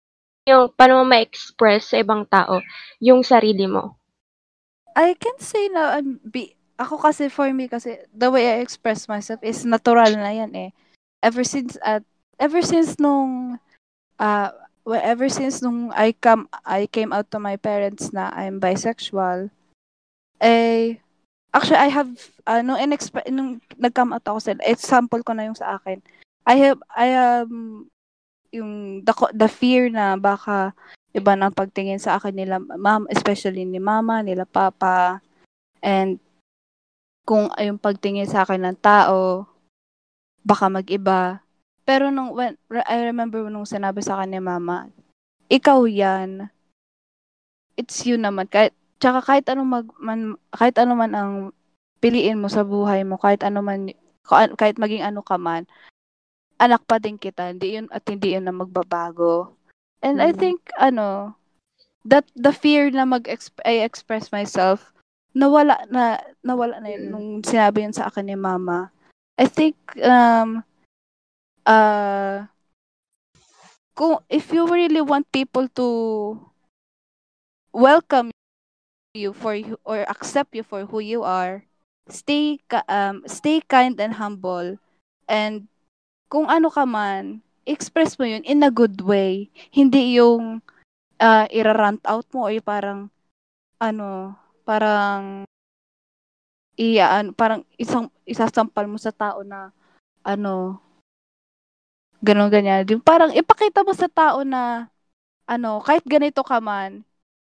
yung, 0.49 0.73
paano 0.75 1.05
mo 1.05 1.13
ma-express 1.13 1.93
sa 1.93 2.01
ibang 2.01 2.25
tao 2.27 2.65
yung 2.99 3.21
sarili 3.23 3.69
mo? 3.69 4.01
I 4.93 5.17
can 5.17 5.39
say 5.41 5.73
na 5.73 5.97
I'm 5.97 6.21
be 6.21 6.57
ako 6.83 6.99
kasi 6.99 7.31
for 7.31 7.49
me 7.55 7.71
kasi 7.71 8.03
the 8.11 8.29
way 8.29 8.59
I 8.59 8.61
express 8.61 9.07
myself 9.07 9.41
is 9.47 9.63
natural 9.63 10.11
na 10.19 10.35
yan 10.35 10.53
eh. 10.55 10.71
Ever 11.23 11.47
since 11.47 11.79
at 11.81 12.03
ever 12.43 12.61
since 12.61 12.99
nung 12.99 13.63
uh 14.19 14.51
well, 14.83 15.03
ever 15.03 15.31
since 15.31 15.63
nung 15.63 15.95
I 15.95 16.13
come 16.13 16.51
I 16.67 16.91
came 16.91 17.15
out 17.15 17.31
to 17.31 17.39
my 17.39 17.55
parents 17.57 18.11
na 18.11 18.35
I'm 18.35 18.59
bisexual 18.59 19.55
eh 20.43 20.99
actually 21.55 21.79
I 21.79 21.91
have 21.93 22.11
uh, 22.49 22.61
nung 22.65 22.81
inexp- 22.81 23.31
nung 23.31 23.63
nag-come 23.79 24.17
out 24.17 24.27
ako 24.27 24.39
sa 24.43 24.59
example 24.67 25.23
ko 25.23 25.33
na 25.37 25.47
yung 25.47 25.59
sa 25.59 25.79
akin. 25.79 26.03
I 26.43 26.57
have 26.59 26.81
I 26.91 27.15
um 27.15 27.87
yung 28.51 29.01
the, 29.07 29.15
the 29.33 29.49
fear 29.49 29.87
na 29.89 30.19
baka 30.19 30.75
iba 31.15 31.33
ng 31.39 31.55
pagtingin 31.55 32.01
sa 32.03 32.19
akin 32.19 32.35
nila 32.35 32.57
mom 32.59 33.07
especially 33.13 33.65
ni 33.65 33.79
mama 33.79 34.21
nila 34.25 34.49
papa 34.49 35.21
and 35.85 36.21
kung 37.23 37.51
yung 37.59 37.79
pagtingin 37.79 38.27
sa 38.27 38.43
akin 38.43 38.67
ng 38.67 38.79
tao 38.83 39.47
baka 40.43 40.67
mag-iba. 40.67 41.43
Pero 41.87 42.11
nung 42.11 42.35
when 42.35 42.59
I 42.71 43.07
remember 43.11 43.43
nung 43.47 43.67
sinabi 43.67 44.03
sa 44.03 44.19
akin 44.19 44.35
ni 44.35 44.41
mama 44.43 44.91
ikaw 45.53 45.85
yan. 45.85 46.49
It's 47.77 48.05
you 48.09 48.17
naman. 48.17 48.49
Kahit 48.49 48.73
tsaka 48.97 49.21
kahit 49.21 49.47
ano 49.53 49.69
mag 49.69 49.87
man, 50.01 50.41
kahit 50.55 50.81
ano 50.81 50.97
man 50.97 51.13
ang 51.13 51.33
piliin 52.01 52.41
mo 52.41 52.49
sa 52.51 52.67
buhay 52.67 53.07
mo 53.07 53.15
kahit 53.21 53.47
ano 53.47 53.63
man 53.63 53.93
kahit 54.27 54.75
maging 54.75 55.07
ano 55.07 55.23
ka 55.23 55.39
man 55.39 55.71
anak 56.59 56.83
pa 56.87 56.99
din 56.99 57.15
kita 57.19 57.51
hindi 57.51 57.79
yun 57.79 57.87
at 57.95 58.03
hindi 58.07 58.35
yun 58.35 58.47
na 58.47 58.55
magbabago. 58.55 59.55
And 60.03 60.19
I 60.19 60.35
Mm. 60.35 60.39
think 60.39 60.61
ano 60.79 61.39
that 62.03 62.27
the 62.35 62.51
fear 62.51 62.91
na 62.91 63.07
mag 63.07 63.31
I 63.63 63.83
express 63.83 64.35
myself 64.35 64.91
nawala 65.33 65.85
na 65.89 66.21
nawala 66.45 66.81
na 66.81 66.89
yun 66.93 67.09
Mm. 67.09 67.11
nung 67.13 67.29
sinabi 67.45 67.85
yun 67.89 67.97
sa 67.97 68.09
akin 68.09 68.29
ni 68.29 68.37
mama. 68.37 68.93
I 69.41 69.49
think 69.49 69.77
um 70.05 70.61
uh 71.65 72.45
kung 73.97 74.21
if 74.29 74.53
you 74.53 74.69
really 74.69 75.01
want 75.01 75.29
people 75.33 75.69
to 75.77 75.89
welcome 77.73 78.31
you 79.17 79.33
for 79.33 79.57
you 79.57 79.77
or 79.85 80.05
accept 80.09 80.57
you 80.57 80.65
for 80.65 80.85
who 80.89 81.01
you 81.01 81.25
are, 81.25 81.65
stay 82.09 82.61
um 82.89 83.25
stay 83.29 83.61
kind 83.65 83.97
and 84.01 84.17
humble 84.21 84.77
and 85.29 85.69
kung 86.33 86.49
ano 86.49 86.73
ka 86.73 86.89
man, 86.89 87.45
express 87.69 88.17
mo 88.17 88.25
yun 88.25 88.41
in 88.49 88.65
a 88.65 88.73
good 88.73 89.05
way. 89.05 89.53
Hindi 89.69 90.17
yung 90.17 90.65
uh, 91.21 91.47
ira-rant 91.53 92.01
out 92.09 92.25
mo 92.33 92.49
o 92.49 92.53
yung 92.53 92.65
parang 92.65 93.01
ano, 93.77 94.33
parang 94.63 95.45
iyaan, 96.79 97.37
parang 97.37 97.63
isang 97.77 98.09
isasampal 98.25 98.89
mo 98.89 98.97
sa 98.97 99.13
tao 99.13 99.45
na 99.45 99.71
ano 100.25 100.79
ganun 102.23 102.49
ganyan. 102.49 102.87
Yung 102.87 103.03
parang 103.03 103.35
ipakita 103.35 103.83
mo 103.83 103.93
sa 103.93 104.07
tao 104.07 104.47
na 104.47 104.87
ano, 105.45 105.83
kahit 105.83 106.07
ganito 106.07 106.41
ka 106.47 106.63
man, 106.63 107.03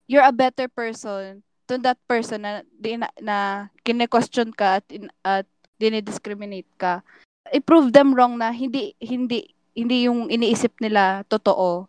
you're 0.07 0.25
a 0.25 0.33
better 0.33 0.71
person 0.71 1.43
to 1.67 1.79
that 1.83 1.99
person 2.07 2.43
na 2.43 2.67
di 2.79 2.99
na, 2.99 3.11
na 3.23 3.39
kine-question 3.87 4.51
ka 4.55 4.83
at, 4.83 4.87
at 5.23 5.47
dinidiscriminate 5.79 6.71
ka. 6.79 7.03
I-prove 7.51 7.95
them 7.95 8.15
wrong 8.15 8.39
na 8.39 8.51
hindi 8.55 8.95
hindi 8.99 9.55
hindi 9.75 10.07
yung 10.11 10.31
iniisip 10.31 10.79
nila 10.83 11.23
totoo 11.31 11.87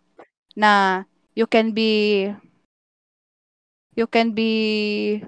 na 0.53 1.01
you 1.33 1.49
can 1.49 1.73
be 1.73 2.29
you 3.95 4.07
can 4.07 4.31
be 4.31 5.23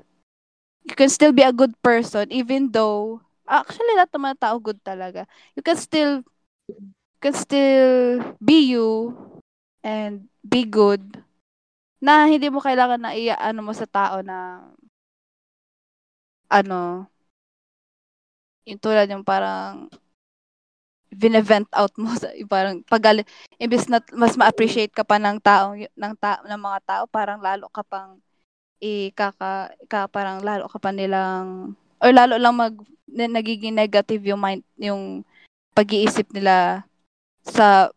you 0.83 0.95
can 0.95 1.09
still 1.09 1.31
be 1.31 1.43
a 1.43 1.55
good 1.55 1.75
person 1.81 2.27
even 2.31 2.71
though 2.71 3.21
actually 3.47 3.93
lahat 3.95 4.11
mga 4.15 4.39
tao 4.39 4.55
good 4.59 4.79
talaga. 4.83 5.27
You 5.55 5.63
can 5.63 5.77
still 5.77 6.23
can 7.19 7.35
still 7.35 8.19
be 8.39 8.71
you 8.71 9.15
and 9.83 10.27
be 10.43 10.63
good 10.67 11.03
na 12.03 12.27
hindi 12.27 12.51
mo 12.51 12.59
kailangan 12.59 12.99
na 12.99 13.15
iaano 13.15 13.63
mo 13.63 13.71
sa 13.71 13.87
tao 13.87 14.19
na 14.19 14.59
ano 16.51 17.07
yung 18.67 18.79
tulad 18.79 19.07
yung 19.11 19.23
parang 19.23 19.87
binevent 21.13 21.69
out 21.77 21.93
mo 21.95 22.11
sa 22.17 22.33
parang 22.49 22.81
pagalit 22.89 23.27
imbes 23.61 23.85
na 23.87 24.01
mas 24.17 24.33
ma-appreciate 24.35 24.91
ka 24.91 25.05
pa 25.05 25.21
ng 25.21 25.37
tao 25.39 25.77
ng 25.77 26.13
ta, 26.17 26.41
ng 26.43 26.57
mga 26.59 26.79
tao 26.83 27.03
parang 27.05 27.39
lalo 27.39 27.69
ka 27.69 27.85
pang 27.85 28.17
ikaka 28.83 29.71
ka 29.87 30.11
parang 30.11 30.43
lalo 30.43 30.67
ka 30.67 30.75
pa 30.75 30.91
nilang 30.91 31.71
or 32.03 32.11
lalo 32.11 32.35
lang 32.35 32.55
mag 32.55 32.75
na- 33.07 33.31
nagiging 33.31 33.71
negative 33.71 34.19
yung 34.27 34.41
mind 34.43 34.63
yung 34.75 35.23
pag-iisip 35.71 36.27
nila 36.35 36.83
sa 37.47 37.87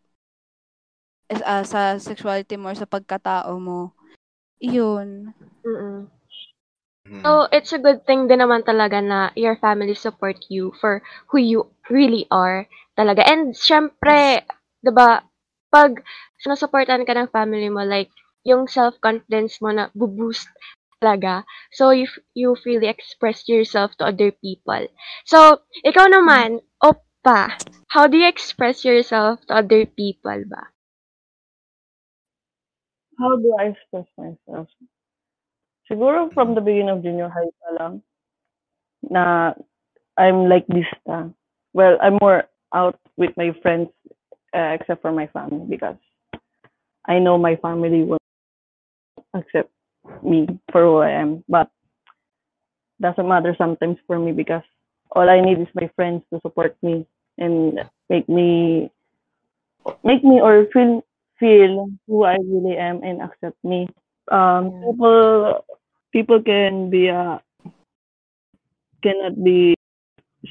ah, 1.43 1.67
sa 1.67 1.99
sexuality 1.99 2.55
mo 2.55 2.71
or 2.71 2.77
sa 2.79 2.87
pagkatao 2.87 3.59
mo. 3.59 3.91
Iyon. 4.63 5.35
Mm-mm. 5.67 6.07
Mhm. 7.07 7.23
So, 7.23 7.47
it's 7.55 7.71
a 7.75 7.83
good 7.83 8.03
thing 8.07 8.27
din 8.27 8.43
naman 8.43 8.67
talaga 8.67 8.99
na 8.99 9.31
your 9.39 9.55
family 9.59 9.95
support 9.95 10.39
you 10.51 10.75
for 10.79 11.03
who 11.31 11.39
you 11.39 11.71
really 11.91 12.27
are 12.31 12.67
talaga. 12.99 13.23
And 13.27 13.55
syempre, 13.55 14.43
'di 14.83 14.91
ba, 14.91 15.23
pag 15.71 16.03
sinusupportan 16.43 17.07
ka 17.07 17.15
ng 17.15 17.31
family 17.31 17.71
mo, 17.71 17.83
like, 17.87 18.11
yung 18.47 18.71
self-confidence 18.71 19.59
mo 19.59 19.75
na 19.75 19.91
boost 19.95 20.47
talaga. 21.07 21.47
So, 21.73 21.91
you, 21.95 22.05
f- 22.11 22.25
you 22.35 22.57
freely 22.59 22.89
express 22.89 23.47
yourself 23.49 23.95
to 23.99 24.07
other 24.11 24.31
people. 24.33 24.89
So, 25.27 25.63
ikaw 25.87 26.11
naman, 26.11 26.61
Oppa, 26.83 27.55
how 27.95 28.07
do 28.11 28.19
you 28.19 28.27
express 28.29 28.85
yourself 28.85 29.47
to 29.47 29.63
other 29.63 29.87
people 29.87 30.43
ba? 30.51 30.75
How 33.19 33.37
do 33.37 33.55
I 33.59 33.67
express 33.67 34.07
myself? 34.17 34.69
Siguro 35.91 36.33
from 36.35 36.55
the 36.55 36.61
beginning 36.61 36.91
of 36.91 37.03
junior 37.03 37.29
high 37.29 37.51
pa 37.61 37.69
lang, 37.79 38.03
na 39.11 39.55
I'm 40.19 40.49
like 40.49 40.67
this. 40.69 40.87
Well, 41.75 41.99
I'm 42.01 42.19
more 42.21 42.45
out 42.75 42.99
with 43.17 43.37
my 43.37 43.53
friends 43.63 43.89
uh, 44.55 44.77
except 44.79 45.03
for 45.03 45.13
my 45.13 45.27
family 45.29 45.67
because 45.69 45.97
I 47.07 47.19
know 47.21 47.39
my 47.39 47.57
family 47.57 48.03
will 48.05 48.19
accept 49.35 49.71
me 50.23 50.47
for 50.73 50.83
who 50.83 50.97
I 50.99 51.11
am. 51.11 51.45
But 51.49 51.71
doesn't 53.01 53.29
matter 53.29 53.55
sometimes 53.59 53.99
for 54.07 54.19
me 54.19 54.33
because 54.33 54.63
all 55.13 55.29
I 55.29 55.41
need 55.41 55.59
is 55.61 55.69
my 55.75 55.89
friends 55.97 56.23
to 56.33 56.41
support 56.41 56.77
me 56.83 57.07
and 57.39 57.79
make 58.09 58.29
me 58.29 58.91
make 60.05 60.23
me 60.25 60.41
or 60.41 60.67
feel 60.73 61.03
feel 61.39 61.91
who 62.07 62.25
I 62.25 62.37
really 62.37 62.77
am 62.77 63.03
and 63.03 63.23
accept 63.23 63.57
me. 63.65 63.89
Um, 64.31 64.73
Yeah. 64.73 64.91
people 64.91 65.65
people 66.13 66.43
can 66.43 66.91
be 66.91 67.09
uh, 67.11 67.39
cannot 69.03 69.43
be 69.45 69.75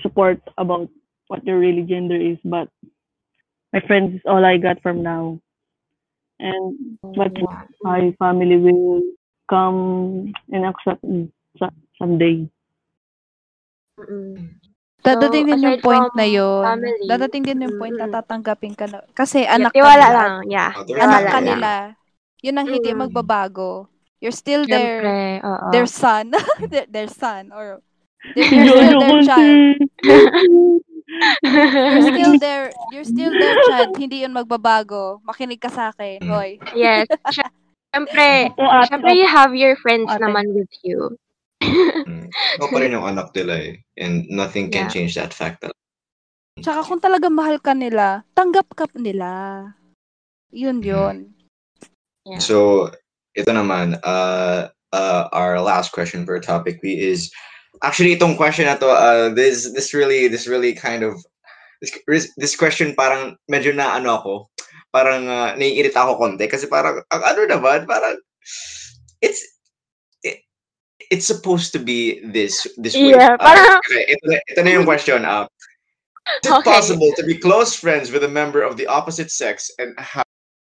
support 0.02 0.40
about 0.58 0.90
what 1.28 1.46
your 1.46 1.60
really 1.60 1.84
gender 1.84 2.16
is, 2.16 2.38
but 2.44 2.70
my 3.74 3.80
friends 3.82 4.16
is 4.16 4.22
all 4.26 4.44
I 4.46 4.58
got 4.58 4.82
from 4.82 5.02
now. 5.04 5.40
And 6.40 6.98
my 7.16 8.14
family 8.20 8.58
will 8.58 9.02
come 9.46 9.80
and 10.50 10.64
accept 10.66 11.02
me 11.02 11.30
so- 11.56 11.74
someday. 11.96 12.46
Mm-mm. 13.96 14.60
Dadating 15.00 15.46
din 15.46 15.62
yung 15.62 15.80
point 15.80 16.10
na 16.18 16.26
yun. 16.26 16.66
family, 16.66 17.06
Dadating 17.06 17.44
din 17.46 17.62
yung 17.62 17.78
point 17.78 17.94
na 17.94 18.10
tatanggapin 18.10 18.74
ka 18.74 18.90
na. 18.90 19.06
Kasi 19.14 19.46
Yeah, 19.46 19.56
anak 19.56 19.72
ka 19.72 19.78
tiwala 19.78 20.02
nila. 20.02 20.18
lang, 20.18 20.34
yeah. 20.50 20.72
Anak 20.98 21.24
ka 21.30 21.40
nila. 21.40 21.72
Yun 22.42 22.58
ang 22.58 22.68
hindi 22.68 22.90
Mm. 22.90 23.00
magbabago. 23.06 23.86
You're 24.18 24.34
still 24.34 24.66
their 24.66 25.06
their 25.70 25.86
son. 25.86 26.34
their, 26.74 26.90
their 26.90 27.06
son. 27.06 27.54
Or 27.54 27.86
they're, 28.34 28.50
you're 28.50 28.82
still 28.82 28.98
their 28.98 29.22
child. 29.22 29.54
You're 31.46 32.10
still 32.10 32.34
their 32.42 32.64
you're 32.90 33.06
still 33.06 33.30
their 33.32 33.56
child. 33.64 33.94
Hindi 33.94 34.26
yun 34.26 34.34
magbabago. 34.34 35.22
Makinig 35.22 35.62
ka 35.62 35.70
sa 35.70 35.94
akin, 35.94 36.26
hoy. 36.34 36.58
yes. 36.74 37.06
Siyempre, 37.96 38.52
Opo, 38.52 38.68
ate, 38.68 38.92
siyempre 38.92 39.12
you 39.16 39.24
have 39.24 39.56
your 39.56 39.80
friends 39.80 40.12
Ate. 40.12 40.20
naman 40.20 40.52
with 40.52 40.68
you. 40.84 41.16
Mm. 41.64 42.28
Ikaw 42.60 42.68
pa 42.68 42.78
rin 42.84 42.92
yung 42.92 43.08
anak 43.08 43.32
nila 43.32 43.56
eh. 43.72 43.80
And 43.96 44.28
nothing 44.28 44.68
can 44.68 44.92
Yeah. 44.92 44.92
change 44.92 45.16
that 45.16 45.32
fact. 45.32 45.64
Tsaka 46.60 46.84
kung 46.84 47.00
talaga 47.00 47.32
mahal 47.32 47.64
ka 47.64 47.72
nila, 47.72 48.28
tanggap 48.36 48.68
ka 48.76 48.92
nila. 49.00 49.72
Yun 50.52 50.84
yun. 50.84 51.32
Yeah. 52.28 52.44
So, 52.44 52.92
ito 53.32 53.48
naman, 53.56 53.96
uh, 54.04 54.68
uh, 54.92 55.24
our 55.32 55.64
last 55.64 55.96
question 55.96 56.28
per 56.28 56.44
topic 56.44 56.84
we 56.84 57.00
is 57.00 57.32
actually 57.80 58.16
itong 58.16 58.36
question 58.36 58.68
na 58.68 58.76
to, 58.76 58.92
uh, 58.92 59.32
this 59.32 59.72
this 59.72 59.96
really 59.96 60.28
this 60.28 60.52
really 60.52 60.76
kind 60.76 61.04
of 61.04 61.16
this, 61.80 62.32
this 62.36 62.56
question 62.60 62.92
parang 62.96 63.36
medyo 63.52 63.72
na 63.72 63.96
ano 64.00 64.20
ako, 64.20 64.34
parang 64.96 65.28
uh, 65.28 65.52
naiirita 65.54 66.00
ako 66.00 66.16
konti 66.16 66.48
kasi 66.48 66.72
parang 66.72 67.04
ang 67.12 67.22
ano 67.22 67.44
naman, 67.44 67.84
parang 67.84 68.16
it's 69.20 69.44
it, 70.24 70.40
it's 71.12 71.28
supposed 71.28 71.76
to 71.76 71.80
be 71.80 72.24
this 72.24 72.64
this 72.80 72.96
way. 72.96 73.12
Yeah, 73.12 73.36
Uh, 73.36 73.44
parang- 73.44 73.84
okay, 73.84 74.08
ito, 74.08 74.24
na- 74.24 74.46
ito 74.48 74.60
na 74.64 74.72
yung 74.72 74.88
question. 74.88 75.28
Uh, 75.28 75.44
is 76.42 76.48
it 76.48 76.56
Okay. 76.56 76.72
possible 76.72 77.12
to 77.14 77.22
be 77.22 77.36
close 77.36 77.76
friends 77.76 78.08
with 78.10 78.24
a 78.24 78.32
member 78.32 78.64
of 78.64 78.80
the 78.80 78.88
opposite 78.88 79.28
sex 79.30 79.68
and 79.78 79.92
have 80.00 80.24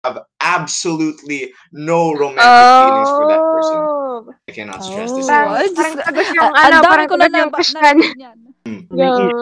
have 0.03 0.19
absolutely 0.43 1.51
no 1.71 2.11
romantic 2.15 2.43
feelings 2.43 3.11
for 3.13 3.27
that 3.31 3.43
person. 3.43 3.79
Oh. 3.79 4.19
I 4.47 4.53
cannot 4.53 4.83
stress 4.83 5.15
this. 5.15 5.27
Oh, 5.27 5.31
Parang, 5.31 5.55
enough. 5.63 5.75
Parang 5.75 5.97
sagot 6.03 6.27
yung 6.35 6.51
Ah, 6.51 6.63
ano, 6.67 6.77
parang 6.83 7.07
ko 7.07 7.17
na 7.19 7.27
naba- 7.27 7.55
question. 7.55 7.97
Yeah. 8.19 8.35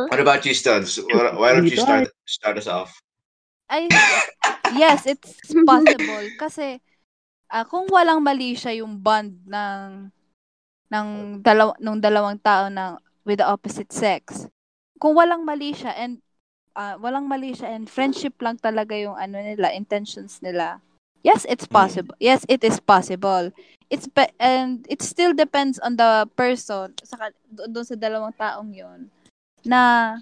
What 0.09 0.21
about 0.21 0.45
you, 0.45 0.53
Studs? 0.53 1.01
Why 1.37 1.53
don't 1.53 1.69
you 1.69 1.77
start 1.77 2.09
start 2.25 2.57
us 2.57 2.69
off? 2.69 2.93
Ay, 3.71 3.87
yes, 4.75 5.07
it's 5.07 5.39
possible. 5.71 6.27
Kasi, 6.35 6.83
ah, 7.47 7.63
kung 7.63 7.87
walang 7.87 8.19
mali 8.19 8.59
siya 8.59 8.83
yung 8.83 8.99
bond 8.99 9.39
ng 9.47 10.11
ng 10.91 11.09
dalaw 11.39 11.79
nung 11.79 12.03
dalawang 12.03 12.35
tao 12.43 12.67
ng 12.67 12.99
with 13.23 13.39
the 13.39 13.47
opposite 13.47 13.95
sex. 13.95 14.51
Kung 14.99 15.15
walang 15.15 15.47
mali 15.47 15.71
siya 15.71 15.95
and 15.95 16.19
ah, 16.75 16.99
walang 16.99 17.31
mali 17.31 17.55
siya 17.55 17.71
and 17.71 17.87
friendship 17.87 18.35
lang 18.43 18.59
talaga 18.59 18.99
yung 18.99 19.15
ano 19.15 19.39
nila, 19.39 19.71
intentions 19.71 20.43
nila. 20.43 20.83
Yes, 21.23 21.45
it's 21.47 21.69
possible. 21.69 22.17
Yes, 22.19 22.49
it 22.49 22.65
is 22.65 22.81
possible. 22.81 23.53
It's 23.93 24.09
pe- 24.09 24.33
and 24.41 24.83
it 24.89 25.05
still 25.05 25.37
depends 25.37 25.77
on 25.79 25.95
the 26.01 26.25
person 26.33 26.97
saka 27.05 27.37
do- 27.47 27.69
doon 27.69 27.87
sa 27.87 27.95
dalawang 27.99 28.33
taong 28.35 28.73
yon 28.73 29.13
na 29.63 30.17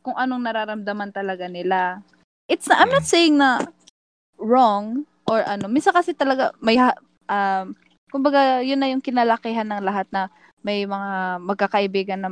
kung 0.00 0.16
anong 0.16 0.40
nararamdaman 0.40 1.12
talaga 1.12 1.44
nila. 1.44 2.00
It's 2.50 2.66
na, 2.66 2.82
I'm 2.82 2.90
not 2.90 3.06
saying 3.06 3.38
na 3.38 3.70
wrong 4.34 5.06
or 5.30 5.46
ano. 5.46 5.70
Minsan 5.70 5.94
kasi 5.94 6.10
talaga 6.10 6.50
may 6.58 6.74
um 7.30 7.78
kumbaga 8.10 8.58
yun 8.66 8.82
na 8.82 8.90
yung 8.90 8.98
kinalakihan 8.98 9.70
ng 9.70 9.86
lahat 9.86 10.10
na 10.10 10.26
may 10.66 10.82
mga 10.82 11.38
magkakaibigan 11.46 12.20
na 12.26 12.30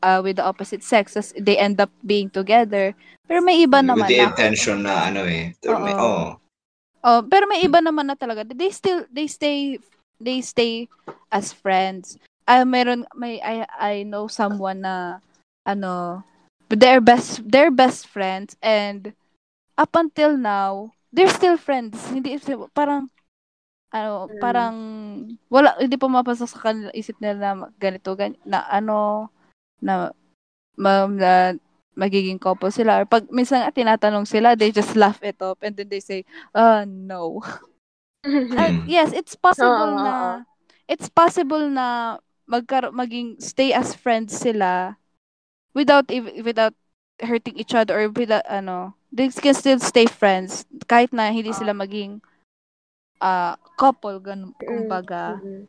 uh, 0.00 0.24
with 0.24 0.40
the 0.40 0.44
opposite 0.44 0.80
sex 0.82 1.14
tas 1.14 1.30
they 1.36 1.60
end 1.60 1.76
up 1.78 1.92
being 2.00 2.32
together. 2.32 2.96
Pero 3.28 3.44
may 3.44 3.60
iba 3.60 3.84
naman 3.84 4.08
With 4.08 4.16
the 4.16 4.24
na 4.24 4.32
intention 4.32 4.76
na 4.88 5.12
ano 5.12 5.22
eh. 5.28 5.52
to- 5.60 5.76
may-. 5.78 5.94
Oh. 5.94 6.40
Oh, 7.02 7.20
pero 7.26 7.50
may 7.50 7.60
iba 7.66 7.82
naman 7.82 8.08
na 8.08 8.16
talaga. 8.16 8.46
They 8.46 8.70
still 8.70 9.04
they 9.10 9.26
stay 9.28 9.76
they 10.22 10.40
stay 10.40 10.86
as 11.34 11.50
friends. 11.52 12.16
Ah, 12.46 12.64
meron 12.64 13.04
may 13.14 13.38
I 13.42 13.66
I 13.78 13.94
know 14.06 14.26
someone 14.30 14.86
na 14.86 15.20
ano 15.66 16.22
they're 16.72 17.02
best 17.04 17.42
they're 17.46 17.74
best 17.74 18.08
friends 18.08 18.56
and 18.62 19.12
up 19.82 19.92
until 19.98 20.38
now 20.38 20.94
they're 21.10 21.32
still 21.32 21.58
friends. 21.58 21.98
Hindi 22.14 22.38
parang 22.72 23.10
ano, 23.92 24.30
Mm. 24.30 24.40
parang 24.40 24.74
wala 25.52 25.76
hindi 25.76 26.00
pumapasok 26.00 26.48
sa 26.48 26.62
kanila 26.70 26.90
isip 26.96 27.18
nila 27.20 27.36
na 27.36 27.50
ganito 27.76 28.14
gan 28.16 28.32
na 28.46 28.64
ano 28.70 29.28
na 29.82 30.08
ma, 30.80 31.04
na 31.10 31.52
magiging 31.92 32.40
couple 32.40 32.72
sila 32.72 33.02
or 33.02 33.04
pag 33.04 33.28
minsan 33.28 33.60
nga 33.60 33.74
tinatanong 33.74 34.24
sila 34.24 34.56
they 34.56 34.72
just 34.72 34.96
laugh 34.96 35.20
it 35.20 35.36
up 35.44 35.60
and 35.60 35.76
then 35.76 35.88
they 35.92 36.00
say 36.00 36.24
uh 36.56 36.88
no 36.88 37.44
Uh, 38.22 38.70
yes, 38.86 39.10
it's 39.10 39.34
possible 39.34 39.98
Oo, 39.98 39.98
na 39.98 40.46
it's 40.86 41.10
possible 41.10 41.66
na 41.66 42.18
magkar 42.46 42.94
maging 42.94 43.34
stay 43.42 43.74
as 43.74 43.98
friends 43.98 44.30
sila 44.38 44.94
without 45.74 46.06
without 46.46 46.74
hurting 47.18 47.58
each 47.58 47.74
other 47.74 47.98
or 47.98 48.06
without 48.14 48.46
ano 48.46 48.94
they 49.12 49.28
can 49.28 49.52
still 49.52 49.76
stay 49.78 50.04
friends 50.04 50.64
kahit 50.84 51.12
na 51.12 51.28
hindi 51.28 51.52
sila 51.52 51.72
maging 51.72 52.18
ah 53.18 53.54
couple 53.76 54.18
ganun 54.18 54.50
kumbaga 54.56 55.38
Mm-mm. 55.38 55.68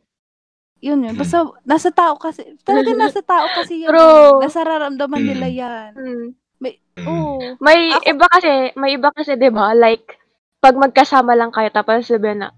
yun 0.80 1.00
yun 1.00 1.14
Mm. 1.14 1.20
basta 1.20 1.38
nasa 1.64 1.90
tao 1.90 2.16
kasi 2.16 2.58
talaga 2.62 2.90
nasa 2.94 3.22
tao 3.22 3.46
kasi 3.54 3.84
yan 3.84 3.92
True. 3.92 4.40
nasa 4.40 4.64
nararamdaman 4.64 5.22
Mm. 5.22 5.28
nila 5.28 5.48
yan 5.48 5.90
Mm. 5.94 6.28
Mm. 6.64 7.06
oo 7.06 7.38
May 7.60 7.92
Ako- 7.92 8.06
iba 8.08 8.26
kasi, 8.28 8.54
may 8.74 8.92
iba 8.94 9.10
kasi 9.10 9.34
'di 9.34 9.50
ba? 9.50 9.74
Like 9.74 10.16
pag 10.60 10.76
magkasama 10.76 11.34
lang 11.34 11.52
kayo 11.52 11.68
tapos 11.70 12.08
sabihin 12.08 12.40
na, 12.40 12.50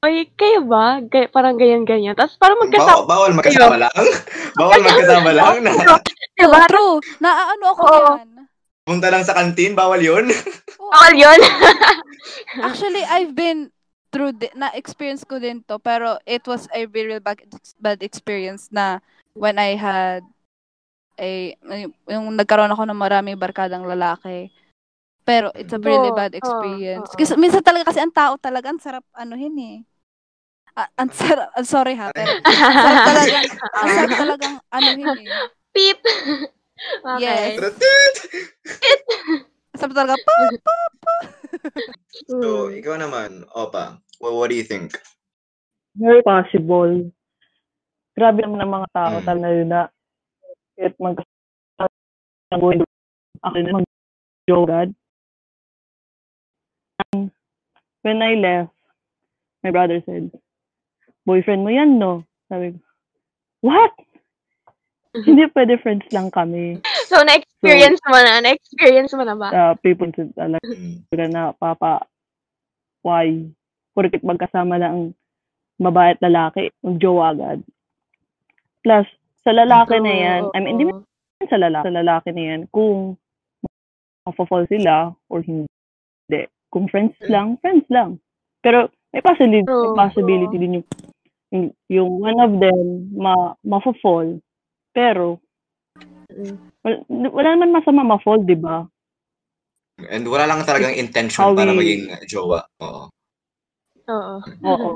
"Oy, 0.00 0.30
kayo 0.32 0.62
ba?" 0.62 1.02
Gay- 1.02 1.26
parang 1.26 1.58
ganyan 1.58 1.82
ganyan. 1.82 2.14
Tapos 2.14 2.38
parang 2.38 2.62
magkasama, 2.62 3.02
bawal 3.10 3.34
magkasama 3.34 3.74
lang? 3.76 3.90
bawal 4.54 4.78
magkasama 4.78 5.30
lang? 5.34 5.54
Na, 5.66 5.72
'di 5.74 6.46
ba? 6.46 6.60
true 6.70 7.02
naaano 7.18 7.64
ako 7.68 7.82
Oo. 7.82 8.12
yan 8.14 8.28
punta 8.88 9.12
lang 9.12 9.20
sa 9.28 9.36
kantin, 9.36 9.76
bawal 9.76 10.00
yun? 10.00 10.32
Bawal 10.80 11.12
'yun. 11.14 11.40
Actually, 12.66 13.04
I've 13.04 13.34
been 13.34 13.70
through 14.08 14.32
the, 14.40 14.48
na 14.56 14.72
experience 14.72 15.20
ko 15.22 15.36
din 15.36 15.60
to 15.68 15.76
pero 15.76 16.16
it 16.24 16.40
was 16.48 16.64
a 16.72 16.88
very 16.88 17.20
bad, 17.20 17.44
bad 17.76 18.00
experience 18.00 18.72
na 18.72 19.04
when 19.36 19.60
I 19.60 19.76
had 19.76 20.24
a 21.20 21.52
yung, 22.08 22.32
nagkaroon 22.38 22.72
ako 22.72 22.88
ng 22.88 22.96
maraming 22.96 23.36
barkadang 23.36 23.84
lalaki 23.84 24.48
pero 25.28 25.52
it's 25.52 25.76
a 25.76 25.80
really 25.82 26.08
Oo, 26.08 26.16
bad 26.16 26.32
oo, 26.32 26.40
experience 26.40 27.12
oo. 27.12 27.18
kasi 27.20 27.36
minsan 27.36 27.60
talaga 27.60 27.92
kasi 27.92 28.00
ang 28.00 28.14
tao 28.14 28.40
talaga 28.40 28.72
ang 28.72 28.80
sarap 28.80 29.04
anuhin 29.12 29.56
eh 29.60 29.76
Ah, 30.78 30.86
ang 30.94 31.10
sarap 31.10 31.50
ah, 31.58 31.66
sorry 31.66 31.98
ha 31.98 32.08
pero 32.14 32.32
ang 32.32 32.78
sarap 32.80 33.02
talagang 33.10 33.44
ang 33.76 33.90
sarap 33.92 34.12
talagang 34.16 34.54
anuhin 34.72 35.12
eh 35.20 35.30
Beep! 35.76 36.00
Okay. 37.04 37.22
Yes. 37.22 37.58
Sarap 39.78 39.94
talaga 39.94 40.14
pa 40.18 40.34
pa 40.58 40.74
pa 40.98 41.14
So, 42.26 42.68
ikaw 42.74 42.98
naman, 42.98 43.46
Opa, 43.54 44.02
well, 44.18 44.36
what 44.36 44.50
do 44.50 44.56
you 44.58 44.66
think? 44.66 44.98
Very 45.94 46.22
possible. 46.22 47.10
Grabe 48.18 48.42
naman 48.42 48.62
ang 48.62 48.72
mga 48.82 48.88
tao 48.90 49.16
Mm. 49.22 49.26
talaga 49.26 49.48
yun 49.54 49.68
na 49.70 49.82
kahit 50.74 50.94
mag 50.98 51.18
ako 52.50 52.66
na 52.74 53.78
mag-yoga. 53.78 54.90
And 57.12 57.30
when 58.02 58.18
I 58.24 58.34
left, 58.34 58.74
my 59.62 59.70
brother 59.70 60.02
said, 60.02 60.32
boyfriend 61.28 61.62
mo 61.62 61.70
yan, 61.70 62.00
no? 62.00 62.24
Sabi 62.48 62.74
ko, 62.74 62.78
what? 63.62 63.92
Hindi 65.28 65.48
pwede 65.56 65.80
friends 65.80 66.04
lang 66.12 66.28
kami. 66.28 66.78
So, 67.08 67.24
na-experience 67.24 68.00
mo 68.04 68.18
na? 68.20 68.44
Na-experience 68.44 69.12
mo 69.16 69.24
na 69.24 69.34
ba? 69.34 69.48
Uh, 69.48 69.74
people 69.80 70.10
said 70.12 70.30
talaga 70.36 70.68
Mm. 70.68 71.32
na, 71.32 71.56
papa, 71.56 72.04
why? 73.00 73.48
Porkit 73.96 74.20
magkasama 74.22 74.76
lang 74.76 75.16
babae 75.78 76.14
at 76.14 76.20
lalaki, 76.20 76.68
mag-jowa 76.84 77.32
agad. 77.32 77.58
Plus, 78.84 79.06
sa 79.46 79.54
lalaki 79.54 79.96
na 80.02 80.12
yan, 80.12 80.42
I 80.52 80.58
mean, 80.60 80.76
hindi 80.76 80.84
man 80.90 81.06
sa 81.48 81.56
lalaki, 81.56 81.86
sa 81.86 81.94
lalaki 81.94 82.28
na 82.34 82.42
yan, 82.52 82.60
kung 82.74 83.14
mapafall 84.26 84.66
sila 84.68 85.14
or 85.30 85.40
hindi. 85.40 85.70
Kung 86.68 86.90
friends 86.92 87.16
lang, 87.32 87.56
friends 87.64 87.86
lang. 87.88 88.20
Pero 88.60 88.92
may 89.14 89.22
possibility, 89.24 89.64
may 89.64 89.88
Oo. 89.88 89.96
possibility 89.96 90.56
din 90.60 90.76
yung, 90.82 90.86
yung, 91.48 91.66
yung 91.88 92.10
one 92.20 92.38
of 92.42 92.52
them 92.60 93.08
ma, 93.16 93.56
ma-fall. 93.64 94.36
Pero, 94.98 95.38
Mm. 96.28 96.58
wala, 96.82 96.96
wala 97.30 97.48
naman 97.54 97.70
masama 97.72 98.02
ma-fall, 98.04 98.42
di 98.42 98.54
ba? 98.54 98.82
And 100.04 100.26
wala 100.26 100.46
lang 100.46 100.62
talagang 100.62 100.94
intention 100.94 101.42
How 101.42 101.54
para 101.54 101.70
we- 101.70 101.78
maging 101.78 102.02
jowa. 102.26 102.62
Oo. 102.78 103.10
Oo. 104.06 104.36
Oo. 104.62 104.90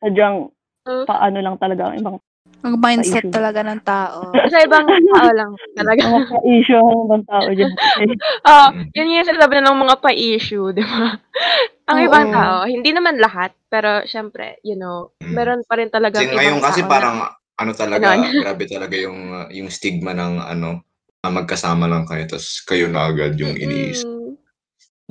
Sadyang, 0.00 0.48
Mm. 0.82 1.04
paano 1.06 1.38
lang 1.38 1.56
talaga 1.56 1.92
ang 1.92 1.96
ibang 1.96 2.16
ang 2.62 2.78
mindset 2.78 3.26
issue. 3.26 3.34
talaga 3.34 3.62
ng 3.62 3.80
tao 3.82 4.30
Sa 4.52 4.58
ibang 4.60 4.86
tao 4.86 5.30
lang 5.30 5.50
talaga. 5.74 5.98
mga 6.04 6.26
ka-issue 6.28 6.78
ang 6.78 7.00
ibang 7.06 7.24
tao 7.24 7.48
dyan. 7.50 7.70
Oo, 8.50 8.66
Mm. 8.72 8.86
yun 8.92 9.14
yung 9.14 9.26
sinasabi 9.26 9.52
na 9.56 9.70
ng 9.70 9.82
mga 9.82 9.96
pa-issue, 9.98 10.70
di 10.70 10.82
ba? 10.82 11.18
Ang 11.90 11.98
Oo. 11.98 12.06
ibang 12.06 12.26
tao, 12.30 12.56
hindi 12.64 12.90
naman 12.90 13.18
lahat, 13.18 13.54
pero 13.66 14.02
syempre, 14.04 14.58
you 14.62 14.74
know, 14.74 15.10
Mm. 15.18 15.34
meron 15.34 15.60
pa 15.64 15.74
rin 15.74 15.90
talaga 15.90 16.18
Kasi 16.18 16.30
ngayon 16.30 16.58
kasi 16.60 16.80
tao 16.82 16.90
parang 16.90 17.16
na, 17.18 17.26
ano 17.58 17.72
talaga, 17.76 18.16
Ganon. 18.16 18.32
grabe 18.44 18.64
talaga 18.64 18.94
yung 18.96 19.20
uh, 19.32 19.48
yung 19.52 19.68
stigma 19.68 20.16
ng 20.16 20.40
ano, 20.40 20.82
na 21.22 21.28
magkasama 21.30 21.86
lang 21.86 22.02
kayo 22.08 22.26
tapos 22.26 22.64
kayo 22.66 22.90
na 22.90 23.06
agad 23.06 23.38
yung 23.38 23.54
iniisip. 23.54 24.06
Mm. 24.08 24.34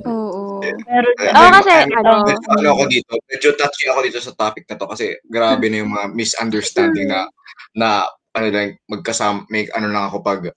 oo 0.02 0.60
Oo, 0.60 0.60
medyo- 0.62 1.52
kasi, 1.52 1.72
ano, 1.94 2.10
medyo 2.26 2.48
ano 2.58 2.68
ako 2.74 2.82
dito, 2.90 3.12
medyo 3.28 3.48
touchy 3.54 3.84
ako 3.88 4.00
dito 4.04 4.18
sa 4.20 4.32
topic 4.34 4.64
na 4.66 4.76
to 4.76 4.86
kasi 4.88 5.04
grabe 5.26 5.66
na 5.70 5.80
yung 5.82 5.92
mga 5.94 6.06
misunderstanding 6.12 7.08
na 7.08 7.26
na 7.76 7.88
ano 8.32 8.46
lang 8.48 8.76
magkasama 8.88 9.44
may 9.48 9.68
ano 9.72 9.88
lang 9.92 10.04
ako 10.08 10.20
pag 10.24 10.52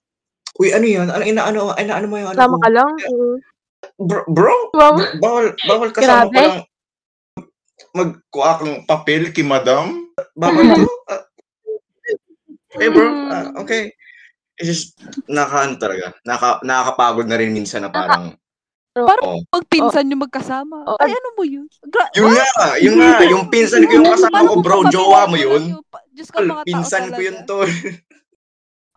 Uy, 0.56 0.72
ano 0.72 0.88
yan? 0.88 1.12
Ano 1.12 1.24
inaano 1.28 1.76
inaano 1.76 2.08
mo 2.08 2.16
yung 2.16 2.32
ano 2.32 2.40
Sama 2.40 2.58
ka 2.64 2.70
lang. 2.72 2.90
Mm. 2.96 3.36
Bro, 4.02 4.22
bro, 4.32 4.56
Wow. 4.72 4.96
bawal 5.20 5.46
bawal 5.68 5.90
kasama 5.92 6.32
Grabe. 6.32 6.36
ko 6.36 6.42
lang 6.48 6.64
magkuha 7.96 8.52
kang 8.60 8.76
papel 8.84 9.32
kay 9.32 9.44
madam. 9.48 10.12
Bawal 10.36 10.64
to. 10.68 10.84
Okay, 12.76 12.90
bro. 12.92 13.08
Mm. 13.08 13.32
Ah, 13.32 13.46
okay. 13.58 13.96
It's 14.56 14.68
just 14.68 14.86
naka 15.28 15.68
ano 15.68 15.76
talaga. 15.76 16.16
Naka, 16.24 16.60
nakakapagod 16.64 17.28
na 17.28 17.40
rin 17.40 17.52
minsan 17.52 17.84
na 17.84 17.92
parang 17.92 18.36
Parang 18.96 19.24
oh. 19.28 19.40
pag 19.52 19.68
pinsan 19.68 20.08
nyo 20.08 20.24
magkasama 20.24 20.88
Oo. 20.88 20.96
ay 21.04 21.12
ano 21.12 21.30
mo 21.36 21.44
yun 21.44 21.68
Gra- 21.84 22.16
Yung 22.16 22.32
nga, 22.32 22.48
yung 22.80 22.96
nga, 22.96 23.20
yung 23.36 23.44
pinsan 23.52 23.84
ko 23.84 23.92
yung 23.92 24.08
kasama 24.08 24.40
Paano 24.40 24.48
ko, 24.48 24.54
kung 24.56 24.64
bro, 24.64 24.80
jowa 24.88 25.28
mo 25.28 25.36
lang 25.36 25.44
yun. 25.44 25.64
pa- 25.92 26.08
Diyos 26.16 26.32
ko, 26.32 26.40
Tol, 26.40 26.48
mga 26.48 26.64
tao 26.64 26.68
pinsan 26.72 27.04
ko 27.04 27.12
talaga. 27.12 27.26
yun, 27.28 27.38
tol. 27.44 27.68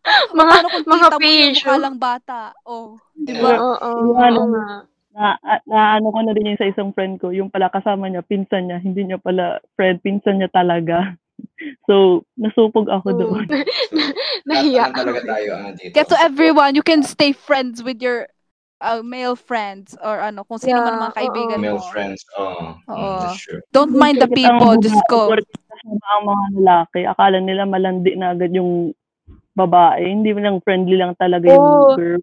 Mga, 0.08 0.52
Paano 0.54 0.68
kung 0.70 0.84
mga 0.86 1.08
tita 1.10 1.16
mo 1.18 1.26
yung 1.26 1.34
pa-issue. 1.36 1.66
mukha 1.68 1.82
lang 1.82 1.96
bata? 2.00 2.40
Oh, 2.64 2.96
di 3.12 3.32
Oo, 3.34 3.42
ba? 3.42 3.50
oo, 3.58 3.74
oo, 3.76 3.98
Yung 4.08 4.18
ano, 4.22 4.38
oo 4.38 4.48
nga. 4.54 4.66
na, 5.12 5.24
na 5.68 5.78
ano 5.98 6.06
ko 6.14 6.18
na 6.22 6.32
din 6.32 6.48
yun 6.54 6.60
sa 6.62 6.70
isang 6.70 6.94
friend 6.94 7.18
ko, 7.18 7.28
yung 7.34 7.50
pala 7.50 7.68
kasama 7.68 8.06
niya, 8.08 8.22
pinsan 8.24 8.70
niya, 8.70 8.78
hindi 8.80 9.02
niya 9.04 9.18
pala 9.18 9.58
friend, 9.74 9.98
pinsan 10.00 10.38
niya 10.40 10.48
talaga. 10.48 11.18
So, 11.86 12.22
nasupog 12.38 12.86
ako 12.86 13.08
Mm. 13.12 13.18
doon. 13.18 13.46
Nahiya. 14.48 14.94
Talaga 14.94 15.20
tayo 15.26 15.50
ah, 15.58 15.70
dito. 15.74 15.92
Kaya 15.94 16.04
to 16.06 16.18
everyone, 16.22 16.78
you 16.78 16.84
can 16.86 17.02
stay 17.02 17.34
friends 17.34 17.82
with 17.82 17.98
your 17.98 18.30
uh, 18.78 19.02
male 19.02 19.34
friends 19.34 19.98
or 19.98 20.22
ano, 20.22 20.46
kung 20.46 20.62
sino 20.62 20.78
man 20.78 20.94
ang 20.94 21.02
mga 21.10 21.12
Yeah, 21.12 21.18
kaibigan 21.18 21.58
Male 21.58 21.80
mo. 21.82 21.90
friends, 21.90 22.22
oh. 22.38 22.78
Oo. 22.86 22.94
Mm, 22.94 23.18
that's 23.26 23.42
true. 23.42 23.60
Don't 23.74 23.94
mind 23.94 24.22
the 24.22 24.30
people, 24.30 24.78
porket 24.78 25.58
kasama 25.66 26.06
ang 26.18 26.24
mga 26.26 26.46
lalaki, 26.62 27.00
akala 27.06 27.38
nila 27.42 27.62
malandi 27.66 28.12
na 28.14 28.34
agad 28.34 28.54
yung 28.54 28.94
babae. 29.58 30.06
Hindi 30.06 30.30
mo 30.30 30.40
lang 30.42 30.56
friendly 30.62 30.94
lang 30.94 31.18
talaga 31.18 31.50
yung 31.50 31.66
Oo. 31.66 31.98
girl. 31.98 32.22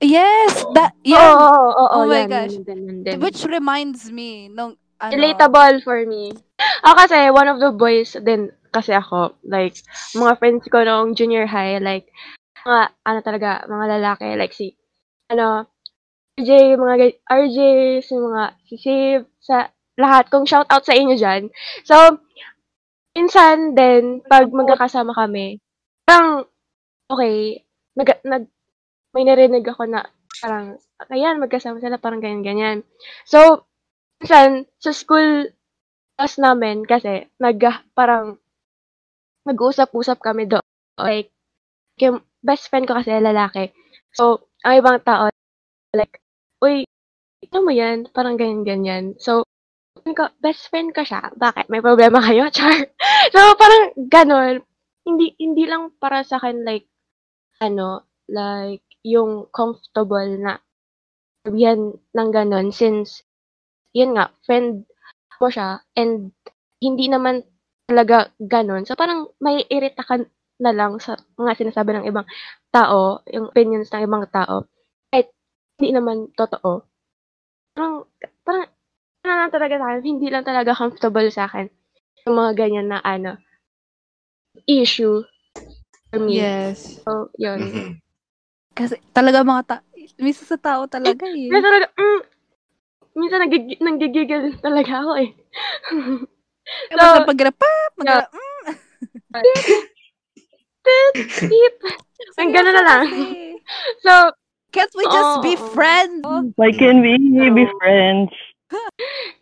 Yes, 0.00 0.64
Oo. 0.64 0.72
that, 0.72 0.96
yeah. 1.04 1.36
oo, 1.36 1.68
oo, 1.76 1.96
Oh 2.00 2.04
my 2.08 2.24
yan, 2.24 2.28
gosh. 2.32 2.56
yun 2.56 3.04
din. 3.04 3.20
Which 3.20 3.44
reminds 3.44 4.08
me, 4.08 4.48
nung, 4.48 4.80
ano, 4.96 5.12
Relatable 5.12 5.84
for 5.84 6.00
me. 6.08 6.32
Ako 6.84 6.94
kasi, 7.04 7.28
one 7.28 7.48
of 7.48 7.60
the 7.60 7.72
boys 7.72 8.16
din 8.24 8.48
kasi 8.72 8.94
ako, 8.94 9.36
like, 9.46 9.76
mga 10.16 10.34
friends 10.38 10.64
ko 10.70 10.82
noong 10.82 11.14
junior 11.18 11.46
high, 11.46 11.78
like, 11.82 12.08
mga, 12.66 12.82
ano 13.06 13.18
talaga, 13.24 13.50
mga 13.68 13.86
lalaki, 13.98 14.28
like 14.38 14.54
si, 14.54 14.76
ano, 15.32 15.66
RJ, 16.40 16.76
mga, 16.78 16.94
ga- 17.00 17.20
RJ, 17.30 17.58
si 18.04 18.14
mga, 18.16 18.42
si 18.68 18.74
Save, 18.80 19.24
sa 19.42 19.68
lahat, 20.00 20.30
kung 20.32 20.46
shout 20.48 20.68
out 20.72 20.84
sa 20.86 20.96
inyo 20.96 21.14
dyan. 21.18 21.50
So, 21.84 21.96
minsan 23.16 23.74
din, 23.78 24.22
pag 24.26 24.48
magkakasama 24.50 25.12
kami, 25.14 25.58
parang, 26.06 26.46
okay, 27.10 27.64
nag, 27.98 28.10
nag, 28.26 28.44
may 29.14 29.24
narinig 29.26 29.66
ako 29.66 29.82
na, 29.90 30.06
parang, 30.42 30.78
ayan, 31.10 31.40
magkasama 31.42 31.78
sila, 31.82 31.98
parang 32.02 32.22
ganyan-ganyan. 32.22 32.84
So, 33.26 33.66
minsan, 34.22 34.66
sa 34.82 34.92
school 34.94 35.50
class 36.16 36.36
namin, 36.40 36.84
kasi, 36.86 37.28
nag, 37.42 37.58
parang, 37.98 38.38
nag-uusap-usap 39.48 40.18
kami 40.20 40.48
doon. 40.50 40.64
Like, 41.00 41.32
yung 42.00 42.24
best 42.44 42.68
friend 42.68 42.88
ko 42.88 42.96
kasi 43.00 43.12
lalaki. 43.12 43.72
So, 44.16 44.48
ang 44.64 44.80
ibang 44.80 45.00
tao, 45.04 45.28
like, 45.96 46.20
uy, 46.60 46.84
ano 47.48 47.58
mo 47.64 47.72
yan? 47.72 48.08
Parang 48.12 48.36
ganyan-ganyan. 48.36 49.16
So, 49.20 49.44
best 50.40 50.68
friend 50.68 50.92
ko 50.96 51.04
siya. 51.04 51.32
Bakit? 51.36 51.68
May 51.72 51.84
problema 51.84 52.20
kayo? 52.26 52.48
Char. 52.52 52.88
so, 53.34 53.40
parang 53.56 53.96
ganon. 54.08 54.54
Hindi, 55.04 55.32
hindi 55.40 55.64
lang 55.64 55.96
para 55.96 56.24
sa 56.24 56.36
akin, 56.40 56.64
like, 56.64 56.88
ano, 57.60 58.04
like, 58.28 58.84
yung 59.00 59.48
comfortable 59.52 60.36
na 60.36 60.60
sabihan 61.44 61.96
ng 61.96 62.28
ganon 62.32 62.68
since, 62.68 63.24
yun 63.96 64.12
nga, 64.12 64.28
friend 64.44 64.84
mo 65.40 65.48
siya 65.48 65.80
and 65.96 66.36
hindi 66.84 67.08
naman 67.08 67.40
talaga 67.90 68.30
ganon. 68.38 68.86
So, 68.86 68.94
parang 68.94 69.34
may 69.42 69.66
irita 69.66 70.06
ka 70.06 70.22
na 70.62 70.70
lang 70.70 71.02
sa 71.02 71.18
mga 71.34 71.58
sinasabi 71.58 71.90
ng 71.98 72.06
ibang 72.06 72.26
tao, 72.70 73.26
yung 73.26 73.50
opinions 73.50 73.90
ng 73.90 74.06
ibang 74.06 74.22
tao. 74.30 74.70
Kahit 75.10 75.34
hindi 75.82 75.98
naman 75.98 76.30
totoo. 76.38 76.86
Parang, 77.74 78.06
parang, 78.46 78.70
ano 79.26 79.32
lang 79.34 79.50
talaga 79.50 79.74
sa 79.82 79.86
akin, 79.90 80.02
hindi 80.06 80.28
lang 80.30 80.46
talaga 80.46 80.70
comfortable 80.78 81.28
sa 81.34 81.50
akin 81.50 81.66
yung 82.28 82.36
mga 82.38 82.52
ganyan 82.54 82.86
na, 82.94 83.02
ano, 83.02 83.40
issue 84.70 85.24
for 86.12 86.20
me. 86.22 86.44
yes. 86.46 87.00
So, 87.02 87.32
yun. 87.40 87.58
Mhm. 87.58 87.90
Kasi 88.76 88.96
talaga 89.10 89.42
mga 89.42 89.62
ta 89.66 89.76
minsan 90.20 90.46
sa 90.46 90.56
tao 90.60 90.86
talaga 90.86 91.26
eh. 91.26 91.48
Minsan 91.50 91.64
talaga, 91.64 91.86
mm, 91.96 92.20
minsan 93.18 93.40
nagig- 93.44 93.80
nanggigigil 93.82 94.42
talaga 94.62 94.92
ako 95.04 95.12
eh. 95.20 95.30
So, 96.90 96.96
Basta 96.96 97.26
pag 97.26 97.40
pa, 97.54 97.70
mag 97.98 98.06
yeah. 98.06 98.24
mm, 98.30 98.66
Beep. 101.50 101.76
Ang 102.38 102.50
gano'n 102.52 102.74
na 102.74 102.84
lang. 102.84 103.04
So, 104.02 104.12
Can't 104.70 104.94
we 104.94 105.02
just 105.02 105.42
be 105.42 105.58
Oo. 105.58 105.66
friends? 105.74 106.22
Why 106.54 106.70
can 106.70 107.02
we 107.02 107.18
be 107.50 107.66
friends? 107.82 108.30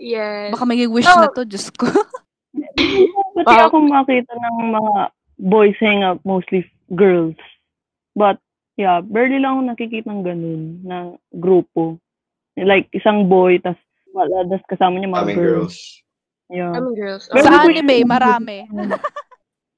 Yes. 0.01 0.57
Baka 0.57 0.65
maging 0.65 0.89
wish 0.89 1.05
So- 1.05 1.21
na 1.21 1.29
to, 1.29 1.45
Diyos 1.45 1.69
ko. 1.77 1.85
Pati 3.37 3.45
Wow. 3.45 3.69
ako 3.69 3.77
makita 3.85 4.33
ng 4.33 4.73
mga 4.73 4.95
boys 5.39 5.77
hang 5.85 6.01
out, 6.01 6.19
mostly 6.25 6.65
girls. 6.97 7.37
But, 8.17 8.41
yeah, 8.81 9.05
barely 9.05 9.37
lang 9.37 9.61
ako 9.61 9.63
nakikita 9.69 10.09
ng 10.09 10.25
ganun, 10.25 10.63
na 10.83 10.97
grupo. 11.37 12.01
Like, 12.57 12.89
isang 12.97 13.29
boy, 13.29 13.61
tas 13.61 13.77
wala, 14.11 14.49
tas 14.49 14.65
kasama 14.67 14.97
niya 14.97 15.13
mga 15.13 15.29
Daming 15.29 15.39
girls. 15.39 15.77
girls. 15.77 15.77
Yeah. 16.49 16.73
Mean, 16.73 16.97
girls. 16.97 17.29
Pero 17.29 17.45
Sa 17.45 17.65
anime, 17.65 18.05
marami. 18.09 18.59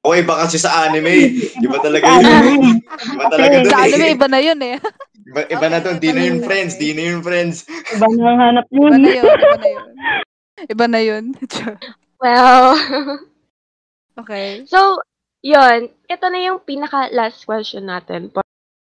Okay, 0.00 0.24
baka 0.24 0.48
kasi 0.48 0.56
sa 0.56 0.88
anime. 0.88 1.44
Iba 1.60 1.76
talaga 1.76 2.08
yun. 2.08 2.80
Iba 2.88 3.24
talaga 3.28 3.52
dun 3.60 3.68
Sa 3.68 3.76
eh. 3.76 3.84
anime, 3.84 4.06
iba 4.16 4.26
na 4.32 4.40
yun 4.40 4.60
eh. 4.64 4.76
Iba, 5.28 5.40
iba 5.52 5.66
na 5.68 5.78
to. 5.84 5.92
Di 6.00 6.08
na 6.08 6.24
iba 6.24 6.28
yun 6.32 6.38
na 6.40 6.46
friends. 6.48 6.72
Di 6.80 6.88
na 6.96 7.02
yun 7.04 7.20
friends. 7.20 7.68
Iba 7.68 8.06
na 8.08 8.24
ang 8.32 8.40
hanap 8.40 8.66
Iba 8.72 8.80
yun. 8.80 8.96
na 8.96 9.10
yun, 9.12 9.28
iba 9.28 9.58
na 9.60 9.68
yun. 9.68 9.88
Iba 10.72 10.86
na 10.88 11.00
yun. 11.04 11.24
Well, 12.20 12.76
okay. 14.20 14.68
so, 14.68 15.00
yun. 15.40 15.88
Ito 16.04 16.24
na 16.28 16.40
yung 16.48 16.64
pinaka-last 16.64 17.48
question 17.48 17.88
natin. 17.88 18.32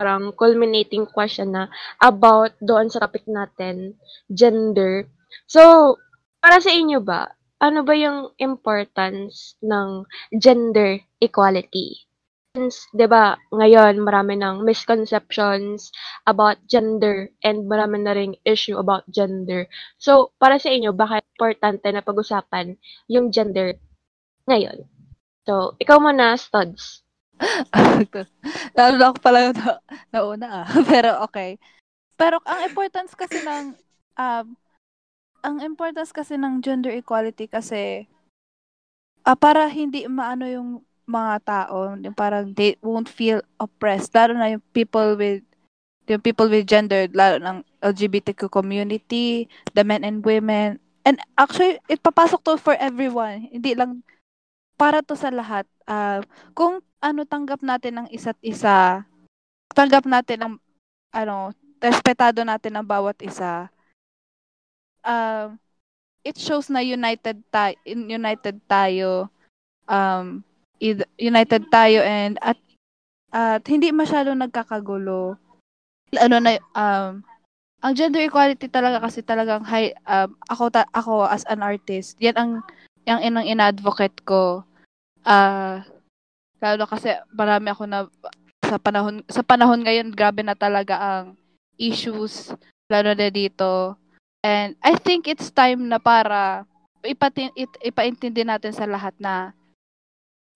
Parang 0.01 0.33
culminating 0.37 1.05
question 1.09 1.53
na 1.53 1.73
about 2.01 2.53
doon 2.65 2.89
sa 2.89 3.05
topic 3.05 3.25
natin, 3.29 3.97
gender. 4.33 5.09
So, 5.49 5.97
para 6.41 6.61
sa 6.61 6.69
inyo 6.69 7.01
ba, 7.01 7.33
ano 7.65 7.81
ba 7.81 7.97
yung 7.97 8.37
importance 8.37 9.57
ng 9.65 10.05
gender 10.37 11.01
equality? 11.25 12.05
Since, 12.55 12.87
di 12.95 13.09
ba, 13.11 13.35
ngayon 13.51 13.99
marami 14.05 14.39
ng 14.39 14.63
misconceptions 14.63 15.91
about 16.29 16.61
gender 16.71 17.27
and 17.43 17.67
marami 17.67 18.05
na 18.05 18.15
ring 18.15 18.39
issue 18.47 18.79
about 18.79 19.03
gender. 19.11 19.67
So, 19.99 20.31
para 20.39 20.61
sa 20.63 20.71
inyo, 20.71 20.95
bakit 20.95 21.27
importante 21.35 21.91
na 21.91 22.05
pag-usapan 22.05 22.79
yung 23.11 23.35
gender 23.35 23.75
ngayon? 24.47 24.87
So, 25.49 25.75
ikaw 25.83 25.99
muna, 25.99 26.39
Studs. 26.39 27.03
Lalo 28.79 28.95
na 28.95 29.07
ako 29.11 29.19
pala 29.19 29.51
na, 29.51 29.83
nauna 30.15 30.49
ah. 30.63 30.67
Pero 30.93 31.11
okay. 31.27 31.59
Pero 32.15 32.39
ang 32.47 32.71
importance 32.71 33.19
kasi 33.19 33.43
ng 33.43 33.75
um, 34.15 34.47
ang 35.45 35.61
importance 35.61 36.09
kasi 36.09 36.41
ng 36.41 36.65
gender 36.65 36.97
equality 36.97 37.45
kasi 37.45 38.09
ah, 39.29 39.37
para 39.37 39.69
hindi 39.69 40.09
maano 40.09 40.49
yung 40.49 40.81
mga 41.05 41.37
tao, 41.45 41.93
yung 42.01 42.17
parang 42.17 42.57
they 42.57 42.81
won't 42.81 43.13
feel 43.13 43.45
oppressed. 43.61 44.17
Lalo 44.17 44.33
na 44.33 44.57
yung 44.57 44.65
people 44.73 45.21
with 45.21 45.45
yung 46.09 46.25
people 46.25 46.49
with 46.49 46.69
gender, 46.69 47.09
lalo 47.13 47.41
ng 47.41 47.59
LGBTQ 47.85 48.49
community, 48.49 49.49
the 49.77 49.85
men 49.85 50.05
and 50.05 50.25
women. 50.25 50.81
And 51.05 51.21
actually, 51.37 51.81
it 51.89 52.01
papasok 52.01 52.41
to 52.45 52.57
for 52.57 52.77
everyone. 52.81 53.53
Hindi 53.53 53.77
lang 53.77 54.01
para 54.81 55.05
to 55.05 55.13
sa 55.13 55.29
lahat. 55.29 55.69
Ah, 55.85 56.25
kung 56.57 56.81
ano 57.05 57.29
tanggap 57.29 57.61
natin 57.61 58.01
ng 58.01 58.09
isa't 58.09 58.41
isa, 58.41 59.05
tanggap 59.77 60.09
natin 60.09 60.41
ang 60.41 60.55
ano, 61.13 61.53
respetado 61.85 62.41
natin 62.49 62.81
ang 62.81 62.89
bawat 62.89 63.21
isa. 63.21 63.69
Um 65.05 65.61
it 66.25 66.41
shows 66.41 66.73
na 66.73 66.81
united 66.81 67.45
tayo, 67.53 67.77
united 67.87 68.57
tayo. 68.67 69.29
Um 69.87 70.43
united 71.21 71.69
tayo 71.71 72.03
and 72.03 72.41
at 72.41 72.59
at 73.35 73.63
hindi 73.69 73.93
masyado 73.93 74.33
nagkakagulo. 74.33 75.37
Ano 76.17 76.37
na 76.41 76.59
um 76.75 77.23
ang 77.85 77.93
gender 77.93 78.25
equality 78.25 78.65
talaga 78.73 79.05
kasi 79.05 79.21
talagang 79.21 79.61
high 79.61 79.93
um, 80.09 80.33
ako 80.49 80.73
ta- 80.73 80.89
ako 80.97 81.29
as 81.29 81.45
an 81.53 81.61
artist, 81.61 82.17
yan 82.17 82.33
ang 82.33 82.51
yung 83.05 83.21
inang 83.21 83.45
ina-advocate 83.45 84.25
ko. 84.25 84.65
Ah 85.29 85.85
lalo 86.65 86.89
kasi 86.89 87.13
marami 87.37 87.69
ako 87.69 87.85
na 87.85 88.09
sa 88.65 88.81
panahon 88.81 89.21
sa 89.29 89.45
panahon 89.45 89.85
ngayon 89.85 90.17
grabe 90.17 90.41
na 90.41 90.57
talaga 90.57 90.97
ang 90.97 91.37
issues 91.77 92.57
lalo 92.89 93.13
na 93.13 93.29
dito. 93.29 94.01
And 94.45 94.77
I 94.85 95.01
think 95.01 95.25
it's 95.25 95.49
time 95.49 95.89
na 95.89 95.97
para 95.97 96.69
ipatin, 97.01 97.49
it, 97.57 97.73
ipaintindi 97.81 98.45
natin 98.45 98.77
sa 98.77 98.85
lahat 98.85 99.17
na 99.17 99.57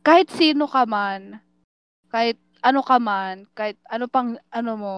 kahit 0.05 0.29
sino 0.29 0.69
ka 0.69 0.85
man, 0.85 1.41
kahit 2.13 2.37
ano 2.61 2.85
ka 2.85 3.01
man, 3.01 3.49
kahit 3.57 3.81
ano 3.89 4.05
pang 4.05 4.37
ano 4.53 4.73
mo, 4.77 4.97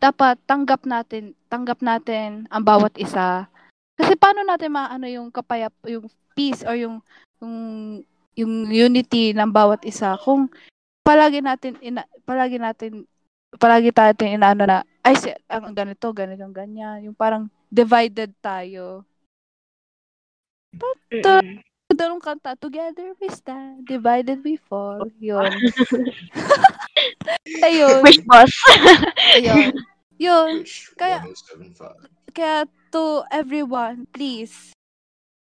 dapat 0.00 0.40
tanggap 0.48 0.88
natin, 0.88 1.36
tanggap 1.52 1.84
natin 1.84 2.48
ang 2.48 2.64
bawat 2.64 2.96
isa. 2.96 3.52
Kasi 4.00 4.16
paano 4.16 4.48
natin 4.48 4.72
maano 4.72 5.04
yung 5.04 5.28
kapayap, 5.28 5.76
yung 5.84 6.08
peace 6.32 6.64
or 6.64 6.72
yung 6.72 7.04
yung 7.44 7.56
yung 8.36 8.52
unity 8.68 9.36
ng 9.36 9.52
bawat 9.52 9.84
isa 9.84 10.16
kung 10.20 10.48
palagi 11.04 11.40
natin 11.44 11.76
ina, 11.84 12.04
palagi 12.24 12.56
natin 12.60 13.04
palagi 13.56 13.92
natin 13.92 14.36
inaano 14.36 14.64
na 14.68 14.78
ay 15.06 15.14
si, 15.14 15.30
ang 15.46 15.70
ganito 15.70 16.10
ganito 16.10 16.42
ganyan 16.50 17.06
yung 17.06 17.14
parang 17.14 17.46
divided 17.70 18.34
tayo 18.42 19.06
Mm-mm. 20.76 21.62
Dalawang 21.86 22.20
kanta, 22.20 22.58
Together 22.58 23.14
we 23.16 23.30
stand, 23.30 23.86
divided 23.86 24.42
we 24.42 24.58
fall. 24.58 25.06
Yun. 25.22 25.48
Ayun. 27.66 28.02
Wish 28.02 28.20
boss. 28.26 28.50
Ayun. 29.38 29.70
Yun. 30.20 30.66
Kaya- 30.98 31.22
1075. 31.24 32.10
Kaya 32.36 32.68
to 32.92 33.24
everyone, 33.32 34.04
please, 34.12 34.76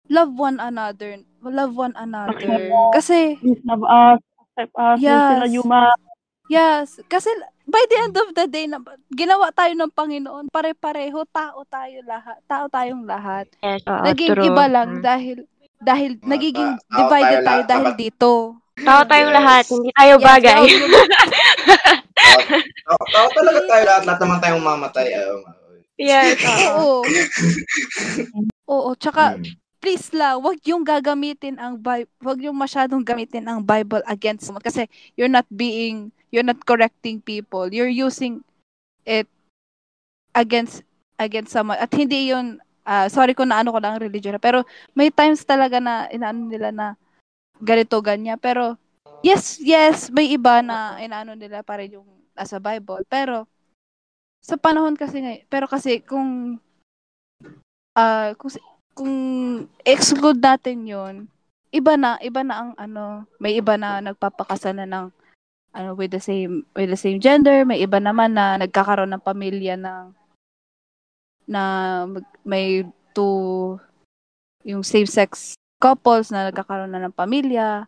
love 0.06 0.30
one 0.36 0.62
another. 0.62 1.18
Love 1.42 1.74
one 1.74 1.96
another. 1.98 2.70
Kasi, 2.94 3.34
love 3.66 3.82
us, 3.82 4.22
accept 4.38 4.74
us, 4.78 4.96
yes. 5.02 5.42
sila 5.42 5.90
yes. 6.46 6.86
Kasi, 7.10 7.34
by 7.68 7.82
the 7.86 7.96
end 8.00 8.16
of 8.16 8.28
the 8.32 8.46
day, 8.46 8.64
na, 8.64 8.80
ginawa 9.10 9.52
tayo 9.52 9.72
ng 9.72 9.92
Panginoon, 9.92 10.48
pare-pareho, 10.48 11.20
tao 11.28 11.60
tayo 11.64 12.00
lahat. 12.02 12.38
Tao 12.44 12.64
tayong 12.66 13.04
lahat. 13.04 13.46
Yes, 13.60 13.84
oo, 13.84 14.02
Naging 14.02 14.30
true. 14.32 14.46
iba 14.48 14.64
lang 14.66 14.88
Mm. 14.98 15.02
dahil, 15.04 15.38
dahil 15.78 16.10
Mga 16.16 16.26
nagiging 16.26 16.72
tao 16.82 16.98
divided 16.98 17.12
tayo 17.12 17.36
tayo 17.38 17.46
lahat, 17.46 17.66
dahil 17.68 17.86
dapat- 17.86 18.00
dito. 18.00 18.32
Tao 18.78 19.00
tayong 19.04 19.28
Yes. 19.28 19.38
lahat, 19.38 19.64
hindi 19.68 19.90
tayo 19.92 20.14
Yes, 20.14 20.24
bagay. 20.24 20.62
tao 20.64 20.68
Tao, 22.18 22.40
tao, 22.84 23.02
tao 23.08 23.26
talaga 23.32 23.60
tayo 23.64 23.82
lahat. 23.84 24.02
Lahat 24.04 24.20
naman 24.20 24.38
tayong 24.40 24.64
mamatay. 24.64 25.06
Oh, 25.20 25.40
yes, 25.96 26.38
oo. 26.42 26.66
Oo. 26.66 26.98
Oo, 28.68 28.90
tsaka 28.94 29.34
Hmm. 29.34 29.44
Please 29.78 30.10
lang, 30.14 30.42
wag 30.42 30.58
yung 30.66 30.82
gagamitin 30.82 31.58
ang 31.58 31.78
Bible, 31.78 32.10
wag 32.22 32.38
yung 32.42 32.58
masyadong 32.58 33.02
gamitin 33.02 33.46
ang 33.46 33.62
Bible 33.62 34.02
against 34.06 34.46
someone 34.46 34.62
kasi 34.62 34.90
you're 35.14 35.30
not 35.30 35.46
being, 35.50 36.10
you're 36.30 36.46
not 36.46 36.60
correcting 36.66 37.22
people. 37.22 37.70
You're 37.70 37.90
using 37.90 38.42
it 39.06 39.26
against 40.34 40.82
against 41.18 41.54
someone. 41.54 41.78
At 41.78 41.90
hindi 41.94 42.30
yun, 42.30 42.62
ah, 42.86 43.10
sorry 43.10 43.34
kung 43.34 43.50
naano 43.50 43.74
ko 43.74 43.78
lang 43.82 43.98
ang 43.98 44.04
religion, 44.04 44.36
pero 44.38 44.62
may 44.94 45.10
times 45.10 45.42
talaga 45.42 45.82
na 45.82 46.06
inaano 46.10 46.46
nila 46.46 46.70
na 46.70 46.86
ganito, 47.58 47.98
ganyan. 48.02 48.38
Pero, 48.38 48.78
yes, 49.26 49.58
yes, 49.58 50.10
may 50.14 50.30
iba 50.30 50.62
na 50.62 50.98
inaano 51.02 51.34
nila 51.34 51.62
para 51.66 51.82
yung 51.82 52.06
nasa 52.34 52.62
Bible. 52.62 53.02
Pero, 53.10 53.50
sa 54.38 54.54
panahon 54.54 54.94
kasi 54.94 55.18
ngayon, 55.18 55.42
pero 55.50 55.66
kasi 55.66 56.00
kung 56.00 56.56
ah 57.98 58.30
kung 58.38 58.54
kung 58.98 59.14
exclude 59.86 60.42
natin 60.42 60.82
'yon, 60.82 61.14
iba 61.70 61.94
na, 61.94 62.18
iba 62.18 62.42
na 62.42 62.54
ang 62.66 62.70
ano, 62.74 63.22
may 63.38 63.54
iba 63.54 63.78
na 63.78 64.02
nagpapakasal 64.02 64.74
na 64.74 64.90
ng 64.90 65.06
ano 65.70 65.94
with 65.94 66.10
the 66.10 66.18
same 66.18 66.66
with 66.74 66.90
the 66.90 66.98
same 66.98 67.22
gender, 67.22 67.62
may 67.62 67.78
iba 67.78 68.02
naman 68.02 68.34
na 68.34 68.58
nagkakaroon 68.58 69.14
ng 69.14 69.22
pamilya 69.22 69.78
ng 69.78 70.10
na 71.46 71.62
may 72.42 72.82
two 73.14 73.78
yung 74.66 74.84
same-sex 74.84 75.54
couples 75.80 76.28
na 76.28 76.50
nagkakaroon 76.50 76.92
na 76.92 77.08
ng 77.08 77.14
pamilya. 77.14 77.86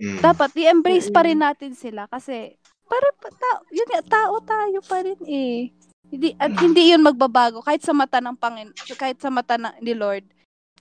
Hmm. 0.00 0.20
Dapat 0.22 0.54
i-embrace 0.56 1.10
pa 1.12 1.26
rin 1.26 1.42
natin 1.42 1.74
sila 1.74 2.06
kasi 2.08 2.54
para 2.84 3.08
pa 3.16 3.28
tao, 3.32 3.64
yun 3.72 3.88
nga, 3.90 4.02
tao 4.04 4.38
tayo 4.44 4.78
pa 4.84 5.02
rin 5.02 5.18
eh. 5.26 5.72
Hindi 6.08 6.36
at 6.36 6.52
Mm. 6.52 6.60
hindi 6.60 6.82
'yun 6.92 7.02
magbabago 7.02 7.64
kahit 7.64 7.80
sa 7.80 7.96
mata 7.96 8.20
ng 8.20 8.36
Pangin 8.36 8.70
kahit 8.94 9.18
sa 9.18 9.32
mata 9.32 9.56
ng 9.56 9.80
ni 9.80 9.96
Lord. 9.96 10.22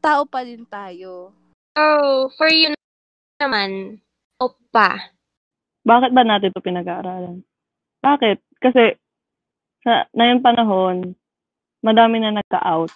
Tao 0.03 0.27
pa 0.27 0.43
din 0.43 0.67
tayo. 0.67 1.31
So, 1.79 2.27
for 2.35 2.51
you 2.51 2.75
naman, 3.39 4.03
opa. 4.35 5.15
Bakit 5.87 6.11
ba 6.11 6.27
natin 6.27 6.51
ito 6.51 6.59
pinag-aaralan? 6.59 7.39
Bakit? 8.03 8.43
Kasi 8.59 8.99
sa 9.79 10.03
ngayong 10.11 10.43
panahon, 10.43 11.15
madami 11.79 12.19
na 12.19 12.35
nagka-out. 12.35 12.91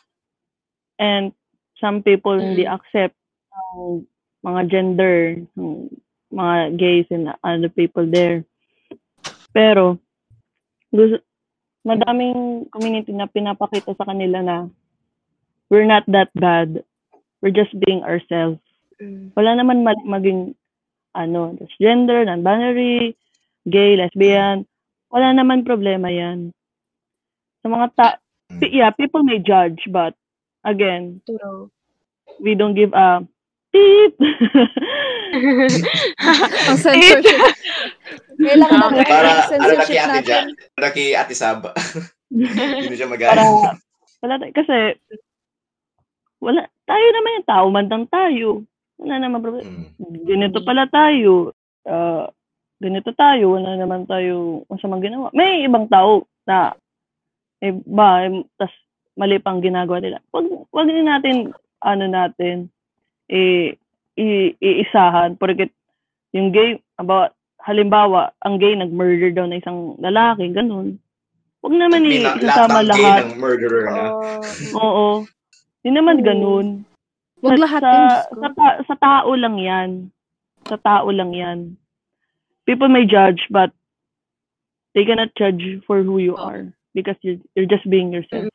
And 0.99 1.31
some 1.79 2.03
people 2.03 2.35
hindi 2.35 2.67
Mm. 2.67 2.75
accept 2.75 3.15
ang 3.55 4.03
mga 4.43 4.61
gender, 4.67 5.15
ng 5.55 5.87
mga 6.35 6.75
gays 6.75 7.07
and 7.07 7.31
other 7.39 7.71
people 7.71 8.03
there. 8.03 8.43
Pero, 9.55 9.95
gusto, 10.91 11.23
madaming 11.87 12.67
community 12.67 13.15
na 13.15 13.31
pinapakita 13.31 13.95
sa 13.95 14.07
kanila 14.11 14.43
na 14.43 14.57
we're 15.71 15.87
not 15.87 16.03
that 16.11 16.27
bad. 16.35 16.83
We're 17.41 17.53
just 17.55 17.73
being 17.85 18.03
ourselves. 18.03 18.59
Mm. 19.01 19.31
Wala 19.37 19.51
naman 19.57 19.83
mali 19.85 20.01
maging 20.05 20.53
ano, 21.17 21.57
gender, 21.81 22.21
non-binary, 22.25 23.17
gay, 23.65 23.97
lesbian. 23.97 24.65
Wala 25.09 25.33
naman 25.33 25.65
problema 25.65 26.09
'yan. 26.09 26.53
Sa 27.61 27.69
mga 27.69 27.87
ta 27.97 28.09
Mm. 28.47 28.63
Yeah, 28.71 28.95
people 28.95 29.27
may 29.27 29.43
judge, 29.43 29.83
but 29.91 30.15
again, 30.63 31.19
True. 31.27 31.67
we 32.39 32.55
don't 32.55 32.79
give 32.79 32.95
a 32.95 33.19
beep. 33.75 34.15
Ang 36.71 36.79
censorship. 36.79 37.43
Kailangan 38.39 38.87
Okay. 38.87 39.03
natin 39.03 39.11
Para, 39.11 39.27
ano 39.27 39.35
na 39.35 39.51
censorship 39.51 39.83
kay 39.91 39.99
Ate 39.99 40.07
natin. 40.15 40.31
Jan? 40.31 40.45
Ano 40.47 40.79
na 40.79 40.89
kay 40.95 41.07
Ate 41.11 41.35
Sab? 41.35 41.59
Hindi 42.31 42.87
na 42.87 42.95
siya 42.95 43.09
mag 43.11 43.19
Para, 43.19 43.43
wala, 44.23 44.39
kasi, 44.55 44.95
wala, 46.41 46.65
tayo 46.85 47.05
naman 47.13 47.35
yung 47.41 47.49
tao, 47.49 47.65
mandang 47.69 48.05
tayo. 48.09 48.49
Wala 48.97 49.15
naman 49.21 49.41
problema. 49.41 49.69
Mm. 49.69 50.25
Ganito 50.25 50.59
pala 50.65 50.89
tayo. 50.89 51.53
Ah, 51.85 52.29
ganito 52.77 53.09
tayo, 53.13 53.57
wala 53.57 53.73
naman 53.77 54.05
tayo 54.05 54.65
masamang 54.69 55.01
ginawa. 55.01 55.33
May 55.33 55.65
ibang 55.65 55.89
tao 55.89 56.25
na 56.45 56.73
iba, 57.61 58.07
eh, 58.25 58.45
tas 58.57 58.73
mali 59.17 59.41
pang 59.41 59.57
ginagawa 59.61 59.97
nila. 59.97 60.21
Wag, 60.29 60.45
wag 60.69 60.85
din 60.85 61.09
natin, 61.09 61.35
ano 61.81 62.05
natin, 62.05 62.69
eh, 63.29 63.73
i- 64.13 64.53
iisahan. 64.61 65.41
Porque 65.41 65.73
yung 66.37 66.53
gay, 66.53 66.77
about, 67.01 67.33
halimbawa, 67.65 68.29
ang 68.45 68.61
gay 68.61 68.77
nag-murder 68.77 69.33
daw 69.33 69.49
na 69.49 69.57
isang 69.57 69.97
lalaki, 69.97 70.53
ganun. 70.53 71.01
Wag 71.65 71.73
naman 71.73 72.05
lahat 72.05 72.45
isasama 72.45 72.85
ng 72.85 72.89
gay 72.93 73.01
lahat. 73.09 73.21
ng 73.25 73.41
murderer 73.41 73.83
na. 73.89 74.05
Oo. 74.13 74.41
Oo. 74.77 75.07
Hindi 75.81 75.91
naman 75.97 76.21
Oo. 76.21 76.25
ganun. 76.25 76.67
Wag 77.45 77.53
Sa- 77.53 77.61
lahat 77.61 77.81
sa, 77.81 77.93
sa, 78.33 78.49
ta- 78.53 78.79
sa 78.87 78.95
tao 78.97 79.31
lang 79.37 79.55
yan. 79.61 79.89
Sa 80.65 80.77
tao 80.81 81.07
lang 81.13 81.31
yan. 81.37 81.77
People 82.65 82.89
may 82.89 83.05
judge, 83.05 83.45
but 83.53 83.71
they 84.97 85.05
cannot 85.05 85.31
judge 85.37 85.79
for 85.85 86.01
who 86.01 86.17
you 86.17 86.35
are. 86.35 86.73
Because 86.97 87.15
you're, 87.21 87.37
you're 87.53 87.69
just 87.69 87.85
being 87.87 88.09
yourself. 88.09 88.49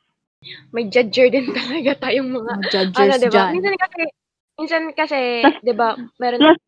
May 0.75 0.91
judger 0.91 1.31
din 1.31 1.47
talaga 1.57 2.11
tayong 2.11 2.29
mga 2.35 2.51
ano, 2.59 2.67
judges 2.67 3.19
'di 3.23 3.29
ba? 3.31 3.33
dyan. 3.33 3.49
Minsan 3.55 3.75
kasi 3.79 4.01
minsan 4.59 4.83
kasi, 4.91 5.19
'di 5.63 5.73
ba, 5.73 5.95
meron 6.19 6.39
Plus, 6.43 6.59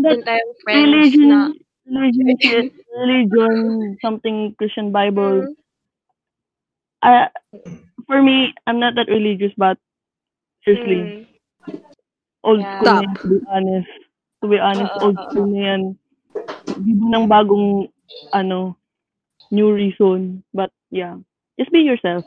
din 0.00 0.22
tayong 0.24 0.54
friends 0.64 0.80
religion, 0.88 1.28
na 1.28 1.40
religion, 1.84 2.64
religion, 3.04 3.54
something 4.00 4.56
Christian 4.56 4.88
Bible. 4.88 5.44
Mm, 5.44 5.54
Uh, 7.02 7.26
for 8.06 8.22
me, 8.22 8.54
I'm 8.66 8.78
not 8.78 8.94
that 8.94 9.08
religious, 9.10 9.52
but 9.58 9.78
seriously, 10.64 11.26
mm, 11.66 11.82
old 12.46 12.62
Yeah. 12.62 12.78
school 12.78 13.02
to 13.02 13.28
be 13.28 13.38
honest. 13.50 13.90
To 14.42 14.46
be 14.48 14.58
honest, 14.58 14.92
Oo, 14.98 15.02
old 15.10 15.18
oo, 15.18 15.24
school 15.30 15.46
na 15.50 15.60
yan. 15.62 15.82
Hindi 16.78 16.92
ng 16.98 17.26
bagong, 17.26 17.90
ano, 18.32 18.78
new 19.50 19.70
reason. 19.74 20.42
But, 20.54 20.70
yeah. 20.90 21.18
Just 21.58 21.70
be 21.70 21.82
yourself. 21.82 22.24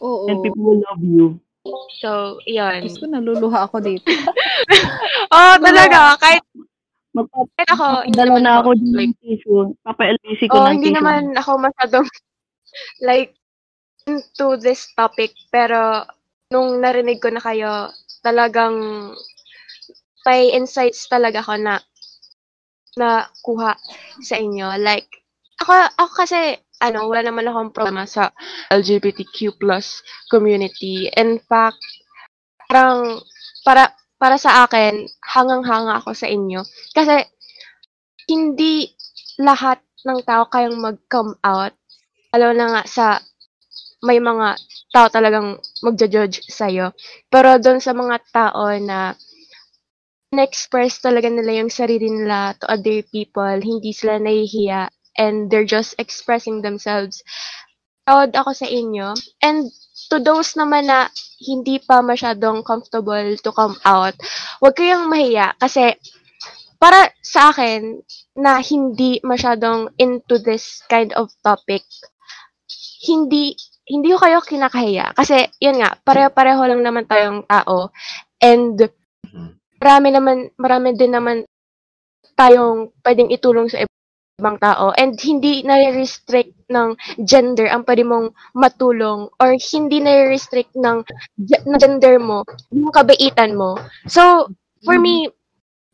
Oo. 0.00 0.28
And 0.28 0.40
people 0.42 0.64
will 0.64 0.80
love 0.84 1.00
you. 1.04 1.40
So, 1.98 2.38
'yun. 2.46 2.86
Diyos 2.86 2.98
ko, 3.00 3.10
naluluha 3.10 3.66
ako 3.66 3.82
dito. 3.82 4.06
Oh, 5.34 5.54
talaga 5.58 6.14
kahit 6.22 6.42
Magpa- 7.16 7.48
kahit 7.56 7.70
ako 7.72 7.86
hindi 8.04 8.18
Dala 8.20 8.28
naman 8.36 8.42
na 8.44 8.52
ako 8.60 8.70
din 8.76 8.92
like 8.92 9.10
ng 9.10 9.18
tissue. 9.24 9.72
Papa-LBC 9.82 10.40
ko 10.52 10.56
oh, 10.60 10.68
hindi 10.68 10.92
naman 10.92 11.32
ako 11.34 11.50
masyadong 11.58 12.06
like 13.08 13.32
into 14.06 14.54
this 14.62 14.86
topic 14.94 15.34
pero 15.50 16.06
nung 16.54 16.78
narinig 16.78 17.18
ko 17.18 17.28
na 17.34 17.42
kayo 17.42 17.90
talagang 18.22 19.10
may 20.26 20.50
insights 20.54 21.06
talaga 21.06 21.42
ako 21.42 21.54
na 21.58 21.74
na 22.96 23.28
kuha 23.44 23.76
sa 24.24 24.40
inyo. 24.40 24.78
Like 24.80 25.06
ako 25.62 25.72
ako 26.00 26.12
kasi 26.26 26.58
ano 26.82 27.06
wala 27.06 27.22
naman 27.22 27.46
akong 27.46 27.74
problema 27.74 28.06
sa 28.06 28.30
LGBTQ 28.72 29.58
plus 29.58 30.02
community. 30.30 31.10
In 31.14 31.38
fact 31.42 31.78
parang 32.66 33.22
para 33.62 33.94
para 34.16 34.40
sa 34.40 34.64
akin 34.64 35.06
hangang-hanga 35.22 36.00
ako 36.00 36.16
sa 36.16 36.26
inyo. 36.26 36.64
Kasi 36.94 37.22
hindi 38.26 38.90
lahat 39.38 39.78
ng 40.02 40.20
tao 40.26 40.48
kayang 40.48 40.80
mag-come 40.80 41.36
out. 41.44 41.74
Lalo 42.32 42.48
na 42.56 42.66
nga 42.72 42.82
sa 42.88 43.06
may 44.06 44.22
mga 44.22 44.54
tao 44.94 45.10
talagang 45.10 45.58
magja-judge 45.82 46.46
sa'yo. 46.46 46.94
Pero 47.26 47.58
doon 47.58 47.82
sa 47.82 47.90
mga 47.90 48.22
tao 48.30 48.70
na 48.78 49.18
na-express 50.30 51.02
talaga 51.02 51.26
nila 51.26 51.62
yung 51.62 51.72
sarili 51.72 52.06
nila 52.06 52.54
to 52.58 52.66
other 52.70 53.02
people, 53.10 53.58
hindi 53.58 53.90
sila 53.90 54.22
nahihiya, 54.22 54.90
and 55.18 55.50
they're 55.50 55.66
just 55.66 55.98
expressing 55.98 56.62
themselves. 56.62 57.22
Proud 58.06 58.34
ako 58.38 58.54
sa 58.54 58.66
inyo. 58.70 59.18
And 59.42 59.70
to 60.14 60.22
those 60.22 60.54
naman 60.54 60.86
na 60.86 61.10
hindi 61.42 61.82
pa 61.82 62.00
masyadong 62.04 62.62
comfortable 62.62 63.34
to 63.42 63.50
come 63.50 63.74
out, 63.82 64.14
huwag 64.62 64.78
kayong 64.78 65.10
mahiya 65.10 65.58
kasi 65.58 65.98
para 66.76 67.10
sa 67.24 67.50
akin 67.50 68.04
na 68.36 68.60
hindi 68.60 69.18
masyadong 69.24 69.90
into 69.96 70.36
this 70.38 70.84
kind 70.86 71.10
of 71.16 71.32
topic, 71.40 71.82
hindi 73.08 73.56
hindi 73.86 74.10
ko 74.12 74.18
kayo 74.18 74.42
kinakahiya. 74.42 75.14
Kasi, 75.14 75.46
yun 75.62 75.78
nga, 75.80 75.94
pareho-pareho 76.02 76.62
lang 76.66 76.82
naman 76.82 77.06
tayong 77.06 77.46
tao. 77.46 77.94
And, 78.42 78.76
Mhm. 79.30 79.48
marami 79.80 80.08
naman, 80.10 80.36
marami 80.58 80.88
din 80.98 81.14
naman 81.14 81.46
tayong 82.36 82.92
pwedeng 83.06 83.30
itulong 83.32 83.70
sa 83.70 83.86
ibang 84.38 84.58
tao. 84.60 84.92
And, 84.98 85.14
hindi 85.16 85.62
na-restrict 85.62 86.68
ng 86.68 86.98
gender 87.24 87.70
ang 87.70 87.86
pwede 87.86 88.02
mong 88.04 88.34
matulong 88.52 89.30
or 89.40 89.54
hindi 89.56 90.02
na-restrict 90.02 90.74
ng, 90.76 91.06
ng 91.38 91.78
gender 91.80 92.18
mo, 92.20 92.42
yung 92.74 92.92
kabaitan 92.92 93.54
mo. 93.56 93.78
So, 94.10 94.50
for 94.84 94.98
me, 94.98 95.30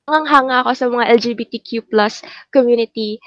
hanga 0.08 0.66
ako 0.66 0.70
sa 0.74 0.86
mga 0.90 1.04
LGBTQ 1.20 1.86
plus 1.86 2.26
community 2.50 3.22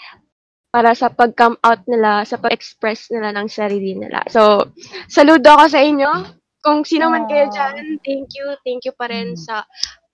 para 0.76 0.92
sa 0.92 1.08
pag-come 1.08 1.56
out 1.64 1.88
nila, 1.88 2.28
sa 2.28 2.36
pag-express 2.36 3.08
nila 3.08 3.32
ng 3.32 3.48
sarili 3.48 3.96
nila. 3.96 4.20
So, 4.28 4.76
saludo 5.08 5.56
ako 5.56 5.72
sa 5.72 5.80
inyo. 5.80 6.12
Kung 6.60 6.84
sino 6.84 7.08
man 7.08 7.32
kayo 7.32 7.48
dyan, 7.48 7.96
thank 8.04 8.36
you. 8.36 8.60
Thank 8.68 8.84
you 8.84 8.92
pa 8.92 9.08
rin 9.08 9.40
sa... 9.40 9.64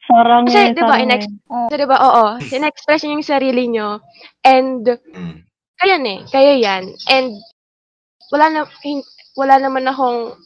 Sarang 0.05 0.45
Kasi, 0.45 0.77
di 0.77 0.85
ba, 0.85 1.01
in-ex- 1.01 1.25
eh. 1.25 1.65
So, 1.65 1.81
di 1.81 1.87
ba, 1.89 1.97
oo, 1.97 2.25
in-express 2.37 3.01
niyo 3.01 3.17
yung 3.17 3.25
sarili 3.25 3.73
nyo. 3.73 4.05
And, 4.45 4.85
Mm. 4.85 5.49
kayo 5.81 5.95
eh, 5.97 6.19
kayo 6.29 6.51
yan. 6.61 6.93
And, 7.09 7.33
wala 8.29 8.45
na, 8.53 8.61
wala 9.33 9.55
naman 9.57 9.89
akong, 9.89 10.37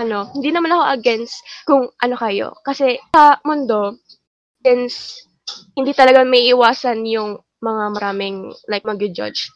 ano, 0.00 0.32
hindi 0.32 0.48
naman 0.48 0.72
ako 0.72 0.84
against 0.96 1.44
kung 1.68 1.92
ano 2.00 2.16
kayo. 2.16 2.56
Kasi, 2.64 2.96
sa 3.12 3.36
mundo, 3.44 4.00
since, 4.64 5.28
hindi 5.76 5.92
talaga 5.92 6.24
may 6.24 6.48
iwasan 6.48 7.04
yung 7.04 7.36
mga 7.60 7.84
maraming, 8.00 8.48
like, 8.64 8.88
mag-judge. 8.88 9.50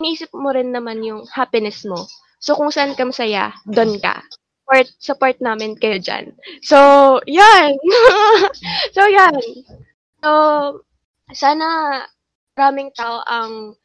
Iniisip 0.00 0.32
mo 0.32 0.48
rin 0.50 0.72
naman 0.72 1.04
yung 1.04 1.28
happiness 1.28 1.84
mo. 1.84 2.08
So, 2.40 2.56
kung 2.56 2.72
saan 2.72 2.96
ka 2.96 3.04
masaya, 3.04 3.52
doon 3.68 4.00
ka. 4.00 4.24
Support, 4.64 4.88
support 4.96 5.36
namin 5.44 5.76
kayo 5.76 6.00
dyan. 6.00 6.32
So, 6.64 7.20
yan! 7.28 7.76
so, 8.96 9.04
yan. 9.04 9.36
So, 10.24 10.30
sana 11.36 11.66
maraming 12.56 12.96
tao 12.96 13.20
ang 13.28 13.76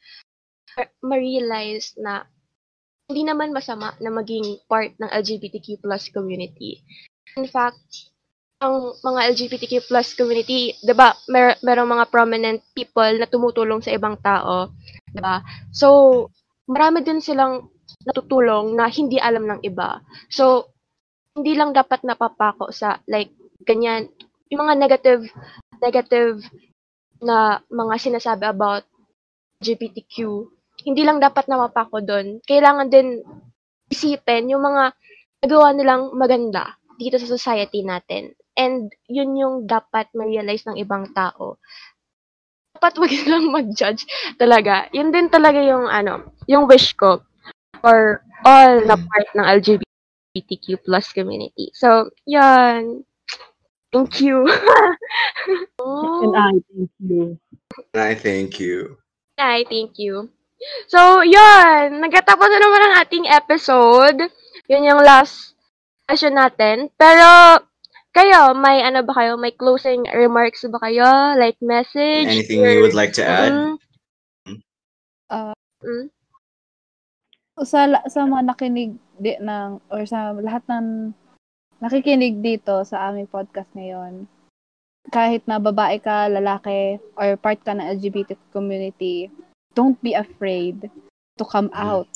ma-realize 1.03 1.95
na 1.99 2.23
hindi 3.07 3.23
naman 3.27 3.53
masama 3.53 3.93
na 4.01 4.09
maging 4.09 4.59
part 4.65 4.91
ng 4.97 5.11
LGBTQ 5.11 5.83
plus 5.83 6.09
community. 6.09 6.81
In 7.37 7.45
fact, 7.47 8.11
ang 8.63 8.97
mga 9.03 9.35
LGBTQ 9.35 9.85
plus 9.85 10.15
community, 10.17 10.73
'di 10.81 10.95
ba, 10.95 11.13
mer 11.29 11.59
merong 11.61 11.91
mga 11.91 12.05
prominent 12.09 12.59
people 12.73 13.13
na 13.19 13.29
tumutulong 13.29 13.83
sa 13.83 13.93
ibang 13.93 14.17
tao, 14.23 14.73
'di 15.15 15.23
ba? 15.23 15.39
So, 15.71 15.87
marami 16.67 17.01
din 17.07 17.23
silang 17.23 17.71
natutulong 18.03 18.75
na 18.75 18.91
hindi 18.91 19.15
alam 19.15 19.47
ng 19.47 19.63
iba. 19.63 20.03
So, 20.27 20.75
hindi 21.31 21.55
lang 21.55 21.71
dapat 21.71 22.03
napapako 22.03 22.75
sa 22.75 22.99
like 23.07 23.31
ganyan 23.63 24.11
yung 24.51 24.67
mga 24.67 24.75
negative 24.75 25.23
negative 25.79 26.43
na 27.23 27.63
mga 27.71 27.95
sinasabi 27.97 28.45
about 28.45 28.83
LGBTQ, 29.63 30.15
hindi 30.83 31.01
lang 31.07 31.23
dapat 31.23 31.47
napapako 31.47 32.03
doon. 32.03 32.43
Kailangan 32.43 32.91
din 32.91 33.23
isipin 33.89 34.51
yung 34.51 34.61
mga 34.61 34.93
nagawa 35.41 35.71
nilang 35.71 36.13
maganda 36.13 36.75
dito 36.99 37.15
sa 37.17 37.27
society 37.27 37.81
natin. 37.81 38.35
And 38.55 38.91
yun 39.11 39.35
yung 39.35 39.55
dapat 39.67 40.11
ma-realize 40.15 40.63
ng 40.67 40.79
ibang 40.79 41.11
tao. 41.11 41.59
Dapat 42.75 42.93
wag 42.99 43.11
lang 43.31 43.45
mag-judge 43.49 44.03
talaga. 44.35 44.91
Yun 44.91 45.15
din 45.15 45.31
talaga 45.31 45.63
yung 45.63 45.87
ano, 45.87 46.35
yung 46.45 46.67
wish 46.67 46.91
ko 46.99 47.23
for 47.79 48.19
all 48.43 48.83
na 48.83 48.99
part 48.99 49.29
ng 49.33 49.47
LGBTQ 49.61 50.83
plus 50.83 51.15
community. 51.15 51.71
So, 51.71 52.11
yan. 52.27 53.07
Thank 53.95 54.19
you. 54.19 54.43
And 55.47 55.71
oh, 55.79 56.35
I 56.35 56.59
thank 56.67 56.91
you. 56.99 57.39
I 57.95 58.11
thank 58.15 58.59
you. 58.59 58.99
I 59.39 59.63
thank 59.71 59.95
you. 59.95 60.27
So, 60.91 61.23
yun. 61.23 62.03
Nagkatapos 62.03 62.47
na 62.47 62.59
naman 62.59 62.81
ang 62.83 62.93
ating 62.99 63.25
episode. 63.31 64.19
Yun 64.67 64.87
yung 64.87 65.01
last 65.03 65.55
question 66.07 66.35
natin. 66.35 66.91
Pero, 66.99 67.59
kayo, 68.15 68.55
may 68.55 68.79
ano 68.79 69.03
ba 69.03 69.13
kayo? 69.13 69.35
May 69.35 69.51
closing 69.51 70.07
remarks 70.15 70.63
ba 70.71 70.79
kayo? 70.79 71.35
Like 71.35 71.59
message? 71.59 72.31
Anything 72.31 72.63
you 72.63 72.79
would 72.81 72.95
like 72.97 73.11
to 73.19 73.25
add? 73.25 73.51
Mm, 73.51 73.75
Uh, 75.25 75.57
mm. 75.81 76.05
sa 77.65 77.89
sa 78.05 78.29
mga 78.29 78.45
nakinig 78.45 78.93
di 79.17 79.33
ng 79.41 79.81
or 79.89 80.05
sa 80.05 80.37
lahat 80.37 80.61
ng 80.69 81.17
nakikinig 81.81 82.45
dito 82.45 82.85
sa 82.85 83.09
aming 83.09 83.25
podcast 83.25 83.67
ngayon 83.73 84.29
kahit 85.13 85.45
na 85.45 85.61
babae 85.61 86.01
ka, 86.01 86.25
lalaki, 86.29 86.97
or 87.17 87.37
part 87.37 87.61
ka 87.61 87.73
ng 87.77 87.85
LGBT 87.99 88.37
community, 88.49 89.29
don't 89.77 89.99
be 90.01 90.17
afraid 90.17 90.89
to 91.37 91.43
come 91.45 91.69
Mm. 91.69 91.77
out. 91.77 92.09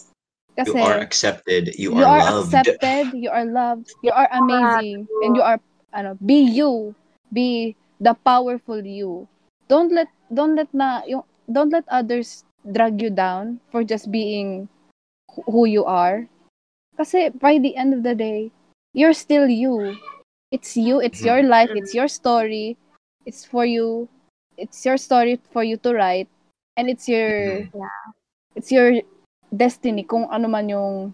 Kasi 0.57 0.75
you 0.75 0.83
are 0.89 0.99
accepted. 0.99 1.63
You, 1.77 1.95
you 1.95 2.03
are, 2.03 2.19
are 2.19 2.41
loved. 2.41 2.51
accepted, 2.51 3.13
you 3.13 3.29
are 3.29 3.45
loved, 3.45 3.87
you 4.01 4.11
are 4.11 4.27
amazing, 4.33 5.07
and 5.23 5.37
you 5.37 5.43
are 5.45 5.61
ano, 5.93 6.17
be 6.23 6.41
you, 6.41 6.95
be 7.33 7.75
the 7.99 8.13
powerful 8.25 8.81
you. 8.85 9.27
Don't 9.67 9.91
let 9.93 10.07
don't 10.33 10.55
let 10.55 10.69
na 10.73 11.03
yung 11.05 11.23
don't 11.51 11.71
let 11.73 11.85
others 11.89 12.43
drag 12.71 13.01
you 13.01 13.09
down 13.09 13.59
for 13.71 13.83
just 13.83 14.11
being 14.11 14.67
wh- 15.29 15.45
who 15.49 15.65
you 15.65 15.85
are. 15.85 16.27
Kasi 16.97 17.29
by 17.29 17.57
the 17.57 17.75
end 17.77 17.93
of 17.93 18.03
the 18.03 18.13
day, 18.15 18.51
you're 18.93 19.15
still 19.15 19.47
you. 19.47 19.95
It's 20.51 20.75
you, 20.75 20.99
it's 20.99 21.21
your 21.21 21.43
life, 21.43 21.69
it's 21.73 21.93
your 21.93 22.07
story. 22.09 22.75
It's 23.25 23.45
for 23.45 23.65
you. 23.65 24.09
It's 24.57 24.83
your 24.83 24.97
story 24.97 25.39
for 25.53 25.63
you 25.63 25.77
to 25.85 25.93
write 25.93 26.27
and 26.75 26.89
it's 26.89 27.07
your 27.07 27.63
it's 28.55 28.71
your 28.71 28.99
destiny 29.51 30.03
kung 30.03 30.27
ano 30.31 30.47
man 30.47 30.67
yung 30.71 31.13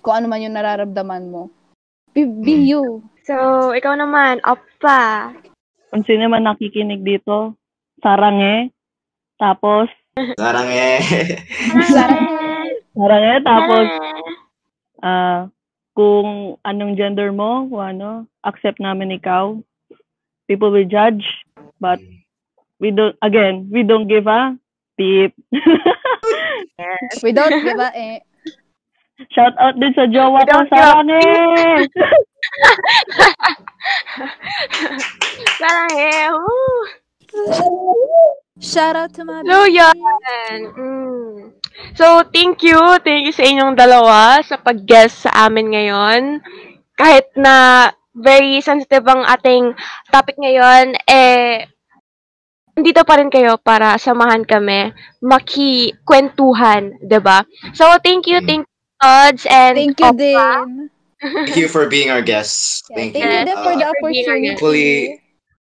kung 0.00 0.14
ano 0.22 0.26
man 0.30 0.40
yung 0.44 0.54
nararamdaman 0.54 1.28
mo. 1.28 1.50
Be, 2.14 2.24
be 2.24 2.54
Mm. 2.54 2.66
you. 2.68 2.82
So, 3.28 3.76
ikaw 3.76 3.92
naman, 3.92 4.40
Oppa. 4.40 5.36
Kung 5.92 6.00
sino 6.08 6.32
man 6.32 6.48
nakikinig 6.48 7.04
dito, 7.04 7.60
sarange. 8.00 8.72
Tapos, 9.36 9.92
Sarang 10.40 10.72
eh. 10.72 10.98
sarange. 12.96 13.34
Tapos, 13.44 13.86
ah 15.04 15.52
kung 15.92 16.56
anong 16.64 16.96
gender 16.96 17.28
mo, 17.28 17.68
kung 17.68 17.84
ano, 17.84 18.10
accept 18.48 18.80
namin 18.80 19.20
ikaw. 19.20 19.60
People 20.48 20.72
will 20.72 20.88
judge, 20.88 21.26
but 21.84 22.00
we 22.80 22.88
don't, 22.88 23.12
again, 23.20 23.68
we 23.68 23.84
don't 23.84 24.08
give 24.08 24.24
a 24.24 24.56
tip. 24.96 25.36
We 27.20 27.36
don't 27.36 27.60
give 27.60 27.76
a 27.76 27.90
eh. 27.92 28.18
Shout 29.34 29.52
out 29.60 29.76
din 29.76 29.92
sa 29.92 30.06
jowa 30.08 30.40
ko, 30.48 30.64
sarange! 30.72 31.20
Parang, 35.60 35.92
eh, 35.98 36.28
woo. 36.32 36.84
Shout 38.60 38.96
out 38.96 39.12
to 39.14 39.24
my 39.24 39.42
So, 39.46 39.52
baby. 39.66 39.70
yan. 39.70 40.58
Mm. 40.76 41.52
So, 41.98 42.06
thank 42.34 42.62
you. 42.66 42.78
Thank 43.04 43.26
you 43.28 43.34
sa 43.34 43.44
inyong 43.46 43.74
dalawa 43.78 44.42
sa 44.44 44.58
pag-guest 44.60 45.26
sa 45.26 45.30
amin 45.46 45.72
ngayon. 45.74 46.22
Kahit 46.98 47.30
na 47.38 47.88
very 48.14 48.58
sensitive 48.60 49.06
ang 49.06 49.22
ating 49.26 49.72
topic 50.10 50.34
ngayon, 50.38 50.98
eh, 51.06 51.66
dito 52.86 53.00
pa 53.08 53.14
rin 53.18 53.30
kayo 53.34 53.52
para 53.68 53.88
samahan 54.06 54.42
kami 54.52 54.80
makikwentuhan, 55.32 56.82
'di 57.02 57.18
ba? 57.26 57.38
So, 57.78 57.84
thank 58.06 58.22
you, 58.30 58.38
Mm. 58.38 58.46
thank 58.48 58.62
you, 58.66 58.74
Tods, 59.02 59.42
and 59.46 59.74
Thank 59.76 59.98
you 60.00 60.10
Oppa. 60.10 60.12
din. 60.12 60.90
Thank 61.20 61.56
you 61.56 61.68
for 61.68 61.88
being 61.88 62.10
our 62.10 62.22
guests. 62.22 62.82
Yeah, 62.90 62.96
Thank, 62.96 63.12
thank 63.14 63.24
you. 63.24 63.38
you 63.38 63.44
din 63.46 63.58
for 63.58 63.74
the 63.74 63.86
Uh, 63.86 63.92
for 63.98 64.08
being 64.10 64.26
our 64.28 64.36
opportunity. 64.38 64.48
Hopefully- 64.54 65.06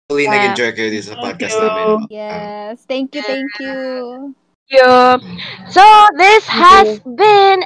hopefully 0.09 0.25
Yeah. 0.25 0.33
nag-enjoy 0.33 0.69
kayo 0.73 0.89
dito 0.91 1.05
sa 1.05 1.15
Thank 1.15 1.23
podcast 1.25 1.55
you. 1.55 1.63
namin. 1.63 1.97
Yes. 2.09 2.73
Thank 2.89 3.07
you, 3.15 3.21
thank 3.23 3.51
you. 3.61 3.77
Thank 4.33 4.69
you. 4.73 4.91
So, 5.69 5.83
this 6.17 6.43
has 6.49 6.99
been 7.05 7.63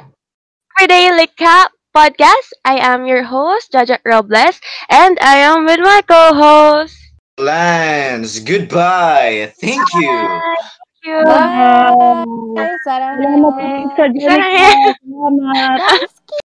Everyday 0.78 1.10
Lika 1.16 1.68
podcast. 1.96 2.52
I 2.62 2.78
am 2.78 3.08
your 3.08 3.24
host, 3.26 3.72
Jaja 3.74 3.98
Robles, 4.06 4.60
and 4.92 5.18
I 5.18 5.42
am 5.42 5.64
with 5.66 5.80
my 5.82 6.00
co-host. 6.06 6.94
Lance, 7.38 8.38
goodbye. 8.42 9.50
Thank 9.58 9.82
you. 9.98 10.10
Thank 10.10 11.02
you. 11.06 11.18
Bye. 11.22 12.26
Bye! 12.54 12.76
Sarang. 12.86 13.18
Salamat 13.22 13.54
sa 13.94 14.04
Jericho. 14.10 14.26
Sarang. 14.26 14.78
Salamat. 15.06 16.38